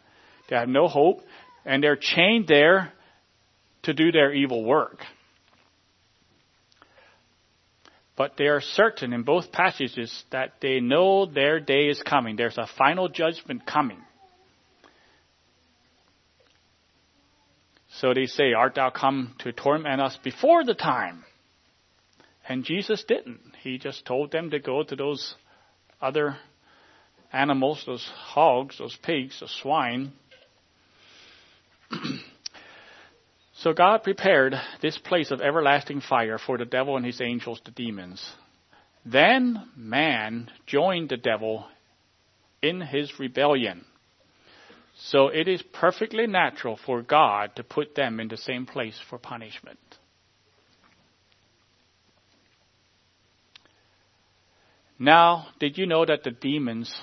They 0.50 0.56
have 0.56 0.70
no 0.70 0.88
hope, 0.88 1.22
and 1.66 1.84
they're 1.84 1.98
chained 2.00 2.48
there 2.48 2.94
to 3.84 3.94
do 3.94 4.12
their 4.12 4.32
evil 4.32 4.64
work. 4.64 5.00
But 8.18 8.38
they 8.38 8.46
are 8.46 8.62
certain 8.62 9.12
in 9.12 9.24
both 9.24 9.52
passages 9.52 10.24
that 10.32 10.54
they 10.62 10.80
know 10.80 11.26
their 11.26 11.60
day 11.60 11.88
is 11.88 12.02
coming. 12.02 12.36
There's 12.36 12.58
a 12.58 12.68
final 12.78 13.10
judgment 13.10 13.66
coming. 13.66 14.02
So 18.00 18.14
they 18.14 18.26
say, 18.26 18.54
Art 18.54 18.76
thou 18.76 18.90
come 18.90 19.36
to 19.40 19.52
torment 19.52 20.02
us 20.02 20.18
before 20.24 20.64
the 20.64 20.74
time? 20.74 21.26
And 22.48 22.64
Jesus 22.64 23.04
didn't. 23.06 23.42
He 23.64 23.78
just 23.78 24.06
told 24.06 24.32
them 24.32 24.52
to 24.52 24.60
go 24.60 24.84
to 24.84 24.96
those 24.96 25.36
other 26.02 26.38
animals, 27.34 27.84
those 27.86 28.06
hogs, 28.14 28.78
those 28.78 28.98
pigs, 29.02 29.40
those 29.40 29.58
swine. 29.62 30.14
so 33.66 33.74
God 33.74 34.04
prepared 34.04 34.54
this 34.84 34.96
place 34.96 35.32
of 35.32 35.42
everlasting 35.42 36.02
fire 36.02 36.38
for 36.38 36.56
the 36.56 36.66
devil 36.66 36.98
and 36.98 37.04
his 37.04 37.20
angels, 37.20 37.60
the 37.66 37.72
demons. 37.72 38.24
Then 39.04 39.72
man 39.76 40.52
joined 40.68 41.10
the 41.10 41.18
devil 41.18 41.66
in 42.62 42.80
his 42.80 43.12
rebellion. 43.20 43.84
So 44.98 45.30
it 45.30 45.48
is 45.48 45.64
perfectly 45.74 46.28
natural 46.28 46.78
for 46.86 47.02
God 47.02 47.56
to 47.56 47.64
put 47.64 47.96
them 47.96 48.20
in 48.20 48.28
the 48.28 48.38
same 48.38 48.68
place 48.68 49.00
for 49.10 49.18
punishment. 49.18 49.80
Now, 55.00 55.48
did 55.60 55.76
you 55.80 55.88
know 55.88 56.06
that 56.06 56.24
the 56.24 56.30
demons 56.30 56.96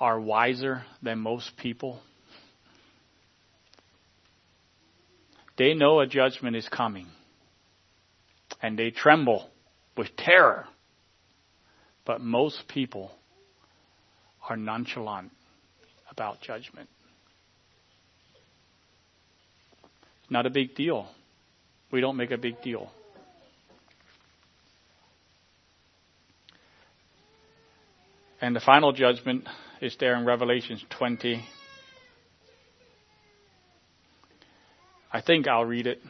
are 0.00 0.18
wiser 0.18 0.86
than 1.02 1.18
most 1.18 1.58
people? 1.58 2.00
They 5.56 5.74
know 5.74 6.00
a 6.00 6.06
judgment 6.06 6.56
is 6.56 6.68
coming. 6.68 7.06
And 8.62 8.78
they 8.78 8.90
tremble 8.90 9.48
with 9.96 10.08
terror. 10.16 10.66
But 12.04 12.20
most 12.20 12.68
people 12.68 13.10
are 14.48 14.56
nonchalant 14.56 15.32
about 16.10 16.40
judgment. 16.40 16.88
It's 20.22 20.30
not 20.30 20.46
a 20.46 20.50
big 20.50 20.74
deal. 20.74 21.08
We 21.90 22.00
don't 22.00 22.16
make 22.16 22.30
a 22.30 22.38
big 22.38 22.60
deal. 22.62 22.90
And 28.40 28.54
the 28.54 28.60
final 28.60 28.92
judgment 28.92 29.44
is 29.80 29.96
there 29.98 30.14
in 30.16 30.24
Revelation 30.24 30.78
20. 30.98 31.42
I 35.16 35.22
think 35.22 35.48
I'll 35.48 35.64
read 35.64 35.86
it. 35.86 36.02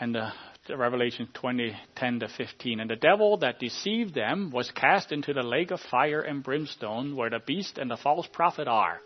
And 0.00 0.14
the 0.14 0.32
Revelation 0.74 1.28
20, 1.34 1.76
10 1.96 2.20
to 2.20 2.28
15. 2.28 2.80
And 2.80 2.88
the 2.88 2.96
devil 2.96 3.36
that 3.38 3.58
deceived 3.58 4.14
them 4.14 4.50
was 4.50 4.70
cast 4.70 5.12
into 5.12 5.34
the 5.34 5.42
lake 5.42 5.70
of 5.70 5.80
fire 5.90 6.22
and 6.22 6.42
brimstone, 6.42 7.14
where 7.14 7.28
the 7.28 7.40
beast 7.46 7.76
and 7.76 7.90
the 7.90 7.98
false 7.98 8.26
prophet 8.32 8.68
are, 8.68 9.00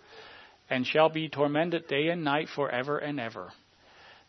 and 0.70 0.86
shall 0.86 1.08
be 1.08 1.28
tormented 1.28 1.88
day 1.88 2.06
and 2.06 2.22
night 2.22 2.46
forever 2.54 2.98
and 2.98 3.18
ever. 3.18 3.50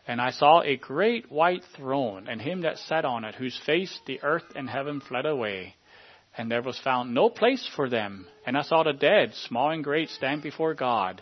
And 0.07 0.19
I 0.19 0.31
saw 0.31 0.63
a 0.63 0.77
great 0.77 1.31
white 1.31 1.63
throne, 1.75 2.27
and 2.27 2.41
him 2.41 2.61
that 2.61 2.79
sat 2.79 3.05
on 3.05 3.25
it, 3.25 3.35
whose 3.35 3.61
face 3.67 3.99
the 4.07 4.19
earth 4.23 4.55
and 4.55 4.67
heaven 4.67 4.99
fled 4.99 5.27
away 5.27 5.75
and 6.37 6.49
there 6.49 6.61
was 6.61 6.79
found 6.79 7.13
no 7.13 7.29
place 7.29 7.67
for 7.75 7.89
them. 7.89 8.25
And 8.45 8.55
I 8.57 8.61
saw 8.61 8.83
the 8.83 8.93
dead, 8.93 9.33
small 9.47 9.71
and 9.71 9.83
great, 9.83 10.09
stand 10.09 10.41
before 10.41 10.73
God. 10.73 11.21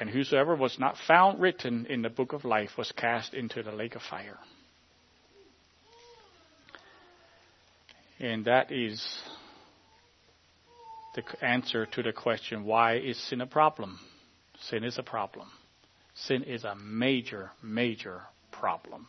And 0.00 0.10
whosoever 0.10 0.56
was 0.56 0.78
not 0.78 0.96
found 1.06 1.40
written 1.40 1.86
in 1.86 2.02
the 2.02 2.08
book 2.08 2.32
of 2.32 2.44
life 2.44 2.70
was 2.76 2.90
cast 2.92 3.32
into 3.32 3.62
the 3.62 3.72
lake 3.72 3.94
of 3.94 4.02
fire. 4.02 4.38
And 8.18 8.44
that 8.46 8.72
is 8.72 9.04
the 11.14 11.22
answer 11.44 11.86
to 11.86 12.02
the 12.02 12.12
question 12.12 12.64
why 12.64 12.96
is 12.96 13.18
sin 13.18 13.40
a 13.40 13.46
problem? 13.46 13.98
Sin 14.60 14.84
is 14.84 14.98
a 14.98 15.02
problem. 15.02 15.48
Sin 16.14 16.42
is 16.44 16.64
a 16.64 16.74
major, 16.74 17.50
major 17.62 18.22
problem. 18.50 19.08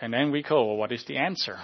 And 0.00 0.12
then 0.12 0.30
we 0.30 0.42
go, 0.42 0.66
well, 0.66 0.76
what 0.76 0.92
is 0.92 1.04
the 1.06 1.16
answer? 1.16 1.58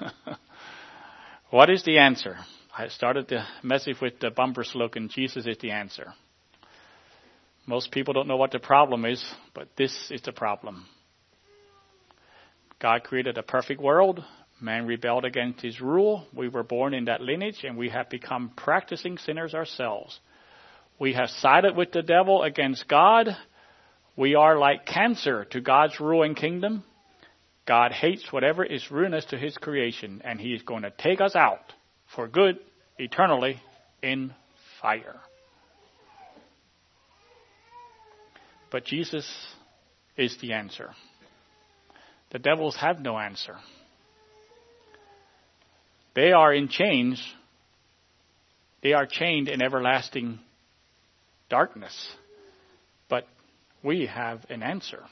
what 1.50 1.70
is 1.70 1.82
the 1.84 1.98
answer? 1.98 2.36
I 2.76 2.88
started 2.88 3.28
the 3.28 3.44
message 3.62 3.96
with 4.00 4.20
the 4.20 4.30
bumper 4.30 4.64
slogan, 4.64 5.08
Jesus 5.08 5.46
is 5.46 5.56
the 5.58 5.70
answer. 5.70 6.12
Most 7.66 7.92
people 7.92 8.14
don't 8.14 8.28
know 8.28 8.36
what 8.36 8.50
the 8.50 8.58
problem 8.58 9.04
is, 9.04 9.24
but 9.54 9.68
this 9.76 10.10
is 10.10 10.22
the 10.22 10.32
problem. 10.32 10.86
God 12.80 13.04
created 13.04 13.36
a 13.36 13.42
perfect 13.42 13.80
world. 13.80 14.24
Man 14.60 14.86
rebelled 14.86 15.24
against 15.24 15.60
his 15.60 15.80
rule. 15.80 16.26
We 16.34 16.48
were 16.48 16.62
born 16.62 16.94
in 16.94 17.06
that 17.06 17.20
lineage 17.20 17.64
and 17.64 17.76
we 17.76 17.90
have 17.90 18.10
become 18.10 18.52
practicing 18.56 19.18
sinners 19.18 19.54
ourselves. 19.54 20.18
We 20.98 21.14
have 21.14 21.30
sided 21.30 21.76
with 21.76 21.92
the 21.92 22.02
devil 22.02 22.42
against 22.42 22.88
God. 22.88 23.28
We 24.16 24.34
are 24.34 24.58
like 24.58 24.84
cancer 24.84 25.46
to 25.46 25.60
God's 25.60 25.98
ruling 26.00 26.34
kingdom. 26.34 26.84
God 27.66 27.92
hates 27.92 28.32
whatever 28.32 28.64
is 28.64 28.90
ruinous 28.90 29.24
to 29.26 29.38
his 29.38 29.56
creation 29.56 30.20
and 30.24 30.40
he 30.40 30.52
is 30.52 30.62
going 30.62 30.82
to 30.82 30.90
take 30.90 31.20
us 31.20 31.36
out 31.36 31.72
for 32.14 32.28
good 32.28 32.58
eternally 32.98 33.60
in 34.02 34.34
fire. 34.82 35.20
But 38.70 38.84
Jesus 38.84 39.28
is 40.16 40.36
the 40.40 40.52
answer. 40.52 40.90
The 42.30 42.38
devils 42.38 42.76
have 42.76 43.00
no 43.00 43.18
answer. 43.18 43.56
They 46.14 46.32
are 46.32 46.52
in 46.52 46.68
chains. 46.68 47.22
They 48.82 48.92
are 48.92 49.06
chained 49.06 49.48
in 49.48 49.62
everlasting 49.62 50.38
darkness. 51.48 52.12
But 53.08 53.26
we 53.82 54.06
have 54.06 54.44
an 54.48 54.62
answer. 54.62 55.02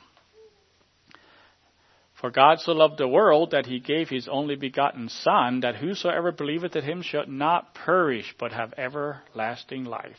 For 2.21 2.31
God 2.31 2.59
so 2.59 2.73
loved 2.73 2.99
the 2.99 3.07
world 3.07 3.53
that 3.53 3.67
he 3.67 3.79
gave 3.79 4.09
his 4.09 4.29
only 4.29 4.57
begotten 4.57 5.09
Son, 5.09 5.61
that 5.61 5.77
whosoever 5.77 6.33
believeth 6.33 6.75
in 6.75 6.83
him 6.83 7.03
should 7.03 7.29
not 7.29 7.75
perish, 7.75 8.35
but 8.41 8.53
have 8.53 8.75
everlasting 8.77 9.85
life. 9.85 10.17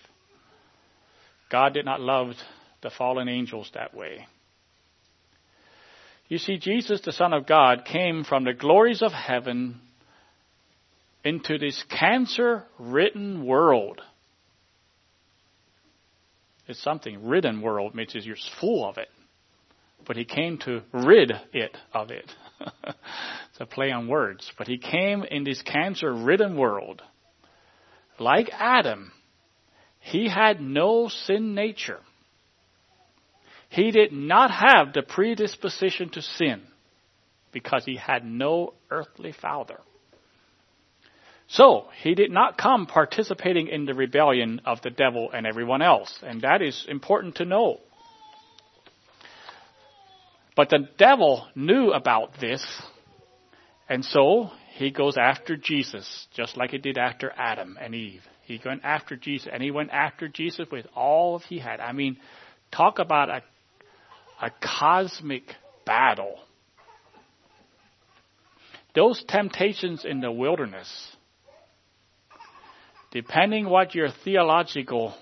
God 1.51 1.73
did 1.73 1.83
not 1.83 1.99
love 1.99 2.35
the 2.81 2.89
fallen 2.89 3.27
angels 3.27 3.69
that 3.73 3.93
way. 3.93 4.27
You 6.27 6.37
see, 6.37 6.57
Jesus, 6.57 7.01
the 7.01 7.11
Son 7.11 7.33
of 7.33 7.47
God, 7.47 7.85
came 7.85 8.23
from 8.23 8.43
the 8.43 8.53
glories 8.53 9.01
of 9.01 9.11
heaven 9.11 9.81
into 11.23 11.57
this 11.57 11.83
cancer 11.89 12.65
ridden 12.77 13.45
world. 13.45 14.01
It's 16.67 16.81
something 16.83 17.27
ridden 17.27 17.61
world, 17.61 17.97
is 17.97 18.25
you're 18.25 18.35
full 18.61 18.87
of 18.87 18.97
it. 18.97 19.09
But 20.05 20.17
he 20.17 20.23
came 20.23 20.59
to 20.59 20.83
rid 20.93 21.31
it 21.51 21.75
of 21.93 22.11
it. 22.11 22.31
it's 22.61 23.59
a 23.59 23.65
play 23.65 23.91
on 23.91 24.07
words. 24.07 24.49
But 24.57 24.67
he 24.67 24.77
came 24.77 25.23
in 25.23 25.43
this 25.43 25.61
cancer 25.63 26.13
ridden 26.13 26.55
world. 26.57 27.01
Like 28.19 28.49
Adam, 28.53 29.11
he 29.99 30.29
had 30.29 30.61
no 30.61 31.09
sin 31.09 31.55
nature. 31.55 31.99
He 33.69 33.91
did 33.91 34.11
not 34.11 34.51
have 34.51 34.93
the 34.93 35.03
predisposition 35.03 36.09
to 36.09 36.21
sin 36.21 36.61
because 37.51 37.85
he 37.85 37.95
had 37.95 38.25
no 38.25 38.73
earthly 38.89 39.31
father. 39.31 39.79
So, 41.47 41.87
he 42.03 42.13
did 42.13 42.29
not 42.29 42.59
come 42.59 42.85
participating 42.85 43.67
in 43.67 43.85
the 43.85 43.95
rebellion 43.95 44.61
of 44.65 44.81
the 44.83 44.91
devil 44.91 45.31
and 45.33 45.47
everyone 45.47 45.81
else, 45.81 46.19
and 46.21 46.41
that 46.41 46.61
is 46.61 46.85
important 46.87 47.35
to 47.35 47.45
know. 47.45 47.79
But 50.55 50.69
the 50.69 50.87
devil 50.97 51.47
knew 51.55 51.91
about 51.91 52.39
this, 52.39 52.63
and 53.87 54.05
so 54.05 54.51
he 54.75 54.91
goes 54.91 55.17
after 55.17 55.57
Jesus, 55.57 56.27
just 56.35 56.55
like 56.55 56.71
he 56.71 56.77
did 56.77 56.99
after 56.99 57.31
Adam 57.35 57.77
and 57.81 57.95
Eve. 57.95 58.21
He 58.43 58.59
went 58.63 58.81
after 58.83 59.15
Jesus, 59.15 59.47
and 59.51 59.63
he 59.63 59.71
went 59.71 59.89
after 59.91 60.27
Jesus 60.27 60.67
with 60.71 60.85
all 60.95 61.39
he 61.39 61.57
had. 61.57 61.79
I 61.79 61.93
mean, 61.93 62.17
talk 62.71 62.99
about 62.99 63.29
a 63.29 63.41
a 64.41 64.51
cosmic 64.61 65.43
battle. 65.85 66.39
Those 68.95 69.23
temptations 69.27 70.05
in 70.05 70.19
the 70.19 70.31
wilderness, 70.31 70.89
depending 73.11 73.69
what 73.69 73.93
your 73.93 74.09
theological 74.23 75.15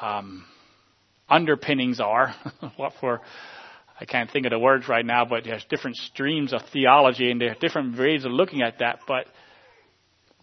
um, 0.00 0.44
underpinnings 1.28 2.00
are, 2.00 2.34
what 2.76 2.92
for 3.00 3.20
I 3.98 4.04
can't 4.04 4.30
think 4.30 4.44
of 4.44 4.50
the 4.50 4.58
words 4.58 4.88
right 4.88 5.04
now, 5.04 5.24
but 5.24 5.44
there's 5.44 5.64
different 5.70 5.96
streams 5.96 6.52
of 6.52 6.60
theology 6.72 7.30
and 7.30 7.40
there 7.40 7.52
are 7.52 7.58
different 7.58 7.98
ways 7.98 8.24
of 8.24 8.32
looking 8.32 8.60
at 8.60 8.80
that. 8.80 9.00
But 9.08 9.26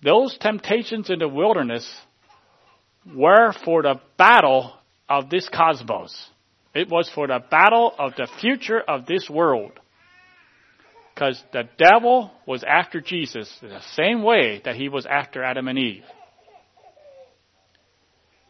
those 0.02 0.36
temptations 0.40 1.10
in 1.12 1.20
the 1.20 1.28
wilderness 1.28 1.88
were 3.16 3.54
for 3.64 3.84
the 3.84 4.02
battle 4.18 4.74
of 5.08 5.30
this 5.30 5.48
cosmos. 5.50 6.30
It 6.74 6.90
was 6.90 7.10
for 7.14 7.28
the 7.28 7.40
battle 7.52 7.94
of 7.98 8.14
the 8.16 8.28
future 8.42 8.80
of 8.80 9.06
this 9.06 9.30
world. 9.30 9.74
Because 11.14 11.42
the 11.54 11.70
devil 11.78 12.32
was 12.48 12.64
after 12.64 13.00
Jesus 13.00 13.56
in 13.62 13.70
the 13.70 13.82
same 13.94 14.24
way 14.24 14.62
that 14.66 14.76
he 14.76 14.90
was 14.90 15.06
after 15.06 15.44
Adam 15.44 15.68
and 15.68 15.78
Eve. 15.78 16.04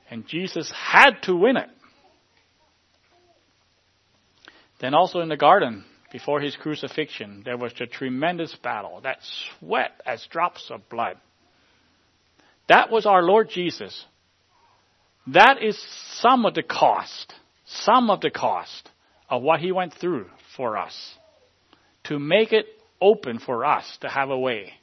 And 0.09 0.25
Jesus 0.27 0.71
had 0.71 1.11
to 1.23 1.35
win 1.35 1.57
it. 1.57 1.69
Then 4.79 4.93
also 4.93 5.19
in 5.19 5.29
the 5.29 5.37
garden, 5.37 5.83
before 6.11 6.39
his 6.39 6.55
crucifixion, 6.55 7.41
there 7.43 7.57
was 7.57 7.73
a 7.79 7.87
tremendous 7.87 8.55
battle 8.55 9.01
that 9.01 9.17
sweat 9.59 9.99
as 10.05 10.25
drops 10.29 10.69
of 10.69 10.87
blood. 10.87 11.17
That 12.69 12.89
was 12.91 13.05
our 13.05 13.23
Lord 13.23 13.49
Jesus. 13.49 14.05
That 15.27 15.61
is 15.61 15.81
some 16.21 16.45
of 16.45 16.53
the 16.53 16.63
cost 16.63 17.33
some 17.81 18.09
of 18.09 18.21
the 18.21 18.31
cost 18.31 18.89
of 19.29 19.41
what 19.41 19.59
he 19.59 19.71
went 19.71 19.93
through 19.93 20.27
for 20.55 20.77
us 20.77 21.15
to 22.05 22.19
make 22.19 22.53
it 22.53 22.65
open 23.01 23.39
for 23.39 23.65
us 23.65 23.97
to 24.01 24.09
have 24.09 24.29
a 24.29 24.37
way. 24.37 24.73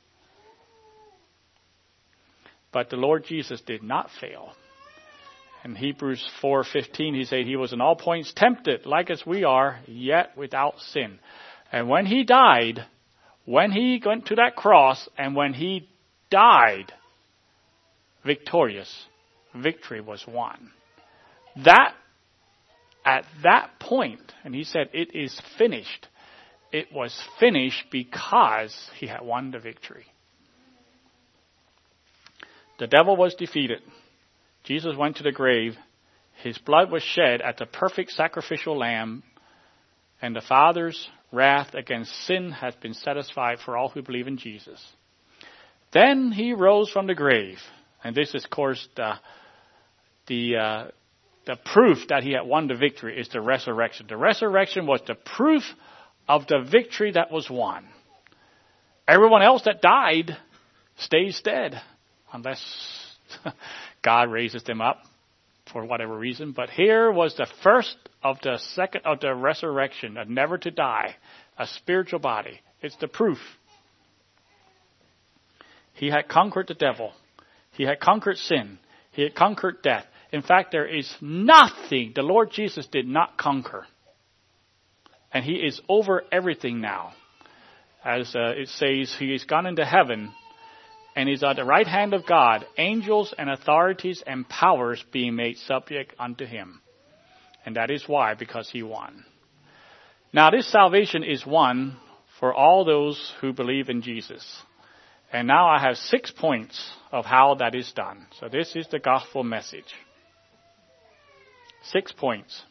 But 2.73 2.91
the 2.91 2.97
Lord 2.97 3.25
Jesus 3.25 3.61
did 3.63 3.83
not 3.83 4.11
fail. 4.21 4.53
In 5.65 5.75
Hebrews 5.75 6.27
4:15 6.43 7.15
he 7.15 7.25
said 7.25 7.45
he 7.45 7.57
was 7.57 7.73
in 7.73 7.81
all 7.81 7.97
points 7.97 8.33
tempted 8.33 8.87
like 8.87 9.11
as 9.11 9.27
we 9.27 9.45
are 9.45 9.81
yet 9.87 10.37
without 10.37 10.79
sin. 10.81 11.19
And 11.71 11.89
when 11.89 12.07
he 12.07 12.25
died, 12.25 12.87
when 13.45 13.71
he 13.71 14.01
went 14.05 14.27
to 14.27 14.37
that 14.37 14.57
cross 14.57 15.09
and 15.19 15.37
when 15.37 15.53
he 15.53 15.89
died 16.31 16.93
victorious, 18.25 19.07
victory 19.55 20.01
was 20.01 20.25
won. 20.27 20.71
That 21.57 21.95
at 23.05 23.25
that 23.43 23.79
point, 23.81 24.33
and 24.45 24.55
he 24.55 24.65
said, 24.65 24.91
It 24.93 25.15
is 25.15 25.41
finished. 25.59 26.09
It 26.73 26.93
was 26.93 27.19
finished 27.39 27.87
because 27.91 28.75
he 28.97 29.07
had 29.07 29.23
won 29.23 29.51
the 29.51 29.59
victory. 29.59 30.07
The 32.79 32.87
devil 32.87 33.17
was 33.17 33.35
defeated. 33.35 33.83
Jesus 34.65 34.97
went 34.97 35.17
to 35.17 35.23
the 35.23 35.33
grave. 35.33 35.77
His 36.43 36.59
blood 36.59 36.91
was 36.91 37.03
shed 37.03 37.43
at 37.43 37.59
the 37.59 37.67
perfect 37.67 38.13
sacrificial 38.13 38.79
lamb, 38.79 39.23
and 40.23 40.35
the 40.35 40.41
Father's 40.41 41.09
wrath 41.33 41.75
against 41.75 42.13
sin 42.27 42.53
has 42.53 42.75
been 42.77 42.95
satisfied 42.95 43.59
for 43.65 43.77
all 43.77 43.89
who 43.89 44.03
believe 44.03 44.27
in 44.27 44.39
Jesus. 44.39 44.85
Then 45.93 46.33
he 46.33 46.53
rose 46.53 46.91
from 46.91 47.07
the 47.07 47.15
grave, 47.15 47.59
and 48.05 48.15
this 48.15 48.35
is, 48.35 48.45
of 48.45 48.51
course, 48.51 48.87
the 48.97 49.15
the 50.27 50.57
uh, 50.57 50.85
the 51.47 51.57
proof 51.57 52.09
that 52.09 52.23
he 52.23 52.33
had 52.33 52.43
won 52.43 52.69
the 52.69 52.75
victory 52.75 53.19
is 53.19 53.29
the 53.29 53.41
resurrection. 53.41 54.07
The 54.09 54.17
resurrection 54.17 54.87
was 54.87 55.01
the 55.07 55.15
proof 55.15 55.63
of 56.29 56.47
the 56.47 56.61
victory 56.61 57.13
that 57.13 57.31
was 57.31 57.49
won. 57.51 57.87
Everyone 59.09 59.43
else 59.43 59.63
that 59.65 59.83
died 59.83 60.37
stays 60.99 61.41
dead 61.43 61.81
unless 62.33 62.63
God 64.03 64.31
raises 64.31 64.63
them 64.63 64.81
up 64.81 64.99
for 65.73 65.85
whatever 65.85 66.17
reason. 66.17 66.53
But 66.53 66.71
here 66.71 67.11
was 67.11 67.35
the 67.37 67.49
first 67.63 67.97
of 68.23 68.39
the 68.43 68.59
second 68.75 69.03
of 69.05 69.21
the 69.21 69.35
resurrection, 69.35 70.17
a 70.17 70.25
never 70.25 70.59
to 70.59 70.71
die, 70.71 71.17
a 71.59 71.67
spiritual 71.67 72.19
body. 72.19 72.61
It's 72.83 72.97
the 72.97 73.09
proof. 73.09 73.39
He 75.95 76.09
had 76.09 76.29
conquered 76.29 76.69
the 76.69 76.75
devil. 76.75 77.13
He 77.73 77.85
had 77.85 78.01
conquered 78.01 78.39
sin. 78.39 78.79
He 79.13 79.23
had 79.23 79.35
conquered 79.35 79.83
death. 79.83 80.07
In 80.33 80.43
fact, 80.43 80.71
there 80.73 80.87
is 80.87 81.13
nothing 81.21 82.13
the 82.15 82.23
Lord 82.23 82.51
Jesus 82.53 82.87
did 82.87 83.07
not 83.07 83.37
conquer. 83.37 83.87
And 85.33 85.45
He 85.45 85.55
is 85.55 85.81
over 85.89 86.23
everything 86.31 86.81
now. 86.81 87.13
As 88.05 88.35
uh, 88.35 88.55
it 88.57 88.69
says, 88.69 89.15
He 89.19 89.35
is 89.35 89.45
gone 89.45 89.67
into 89.67 89.85
heaven 89.85 90.33
and 91.17 91.29
is 91.29 91.43
at 91.43 91.57
the 91.57 91.65
right 91.65 91.87
hand 91.87 92.15
of 92.15 92.27
God, 92.27 92.65
angels 92.79 93.35
and 93.37 93.51
authorities 93.51 94.23
and 94.27 94.49
powers 94.49 95.05
being 95.13 95.35
made 95.35 95.59
subject 95.59 96.15
unto 96.19 96.47
Him. 96.47 96.81
And 97.67 97.77
that 97.77 97.91
is 97.91 98.05
why, 98.07 98.35
because 98.35 98.71
He 98.71 98.83
won. 98.83 99.25
Now 100.33 100.51
this 100.51 100.71
salvation 100.71 101.25
is 101.25 101.45
won 101.45 101.97
for 102.39 102.55
all 102.55 102.85
those 102.85 103.33
who 103.41 103.53
believe 103.53 103.89
in 103.89 104.03
Jesus. 104.03 104.45
And 105.33 105.47
now 105.47 105.69
I 105.69 105.81
have 105.81 105.97
six 105.97 106.31
points 106.31 106.91
of 107.13 107.25
how 107.25 107.57
that 107.57 107.75
is 107.75 107.93
done. 107.93 108.27
So 108.41 108.49
this 108.49 108.75
is 108.75 108.87
the 108.89 108.99
gospel 108.99 109.45
message. 109.45 109.85
Six 111.85 112.13
points. 112.13 112.63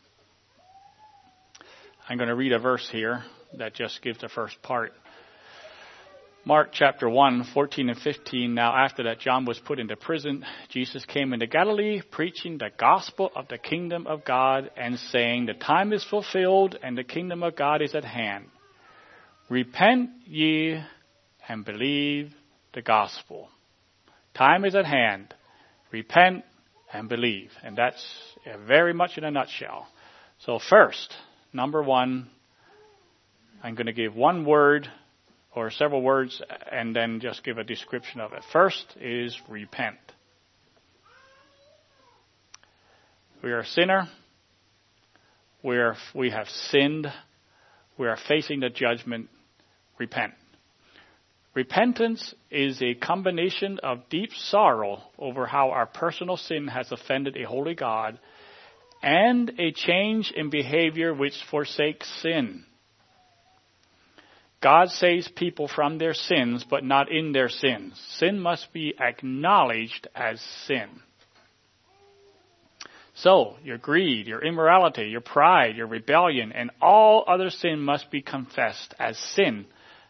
I'm 2.08 2.18
going 2.18 2.30
to 2.30 2.36
read 2.36 2.54
a 2.54 2.60
verse 2.60 2.88
here 2.92 3.24
that 3.58 3.74
just 3.74 4.02
gives 4.02 4.20
the 4.20 4.30
first 4.30 4.62
part. 4.62 4.94
Mark 6.46 6.70
chapter 6.72 7.10
1, 7.10 7.50
14 7.54 7.90
and 7.90 8.00
15. 8.00 8.54
Now, 8.54 8.76
after 8.76 9.04
that 9.04 9.20
John 9.20 9.46
was 9.46 9.60
put 9.60 9.80
into 9.80 9.96
prison, 9.96 10.46
Jesus 10.70 11.04
came 11.06 11.34
into 11.34 11.48
Galilee, 11.48 12.02
preaching 12.12 12.58
the 12.58 12.70
gospel 12.80 13.30
of 13.36 13.48
the 13.50 13.58
kingdom 13.58 14.08
of 14.08 14.24
God 14.24 14.72
and 14.78 14.98
saying, 14.98 15.48
The 15.48 15.54
time 15.54 15.92
is 15.92 16.04
fulfilled 16.10 16.78
and 16.82 16.98
the 16.98 17.04
kingdom 17.04 17.44
of 17.44 17.56
God 17.56 17.82
is 17.82 17.94
at 17.94 18.06
hand. 18.06 18.46
Repent 19.50 20.12
ye 20.26 20.82
and 21.48 21.66
believe 21.66 22.32
the 22.74 22.82
gospel. 22.82 23.50
Time 24.34 24.66
is 24.66 24.76
at 24.76 24.86
hand. 24.86 25.34
Repent 25.92 26.46
and 26.92 27.10
believe. 27.10 27.52
And 27.64 27.78
that's 27.78 28.04
very 28.68 28.94
much 28.94 29.18
in 29.18 29.24
a 29.24 29.32
nutshell. 29.32 29.88
So, 30.40 30.60
first, 30.70 31.14
number 31.54 31.84
one, 31.84 32.30
I'm 33.64 33.76
going 33.76 33.88
to 33.88 33.94
give 33.94 34.16
one 34.16 34.46
word 34.46 34.88
or 35.54 35.72
several 35.72 36.02
words 36.02 36.42
and 36.72 36.96
then 36.96 37.20
just 37.20 37.44
give 37.44 37.58
a 37.58 37.64
description 37.64 38.22
of 38.22 38.34
it. 38.34 38.44
First 38.54 38.86
is 39.02 39.38
repent. 39.50 39.98
We 43.44 43.52
are 43.52 43.60
a 43.60 43.66
sinner. 43.66 44.08
We, 45.64 45.78
are, 45.78 45.96
we 46.14 46.30
have 46.32 46.48
sinned. 46.48 47.08
We 47.98 48.08
are 48.08 48.18
facing 48.28 48.62
the 48.62 48.70
judgment. 48.70 49.30
Repent. 49.98 50.34
Repentance 51.56 52.36
is 52.52 52.82
a 52.82 52.94
combination 52.94 53.80
of 53.82 54.08
deep 54.10 54.32
sorrow 54.34 55.02
over 55.18 55.48
how 55.48 55.72
our 55.72 55.88
personal 55.88 56.38
sin 56.38 56.68
has 56.68 56.92
offended 56.92 57.36
a 57.38 57.48
holy 57.48 57.74
God 57.74 58.20
and 59.02 59.52
a 59.58 59.72
change 59.72 60.32
in 60.36 60.50
behavior 60.50 61.14
which 61.14 61.34
forsakes 61.50 62.08
sin. 62.22 62.66
God 64.62 64.90
saves 64.90 65.28
people 65.30 65.70
from 65.70 65.98
their 65.98 66.14
sins, 66.14 66.66
but 66.70 66.84
not 66.84 67.10
in 67.12 67.32
their 67.32 67.50
sins. 67.50 68.00
Sin 68.18 68.40
must 68.40 68.72
be 68.74 68.94
acknowledged 69.00 70.08
as 70.14 70.42
sin. 70.68 70.90
So, 73.16 73.58
your 73.64 73.78
greed, 73.78 74.28
your 74.28 74.44
immorality, 74.44 75.08
your 75.08 75.22
pride, 75.22 75.78
your 75.78 75.88
rebellion, 75.88 76.52
and 76.52 76.72
all 76.82 77.24
other 77.28 77.50
sin 77.50 77.80
must 77.80 78.12
be 78.12 78.22
confessed 78.22 78.94
as 79.00 79.18
sin 79.18 79.66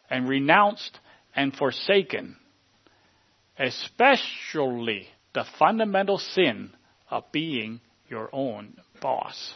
and 0.09 0.27
renounced 0.27 0.99
and 1.35 1.55
forsaken. 1.55 2.37
Especially 3.57 5.07
the 5.33 5.45
fundamental 5.57 6.17
sin 6.17 6.71
of 7.09 7.31
being 7.31 7.81
your 8.07 8.29
own 8.33 8.75
boss. 9.01 9.53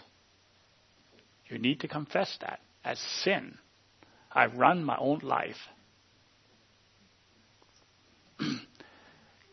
You 1.47 1.57
need 1.57 1.81
to 1.81 1.87
confess 1.87 2.37
that 2.41 2.59
as 2.83 2.99
sin. 3.23 3.57
I 4.31 4.47
run 4.47 4.83
my 4.83 4.97
own 4.97 5.19
life. 5.19 5.57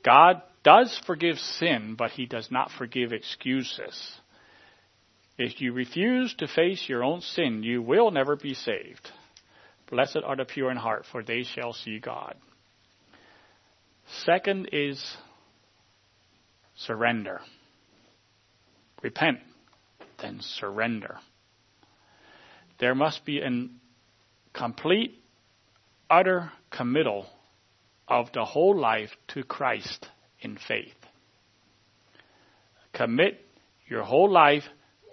God 0.04 0.42
does 0.64 1.00
forgive 1.06 1.38
sin, 1.38 1.94
but 1.96 2.12
He 2.12 2.26
does 2.26 2.50
not 2.50 2.70
forgive 2.70 3.12
excuses. 3.12 4.12
If 5.38 5.60
you 5.60 5.72
refuse 5.72 6.34
to 6.38 6.48
face 6.48 6.84
your 6.88 7.02
own 7.02 7.20
sin, 7.22 7.62
you 7.62 7.82
will 7.82 8.10
never 8.10 8.36
be 8.36 8.54
saved. 8.54 9.10
Blessed 9.90 10.20
are 10.24 10.36
the 10.36 10.44
pure 10.44 10.70
in 10.70 10.76
heart, 10.76 11.04
for 11.10 11.22
they 11.22 11.42
shall 11.42 11.72
see 11.72 11.98
God. 11.98 12.36
Second 14.24 14.70
is 14.72 15.16
surrender. 16.76 17.40
Repent, 19.02 19.38
then 20.20 20.38
surrender. 20.40 21.18
There 22.78 22.94
must 22.94 23.24
be 23.24 23.40
an 23.40 23.80
complete, 24.52 25.22
utter 26.08 26.52
committal 26.70 27.26
of 28.08 28.30
the 28.32 28.44
whole 28.44 28.78
life 28.78 29.10
to 29.28 29.42
Christ 29.42 30.06
in 30.40 30.58
faith. 30.68 30.94
Commit 32.92 33.40
your 33.88 34.02
whole 34.02 34.30
life 34.30 34.64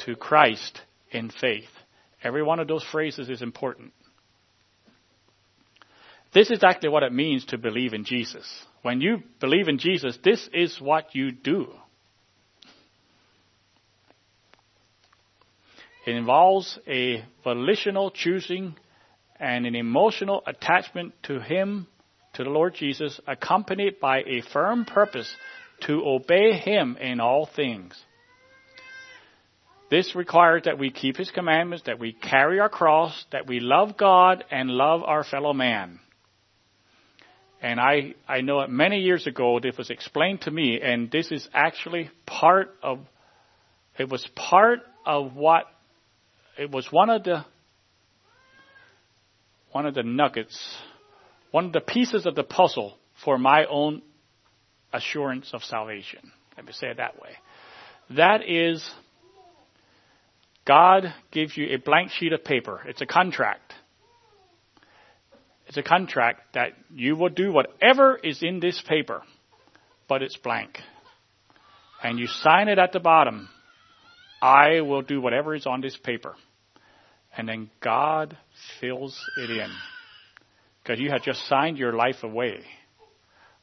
to 0.05 0.15
Christ 0.15 0.82
in 1.11 1.30
faith. 1.30 1.69
Every 2.23 2.43
one 2.43 2.59
of 2.59 2.67
those 2.67 2.84
phrases 2.91 3.30
is 3.30 3.41
important. 3.41 3.93
This 6.38 6.51
is 6.51 6.63
actually 6.63 6.89
what 6.89 7.01
it 7.01 7.11
means 7.11 7.45
to 7.45 7.57
believe 7.57 7.95
in 7.95 8.05
Jesus. 8.05 8.47
When 8.83 9.01
you 9.01 9.23
believe 9.39 9.67
in 9.67 9.79
Jesus, 9.79 10.19
this 10.23 10.47
is 10.53 10.79
what 10.79 11.15
you 11.15 11.31
do. 11.31 11.65
It 16.05 16.13
involves 16.13 16.77
a 16.88 17.25
volitional 17.43 18.11
choosing 18.11 18.75
and 19.39 19.65
an 19.65 19.73
emotional 19.73 20.43
attachment 20.45 21.15
to 21.23 21.39
Him, 21.39 21.88
to 22.35 22.43
the 22.43 22.51
Lord 22.51 22.75
Jesus, 22.75 23.19
accompanied 23.25 23.99
by 23.99 24.19
a 24.19 24.43
firm 24.53 24.85
purpose 24.85 25.35
to 25.88 26.03
obey 26.05 26.53
Him 26.53 26.97
in 27.01 27.19
all 27.19 27.47
things. 27.47 27.99
This 29.89 30.13
requires 30.15 30.65
that 30.65 30.77
we 30.77 30.91
keep 30.91 31.17
His 31.17 31.31
commandments, 31.31 31.85
that 31.88 31.97
we 31.97 32.13
carry 32.13 32.59
our 32.59 32.69
cross, 32.69 33.25
that 33.31 33.47
we 33.47 33.59
love 33.59 33.97
God 33.97 34.43
and 34.51 34.69
love 34.69 35.01
our 35.01 35.23
fellow 35.23 35.53
man. 35.53 35.99
And 37.62 37.80
I, 37.80 38.14
I 38.28 38.41
know 38.41 38.62
it 38.62 38.70
many 38.70 38.99
years 38.99 39.26
ago, 39.26 39.58
it 39.58 39.78
was 39.78 39.89
explained 39.89 40.41
to 40.41 40.51
me, 40.51 40.80
and 40.82 41.10
this 41.10 41.32
is 41.32 41.47
actually 41.53 42.12
part 42.26 42.76
of, 42.84 42.99
it 43.97 44.10
was 44.10 44.28
part 44.36 44.80
of 45.05 45.36
what, 45.36 45.66
it 46.58 46.70
was 46.72 46.88
one 46.91 47.10
of 47.10 47.24
the 47.24 47.45
one 49.72 49.86
of 49.86 49.93
the 49.93 50.01
nuggets, 50.01 50.76
one 51.51 51.66
of 51.66 51.74
the 51.74 51.82
pieces 51.82 52.26
of 52.26 52.34
the 52.36 52.43
puzzle 52.43 52.97
for 53.24 53.38
my 53.38 53.66
own 53.70 54.01
assurance 54.93 55.51
of 55.53 55.62
salvation. 55.64 56.32
Let 56.55 56.66
me 56.66 56.72
say 56.72 56.88
it 56.88 56.97
that 56.97 57.22
way. 57.22 57.30
That 58.16 58.41
is, 58.47 58.89
God 60.66 61.14
gives 61.32 61.55
you 61.55 61.68
a 61.76 61.78
blank 61.78 62.12
sheet 62.12 62.34
of 62.34 62.43
paper. 62.43 62.82
It's 62.88 63.01
a 63.01 63.05
contract. 63.05 63.74
It's 65.68 65.78
a 65.78 65.84
contract 65.84 66.53
that 66.53 66.70
you 66.93 67.15
will 67.15 67.30
do 67.30 67.51
whatever 67.51 68.15
is 68.15 68.41
in 68.41 68.59
this 68.59 68.82
paper, 68.88 69.22
but 70.07 70.22
it's 70.22 70.38
blank. 70.38 70.80
And 72.01 72.18
you 72.18 72.28
sign 72.28 72.70
it 72.70 72.80
at 72.80 72.93
the 72.93 72.99
bottom. 72.99 73.49
I 74.41 74.82
will 74.82 75.01
do 75.01 75.20
whatever 75.20 75.55
is 75.55 75.65
on 75.65 75.82
this 75.82 75.97
paper. 75.97 76.36
And 77.36 77.49
then 77.49 77.70
God 77.82 78.38
fills 78.80 79.20
it 79.38 79.49
in. 79.49 79.70
Because 80.82 80.99
you 80.99 81.09
have 81.09 81.24
just 81.24 81.45
signed 81.47 81.78
your 81.78 81.93
life 81.93 82.24
away. 82.24 82.59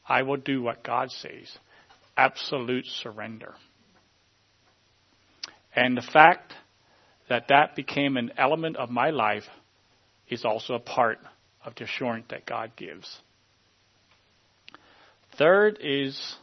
I 0.06 0.22
will 0.22 0.36
do 0.36 0.62
what 0.62 0.84
God 0.84 1.10
says. 1.10 1.50
Absolute 2.16 2.84
surrender. 3.02 3.54
And 5.74 5.96
the 5.96 6.02
fact 6.02 6.52
that 7.28 7.48
that 7.48 7.74
became 7.74 8.16
an 8.16 8.32
element 8.36 8.76
of 8.76 8.90
my 8.90 9.10
life 9.10 9.44
is 10.28 10.44
also 10.44 10.74
a 10.74 10.80
part 10.80 11.18
of 11.64 11.74
the 11.76 11.84
assurance 11.84 12.26
that 12.30 12.46
God 12.46 12.72
gives. 12.76 13.20
Third 15.36 15.78
is 15.80 16.36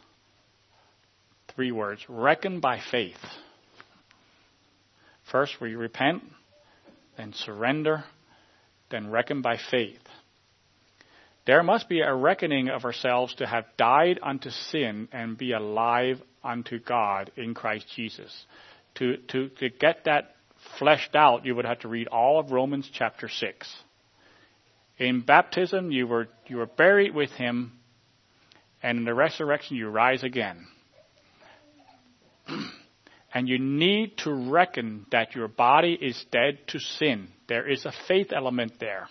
three 1.56 1.72
words 1.72 2.04
reckon 2.10 2.60
by 2.60 2.80
faith. 2.92 3.18
First, 5.32 5.62
we 5.62 5.76
repent 5.76 6.24
then 7.22 7.34
surrender, 7.34 8.04
then 8.90 9.12
reckon 9.12 9.42
by 9.42 9.58
faith. 9.70 10.02
There 11.46 11.64
must 11.64 11.90
be 11.90 12.02
a 12.02 12.14
reckoning 12.14 12.70
of 12.70 12.86
ourselves 12.86 13.36
to 13.36 13.46
have 13.46 13.66
died 13.78 14.20
unto 14.22 14.50
sin 14.50 15.08
and 15.12 15.38
be 15.38 15.54
alive 15.54 16.22
unto 16.44 16.80
God 16.80 17.32
in 17.36 17.54
Christ 17.54 17.86
Jesus. 17.96 18.46
To, 18.96 19.18
to, 19.30 19.50
to 19.50 19.70
get 19.70 20.06
that 20.06 20.36
fleshed 20.78 21.16
out, 21.16 21.46
you 21.46 21.56
would 21.56 21.66
have 21.66 21.80
to 21.80 21.88
read 21.88 22.08
all 22.08 22.40
of 22.40 22.52
Romans 22.52 22.90
chapter 22.92 23.28
6. 23.28 23.76
In 25.02 25.22
baptism, 25.22 25.92
you 25.92 26.06
were, 26.06 26.28
you 26.46 26.58
were 26.58 26.68
buried 26.68 27.16
with 27.16 27.32
him, 27.32 27.72
and 28.84 29.00
in 29.00 29.04
the 29.04 29.16
resurrection, 29.16 29.76
you 29.76 29.90
rise 29.90 30.24
again. 30.24 30.68
And 33.34 33.48
you 33.48 33.60
need 33.60 34.18
to 34.26 34.52
reckon 34.52 35.06
that 35.12 35.36
your 35.36 35.48
body 35.48 35.94
is 35.94 36.22
dead 36.34 36.68
to 36.68 36.80
sin. 36.80 37.30
There 37.48 37.66
is 37.66 37.86
a 37.86 37.94
faith 38.06 38.34
element 38.36 38.74
there. 38.82 39.08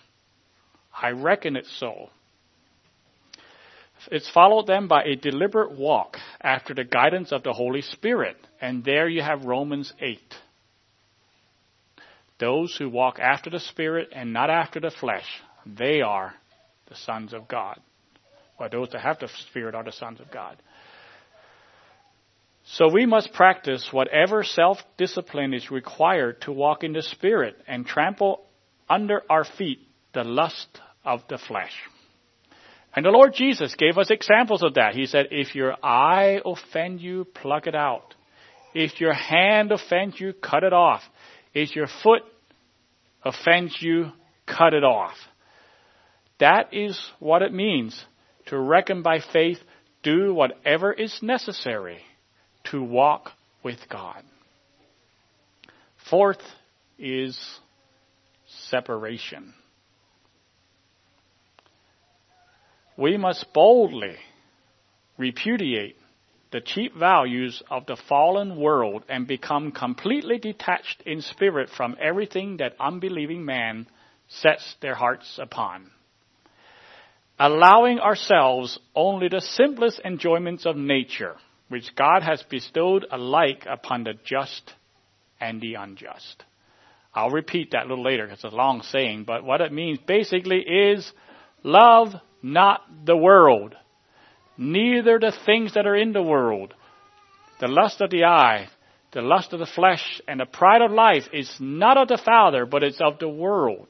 I 0.93 1.09
reckon 1.09 1.55
it 1.55 1.65
so. 1.79 2.09
It's 4.11 4.29
followed 4.29 4.67
then 4.67 4.87
by 4.87 5.05
a 5.05 5.15
deliberate 5.15 5.71
walk 5.71 6.17
after 6.39 6.75
the 6.75 6.83
guidance 6.83 7.31
of 7.31 7.41
the 7.41 7.53
Holy 7.53 7.81
Spirit. 7.81 8.37
And 8.61 8.85
there 8.85 9.09
you 9.09 9.23
have 9.23 9.45
Romans 9.45 9.91
8. 9.99 10.19
Those 12.39 12.75
who 12.77 12.89
walk 12.89 13.17
after 13.17 13.49
the 13.49 13.59
Spirit 13.59 14.09
and 14.11 14.31
not 14.31 14.51
after 14.51 14.79
the 14.79 14.91
flesh, 14.91 15.41
they 15.65 16.01
are 16.01 16.33
the 16.89 16.95
sons 16.95 17.33
of 17.33 17.47
God. 17.47 17.79
Or 18.59 18.69
those 18.69 18.89
that 18.91 19.01
have 19.01 19.19
the 19.19 19.29
Spirit 19.49 19.75
are 19.75 19.83
the 19.83 19.91
sons 19.91 20.19
of 20.19 20.31
God. 20.31 20.57
So 22.63 22.91
we 22.93 23.05
must 23.05 23.33
practice 23.33 23.89
whatever 23.91 24.43
self-discipline 24.43 25.53
is 25.53 25.71
required 25.71 26.41
to 26.41 26.51
walk 26.51 26.83
in 26.83 26.93
the 26.93 27.01
Spirit 27.01 27.57
and 27.67 27.85
trample 27.85 28.43
under 28.89 29.23
our 29.29 29.45
feet 29.45 29.79
the 30.13 30.23
lust 30.23 30.79
of 31.03 31.21
the 31.27 31.39
flesh. 31.39 31.73
And 32.95 33.05
the 33.05 33.09
Lord 33.09 33.33
Jesus 33.33 33.73
gave 33.75 33.97
us 33.97 34.11
examples 34.11 34.61
of 34.63 34.75
that. 34.75 34.93
He 34.93 35.05
said, 35.05 35.27
if 35.31 35.55
your 35.55 35.75
eye 35.83 36.41
offend 36.45 37.01
you, 37.01 37.25
pluck 37.25 37.65
it 37.65 37.75
out. 37.75 38.13
If 38.73 38.99
your 38.99 39.13
hand 39.13 39.71
offends 39.71 40.19
you, 40.19 40.33
cut 40.33 40.63
it 40.63 40.73
off. 40.73 41.01
If 41.53 41.75
your 41.75 41.87
foot 42.03 42.21
offends 43.23 43.77
you, 43.81 44.11
cut 44.45 44.73
it 44.73 44.83
off. 44.83 45.15
That 46.41 46.73
is 46.73 46.99
what 47.19 47.41
it 47.41 47.53
means 47.53 48.03
to 48.47 48.59
reckon 48.59 49.01
by 49.01 49.19
faith, 49.31 49.59
do 50.03 50.33
whatever 50.33 50.91
is 50.91 51.17
necessary 51.21 51.99
to 52.65 52.83
walk 52.83 53.31
with 53.63 53.79
God. 53.89 54.23
Fourth 56.09 56.41
is 56.99 57.39
separation. 58.69 59.53
we 63.01 63.17
must 63.17 63.51
boldly 63.51 64.15
repudiate 65.17 65.97
the 66.51 66.61
cheap 66.61 66.95
values 66.95 67.63
of 67.71 67.85
the 67.87 67.95
fallen 68.07 68.57
world 68.57 69.03
and 69.09 69.25
become 69.25 69.71
completely 69.71 70.37
detached 70.37 71.01
in 71.05 71.21
spirit 71.21 71.69
from 71.75 71.95
everything 71.99 72.57
that 72.57 72.75
unbelieving 72.79 73.43
man 73.43 73.87
sets 74.27 74.75
their 74.81 74.93
hearts 74.93 75.39
upon. 75.41 75.89
Allowing 77.43 77.99
ourselves 77.99 78.77
only 78.93 79.27
the 79.27 79.41
simplest 79.41 79.99
enjoyments 80.05 80.67
of 80.67 80.75
nature, 80.75 81.37
which 81.69 81.95
God 81.95 82.21
has 82.21 82.43
bestowed 82.43 83.03
alike 83.11 83.65
upon 83.67 84.03
the 84.03 84.13
just 84.23 84.75
and 85.39 85.59
the 85.59 85.73
unjust. 85.73 86.43
I'll 87.15 87.31
repeat 87.31 87.71
that 87.71 87.87
a 87.87 87.89
little 87.89 88.03
later 88.03 88.27
because 88.27 88.43
it's 88.43 88.53
a 88.53 88.55
long 88.55 88.83
saying, 88.83 89.23
but 89.23 89.43
what 89.43 89.59
it 89.59 89.73
means 89.73 89.97
basically 90.05 90.59
is 90.59 91.11
love 91.63 92.09
not 92.43 92.81
the 93.07 93.17
world, 93.17 93.73
neither 94.55 95.17
the 95.17 95.33
things 95.43 95.73
that 95.73 95.87
are 95.87 95.95
in 95.95 96.13
the 96.13 96.21
world. 96.21 96.75
The 97.59 97.67
lust 97.67 98.01
of 98.01 98.11
the 98.11 98.25
eye, 98.25 98.67
the 99.13 99.23
lust 99.23 99.51
of 99.51 99.57
the 99.57 99.65
flesh, 99.65 100.21
and 100.27 100.39
the 100.39 100.45
pride 100.45 100.83
of 100.83 100.91
life 100.91 101.23
is 101.33 101.51
not 101.59 101.97
of 101.97 102.07
the 102.07 102.21
Father, 102.23 102.67
but 102.67 102.83
it's 102.83 103.01
of 103.01 103.17
the 103.17 103.29
world. 103.29 103.87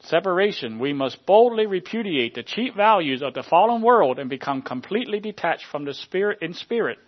Separation. 0.00 0.78
We 0.78 0.92
must 0.92 1.26
boldly 1.26 1.66
repudiate 1.66 2.34
the 2.34 2.42
cheap 2.42 2.76
values 2.76 3.22
of 3.22 3.34
the 3.34 3.42
fallen 3.42 3.82
world 3.82 4.18
and 4.18 4.30
become 4.30 4.62
completely 4.62 5.20
detached 5.20 5.64
from 5.70 5.84
the 5.84 5.94
spirit 5.94 6.38
in 6.40 6.54
spirit 6.54 6.98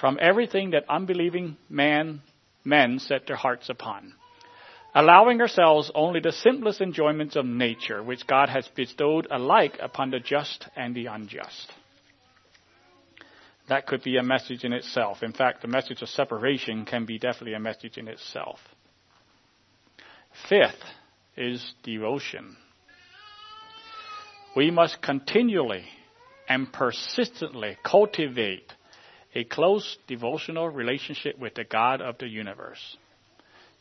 from 0.00 0.18
everything 0.20 0.70
that 0.70 0.84
unbelieving 0.88 1.56
man 1.68 2.22
men 2.64 2.98
set 2.98 3.26
their 3.26 3.36
hearts 3.36 3.68
upon 3.68 4.14
allowing 4.94 5.40
ourselves 5.40 5.90
only 5.94 6.20
the 6.20 6.32
simplest 6.32 6.80
enjoyments 6.80 7.36
of 7.36 7.46
nature, 7.46 8.02
which 8.02 8.26
God 8.26 8.48
has 8.48 8.68
bestowed 8.74 9.26
alike 9.30 9.78
upon 9.80 10.10
the 10.10 10.20
just 10.20 10.68
and 10.76 10.94
the 10.94 11.06
unjust. 11.06 11.72
That 13.68 13.86
could 13.86 14.02
be 14.02 14.16
a 14.16 14.22
message 14.22 14.64
in 14.64 14.72
itself. 14.72 15.22
In 15.22 15.32
fact, 15.32 15.62
the 15.62 15.68
message 15.68 16.02
of 16.02 16.08
separation 16.08 16.84
can 16.84 17.06
be 17.06 17.18
definitely 17.18 17.54
a 17.54 17.60
message 17.60 17.96
in 17.96 18.08
itself. 18.08 18.58
Fifth 20.48 20.82
is 21.36 21.74
devotion. 21.82 22.56
We 24.54 24.70
must 24.70 25.00
continually 25.00 25.84
and 26.48 26.72
persistently 26.72 27.78
cultivate 27.84 28.72
a 29.34 29.44
close 29.44 29.96
devotional 30.06 30.68
relationship 30.68 31.38
with 31.38 31.54
the 31.54 31.64
God 31.64 32.02
of 32.02 32.18
the 32.18 32.28
universe. 32.28 32.96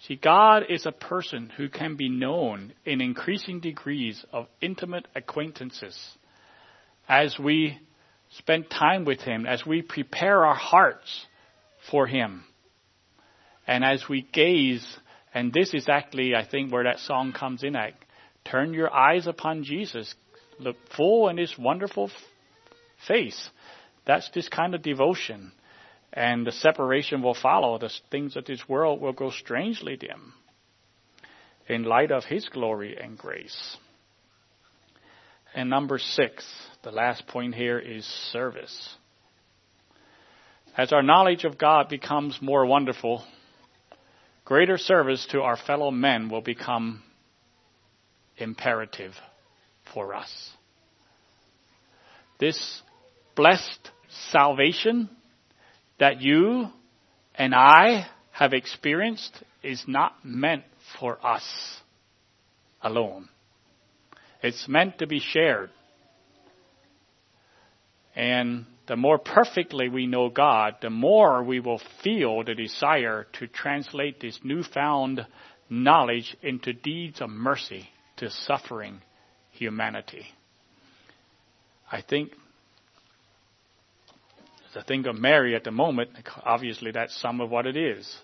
See, 0.08 0.16
God 0.16 0.64
is 0.70 0.86
a 0.86 0.92
person 0.92 1.52
who 1.58 1.70
can 1.70 1.96
be 1.96 2.10
known 2.10 2.74
in 2.86 3.02
increasing 3.02 3.60
degrees 3.60 4.24
of 4.32 4.48
intimate 4.62 5.08
acquaintances 5.14 5.98
as 7.08 7.38
we 7.38 7.78
spend 8.38 8.70
time 8.70 9.06
with 9.06 9.22
Him, 9.22 9.46
as 9.46 9.66
we 9.66 9.82
prepare 9.82 10.46
our 10.46 10.56
hearts 10.56 11.26
for 11.90 12.08
Him, 12.08 12.46
and 13.68 13.84
as 13.84 14.08
we 14.10 14.22
gaze. 14.34 14.98
And 15.34 15.54
this 15.54 15.74
is 15.74 15.88
actually, 15.88 16.36
I 16.36 16.46
think, 16.46 16.72
where 16.72 16.84
that 16.84 17.00
song 17.00 17.34
comes 17.34 17.64
in 17.64 17.76
at. 17.76 17.94
Turn 18.44 18.74
your 18.74 18.94
eyes 18.94 19.28
upon 19.28 19.64
Jesus. 19.64 20.14
Look 20.60 20.76
full 20.96 21.30
in 21.30 21.38
His 21.38 21.58
wonderful 21.58 22.12
face. 23.08 23.50
That's 24.06 24.30
this 24.32 24.50
kind 24.50 24.76
of 24.76 24.82
devotion 24.82 25.52
and 26.14 26.46
the 26.46 26.52
separation 26.52 27.22
will 27.22 27.34
follow. 27.34 27.78
The 27.78 27.92
things 28.10 28.36
of 28.36 28.46
this 28.46 28.68
world 28.68 29.02
will 29.02 29.14
go 29.14 29.32
strangely 29.32 29.96
dim 29.96 30.34
in 31.68 31.84
light 31.84 32.12
of 32.12 32.26
His 32.26 32.50
glory 32.50 32.98
and 33.02 33.18
grace. 33.18 33.78
And 35.54 35.70
number 35.70 35.98
six, 35.98 36.46
the 36.84 36.92
last 36.92 37.28
point 37.28 37.56
here 37.56 37.80
is 37.80 38.06
service. 38.32 38.96
As 40.78 40.94
our 40.94 41.04
knowledge 41.04 41.44
of 41.44 41.58
God 41.58 41.90
becomes 41.90 42.40
more 42.42 42.66
wonderful, 42.66 43.24
greater 44.52 44.78
service 44.78 45.26
to 45.32 45.40
our 45.42 45.56
fellow 45.56 45.92
men 45.92 46.28
will 46.28 46.42
become 46.42 47.02
imperative 48.36 49.14
for 49.94 50.14
us. 50.14 50.30
This 52.38 52.82
blessed 53.34 53.92
salvation 54.30 55.10
that 56.02 56.20
you 56.20 56.68
and 57.34 57.56
I 57.56 58.08
have 58.34 58.52
experienced 58.52 59.42
is 59.64 59.86
not 59.88 60.16
meant 60.26 60.66
for 61.00 61.18
us 61.26 61.46
alone. 62.82 63.30
It's 64.44 64.68
meant 64.68 64.98
to 64.98 65.08
be 65.08 65.22
shared. 65.22 65.70
And 68.16 68.66
the 68.88 68.96
more 68.96 69.18
perfectly 69.18 69.90
we 69.90 70.06
know 70.06 70.30
God, 70.30 70.76
the 70.82 70.90
more 70.90 71.44
we 71.44 71.60
will 71.60 71.82
feel 72.04 72.44
the 72.44 72.56
desire 72.56 73.28
to 73.34 73.48
translate 73.48 74.20
this 74.20 74.40
newfound 74.44 75.26
knowledge 75.70 76.36
into 76.42 76.74
deeds 76.74 77.22
of 77.22 77.30
mercy 77.30 77.90
to 78.18 78.30
suffering 78.30 79.02
humanity. 79.52 80.26
I 81.90 82.02
think 82.02 82.32
to 84.74 84.84
think 84.84 85.06
of 85.06 85.16
Mary 85.16 85.56
at 85.56 85.64
the 85.64 85.72
moment, 85.72 86.12
obviously 86.44 86.92
that's 86.92 87.16
some 87.20 87.42
of 87.42 87.50
what 87.50 87.66
it 87.66 87.76
is. 87.76 88.18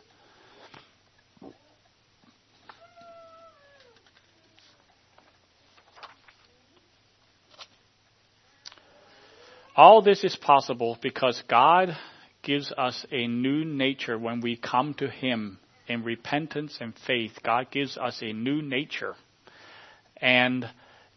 All 9.77 10.01
this 10.01 10.23
is 10.23 10.35
possible 10.35 10.97
because 11.03 11.41
God 11.47 11.95
gives 12.41 12.73
us 12.75 13.05
a 13.11 13.27
new 13.27 13.63
nature 13.63 14.17
when 14.17 14.41
we 14.41 14.57
come 14.57 14.95
to 14.95 15.07
Him 15.07 15.59
in 15.87 16.03
repentance 16.03 16.79
and 16.81 16.95
faith. 17.05 17.33
God 17.43 17.67
gives 17.69 17.95
us 17.95 18.17
a 18.23 18.33
new 18.33 18.63
nature. 18.63 19.13
And 20.17 20.67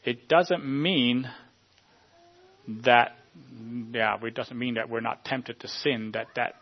it 0.04 0.28
doesn't 0.28 0.62
mean 0.62 1.26
that 2.84 3.16
yeah, 3.92 4.18
it 4.22 4.34
doesn't 4.34 4.58
mean 4.58 4.74
that 4.74 4.90
we're 4.90 5.00
not 5.00 5.24
tempted 5.24 5.60
to 5.60 5.68
sin, 5.68 6.10
that, 6.12 6.26
that 6.36 6.56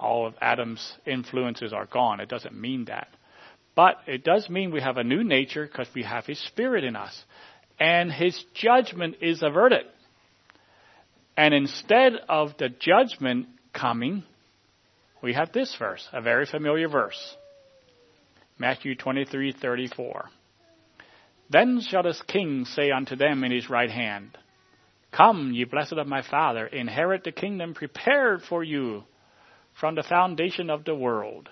all 0.00 0.26
of 0.26 0.34
Adam's 0.40 0.94
influences 1.04 1.74
are 1.74 1.84
gone. 1.84 2.20
It 2.20 2.30
doesn't 2.30 2.58
mean 2.58 2.86
that. 2.86 3.08
But 3.74 3.96
it 4.06 4.24
does 4.24 4.48
mean 4.48 4.70
we 4.70 4.80
have 4.80 4.96
a 4.96 5.04
new 5.04 5.22
nature 5.22 5.66
because 5.66 5.88
we 5.94 6.04
have 6.04 6.24
His 6.24 6.38
Spirit 6.46 6.82
in 6.82 6.96
us. 6.96 7.24
And 7.78 8.10
His 8.10 8.42
judgment 8.54 9.16
is 9.20 9.42
averted. 9.42 9.84
And 11.36 11.52
instead 11.52 12.12
of 12.28 12.56
the 12.58 12.68
judgment 12.68 13.46
coming, 13.72 14.24
we 15.22 15.34
have 15.34 15.52
this 15.52 15.74
verse, 15.78 16.06
a 16.12 16.20
very 16.20 16.46
familiar 16.46 16.88
verse. 16.88 17.36
Matthew 18.58 18.94
23:34. 18.94 20.28
Then 21.50 21.80
shall 21.80 22.04
the 22.04 22.14
king 22.26 22.64
say 22.64 22.90
unto 22.90 23.16
them 23.16 23.44
in 23.44 23.50
his 23.50 23.68
right 23.68 23.90
hand, 23.90 24.38
Come, 25.12 25.52
ye 25.52 25.64
blessed 25.64 25.92
of 25.92 26.06
my 26.06 26.22
Father, 26.22 26.66
inherit 26.66 27.24
the 27.24 27.32
kingdom 27.32 27.74
prepared 27.74 28.42
for 28.42 28.64
you 28.64 29.04
from 29.78 29.94
the 29.94 30.02
foundation 30.02 30.70
of 30.70 30.84
the 30.84 30.94
world. 30.94 31.48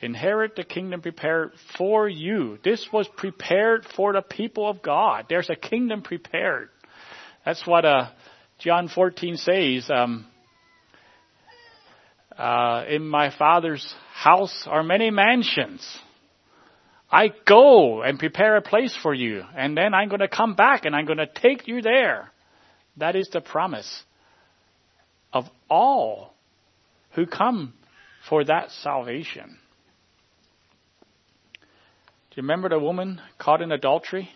Inherit 0.00 0.56
the 0.56 0.64
kingdom 0.64 1.00
prepared 1.00 1.52
for 1.78 2.08
you. 2.08 2.58
This 2.64 2.88
was 2.92 3.06
prepared 3.16 3.86
for 3.96 4.12
the 4.12 4.22
people 4.22 4.68
of 4.68 4.82
God. 4.82 5.26
There's 5.28 5.48
a 5.48 5.56
kingdom 5.56 6.02
prepared. 6.02 6.70
That's 7.44 7.64
what 7.66 7.84
uh, 7.84 8.10
John 8.62 8.88
14 8.88 9.38
says. 9.38 9.90
Um, 9.90 10.24
uh, 12.38 12.84
in 12.88 13.06
my 13.06 13.36
Father's 13.36 13.92
house 14.14 14.66
are 14.66 14.84
many 14.84 15.10
mansions. 15.10 15.84
I 17.10 17.30
go 17.46 18.02
and 18.02 18.20
prepare 18.20 18.56
a 18.56 18.62
place 18.62 18.96
for 19.02 19.12
you, 19.12 19.42
and 19.56 19.76
then 19.76 19.94
I'm 19.94 20.08
going 20.08 20.20
to 20.20 20.28
come 20.28 20.54
back 20.54 20.84
and 20.84 20.94
I'm 20.94 21.06
going 21.06 21.18
to 21.18 21.26
take 21.26 21.66
you 21.66 21.82
there. 21.82 22.30
That 22.98 23.16
is 23.16 23.28
the 23.32 23.40
promise 23.40 24.04
of 25.32 25.44
all 25.68 26.32
who 27.14 27.26
come 27.26 27.74
for 28.28 28.44
that 28.44 28.70
salvation. 28.82 29.58
Do 32.30 32.36
you 32.36 32.42
remember 32.42 32.68
the 32.68 32.78
woman 32.78 33.20
caught 33.38 33.60
in 33.60 33.72
adultery? 33.72 34.30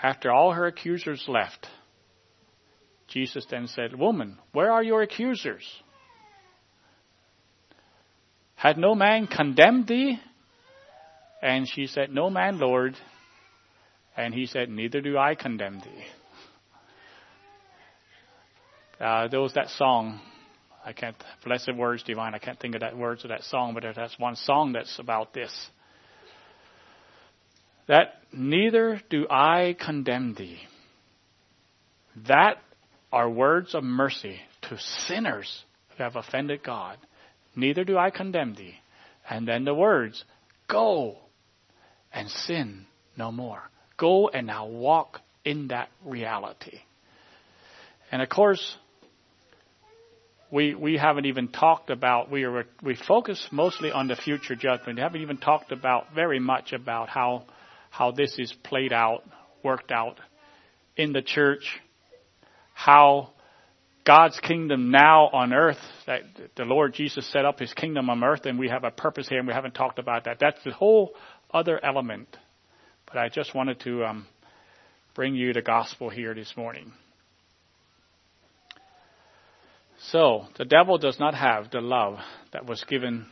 After 0.00 0.30
all 0.30 0.52
her 0.52 0.66
accusers 0.66 1.24
left, 1.26 1.66
Jesus 3.12 3.46
then 3.50 3.66
said, 3.66 3.94
Woman, 3.94 4.38
where 4.52 4.72
are 4.72 4.82
your 4.82 5.02
accusers? 5.02 5.64
Had 8.54 8.78
no 8.78 8.94
man 8.94 9.26
condemned 9.26 9.88
thee? 9.88 10.18
And 11.42 11.68
she 11.68 11.86
said, 11.86 12.10
No 12.10 12.30
man, 12.30 12.58
Lord. 12.58 12.96
And 14.16 14.32
he 14.32 14.46
said, 14.46 14.70
Neither 14.70 15.00
do 15.00 15.18
I 15.18 15.34
condemn 15.34 15.80
thee. 15.80 16.04
Uh, 19.00 19.26
there 19.28 19.40
was 19.40 19.52
that 19.54 19.68
song. 19.70 20.20
I 20.84 20.92
can't, 20.92 21.16
blessed 21.44 21.74
words 21.76 22.02
divine. 22.04 22.34
I 22.34 22.38
can't 22.38 22.58
think 22.58 22.74
of 22.74 22.80
that 22.80 22.96
words 22.96 23.24
of 23.24 23.30
that 23.30 23.42
song, 23.42 23.74
but 23.74 23.84
that's 23.94 24.18
one 24.18 24.36
song 24.36 24.72
that's 24.72 24.98
about 24.98 25.34
this. 25.34 25.52
that 27.88 28.14
neither 28.32 29.00
do 29.10 29.26
I 29.28 29.76
condemn 29.78 30.34
thee. 30.34 30.58
That 32.28 32.58
are 33.12 33.28
words 33.28 33.74
of 33.74 33.84
mercy 33.84 34.40
to 34.62 34.78
sinners 35.06 35.64
who 35.90 36.02
have 36.02 36.16
offended 36.16 36.62
God. 36.64 36.96
Neither 37.54 37.84
do 37.84 37.98
I 37.98 38.10
condemn 38.10 38.54
thee. 38.54 38.74
And 39.28 39.46
then 39.46 39.64
the 39.64 39.74
words, 39.74 40.24
go 40.68 41.16
and 42.12 42.28
sin 42.28 42.86
no 43.16 43.30
more. 43.30 43.62
Go 43.98 44.28
and 44.28 44.46
now 44.46 44.66
walk 44.66 45.20
in 45.44 45.68
that 45.68 45.90
reality. 46.04 46.78
And 48.10 48.22
of 48.22 48.28
course, 48.28 48.76
we 50.50 50.74
we 50.74 50.96
haven't 50.96 51.26
even 51.26 51.48
talked 51.48 51.88
about 51.90 52.30
we 52.30 52.44
are 52.44 52.66
we 52.82 52.94
focus 52.94 53.48
mostly 53.50 53.90
on 53.90 54.08
the 54.08 54.16
future 54.16 54.54
judgment. 54.54 54.96
We 54.98 55.02
haven't 55.02 55.22
even 55.22 55.38
talked 55.38 55.72
about 55.72 56.14
very 56.14 56.38
much 56.38 56.72
about 56.72 57.08
how 57.08 57.44
how 57.90 58.10
this 58.10 58.38
is 58.38 58.52
played 58.64 58.92
out, 58.92 59.22
worked 59.62 59.90
out 59.90 60.18
in 60.96 61.12
the 61.12 61.22
church, 61.22 61.80
how 62.74 63.30
God's 64.04 64.38
kingdom 64.40 64.90
now 64.90 65.28
on 65.28 65.52
earth, 65.52 65.78
that 66.06 66.22
the 66.56 66.64
Lord 66.64 66.94
Jesus 66.94 67.30
set 67.30 67.44
up 67.44 67.60
his 67.60 67.72
kingdom 67.72 68.10
on 68.10 68.22
earth 68.24 68.46
and 68.46 68.58
we 68.58 68.68
have 68.68 68.84
a 68.84 68.90
purpose 68.90 69.28
here 69.28 69.38
and 69.38 69.46
we 69.46 69.54
haven't 69.54 69.74
talked 69.74 69.98
about 69.98 70.24
that. 70.24 70.38
That's 70.40 70.62
the 70.64 70.72
whole 70.72 71.14
other 71.52 71.82
element. 71.84 72.36
But 73.06 73.18
I 73.18 73.28
just 73.28 73.54
wanted 73.54 73.80
to 73.80 74.04
um, 74.04 74.26
bring 75.14 75.34
you 75.34 75.52
the 75.52 75.62
gospel 75.62 76.08
here 76.08 76.34
this 76.34 76.54
morning. 76.56 76.92
So, 80.10 80.46
the 80.58 80.64
devil 80.64 80.98
does 80.98 81.20
not 81.20 81.34
have 81.34 81.70
the 81.70 81.80
love 81.80 82.18
that 82.52 82.66
was 82.66 82.82
given 82.88 83.26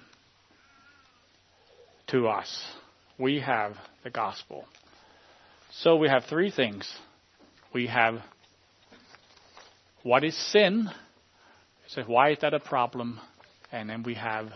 to 2.09 2.29
us. 2.29 2.65
We 3.19 3.41
have 3.41 3.73
the 4.05 4.11
gospel. 4.11 4.67
So, 5.73 5.97
we 5.97 6.09
have 6.09 6.27
three 6.27 6.53
things. 6.53 6.89
We 7.75 7.89
have 7.89 8.21
what 10.03 10.25
is 10.25 10.37
sin? 10.53 10.89
So, 11.89 12.03
why 12.03 12.31
is 12.31 12.39
that 12.41 12.55
a 12.55 12.61
problem? 12.61 13.21
And 13.73 13.89
then 13.89 14.03
we 14.03 14.15
have 14.15 14.51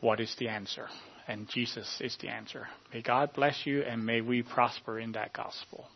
what 0.00 0.20
is 0.20 0.34
the 0.38 0.48
answer? 0.48 0.86
And 1.28 1.48
Jesus 1.48 2.00
is 2.00 2.16
the 2.20 2.28
answer. 2.28 2.68
May 2.92 3.02
God 3.02 3.32
bless 3.34 3.66
you 3.66 3.82
and 3.82 4.06
may 4.06 4.20
we 4.20 4.42
prosper 4.42 5.00
in 5.00 5.12
that 5.12 5.32
gospel. 5.32 5.86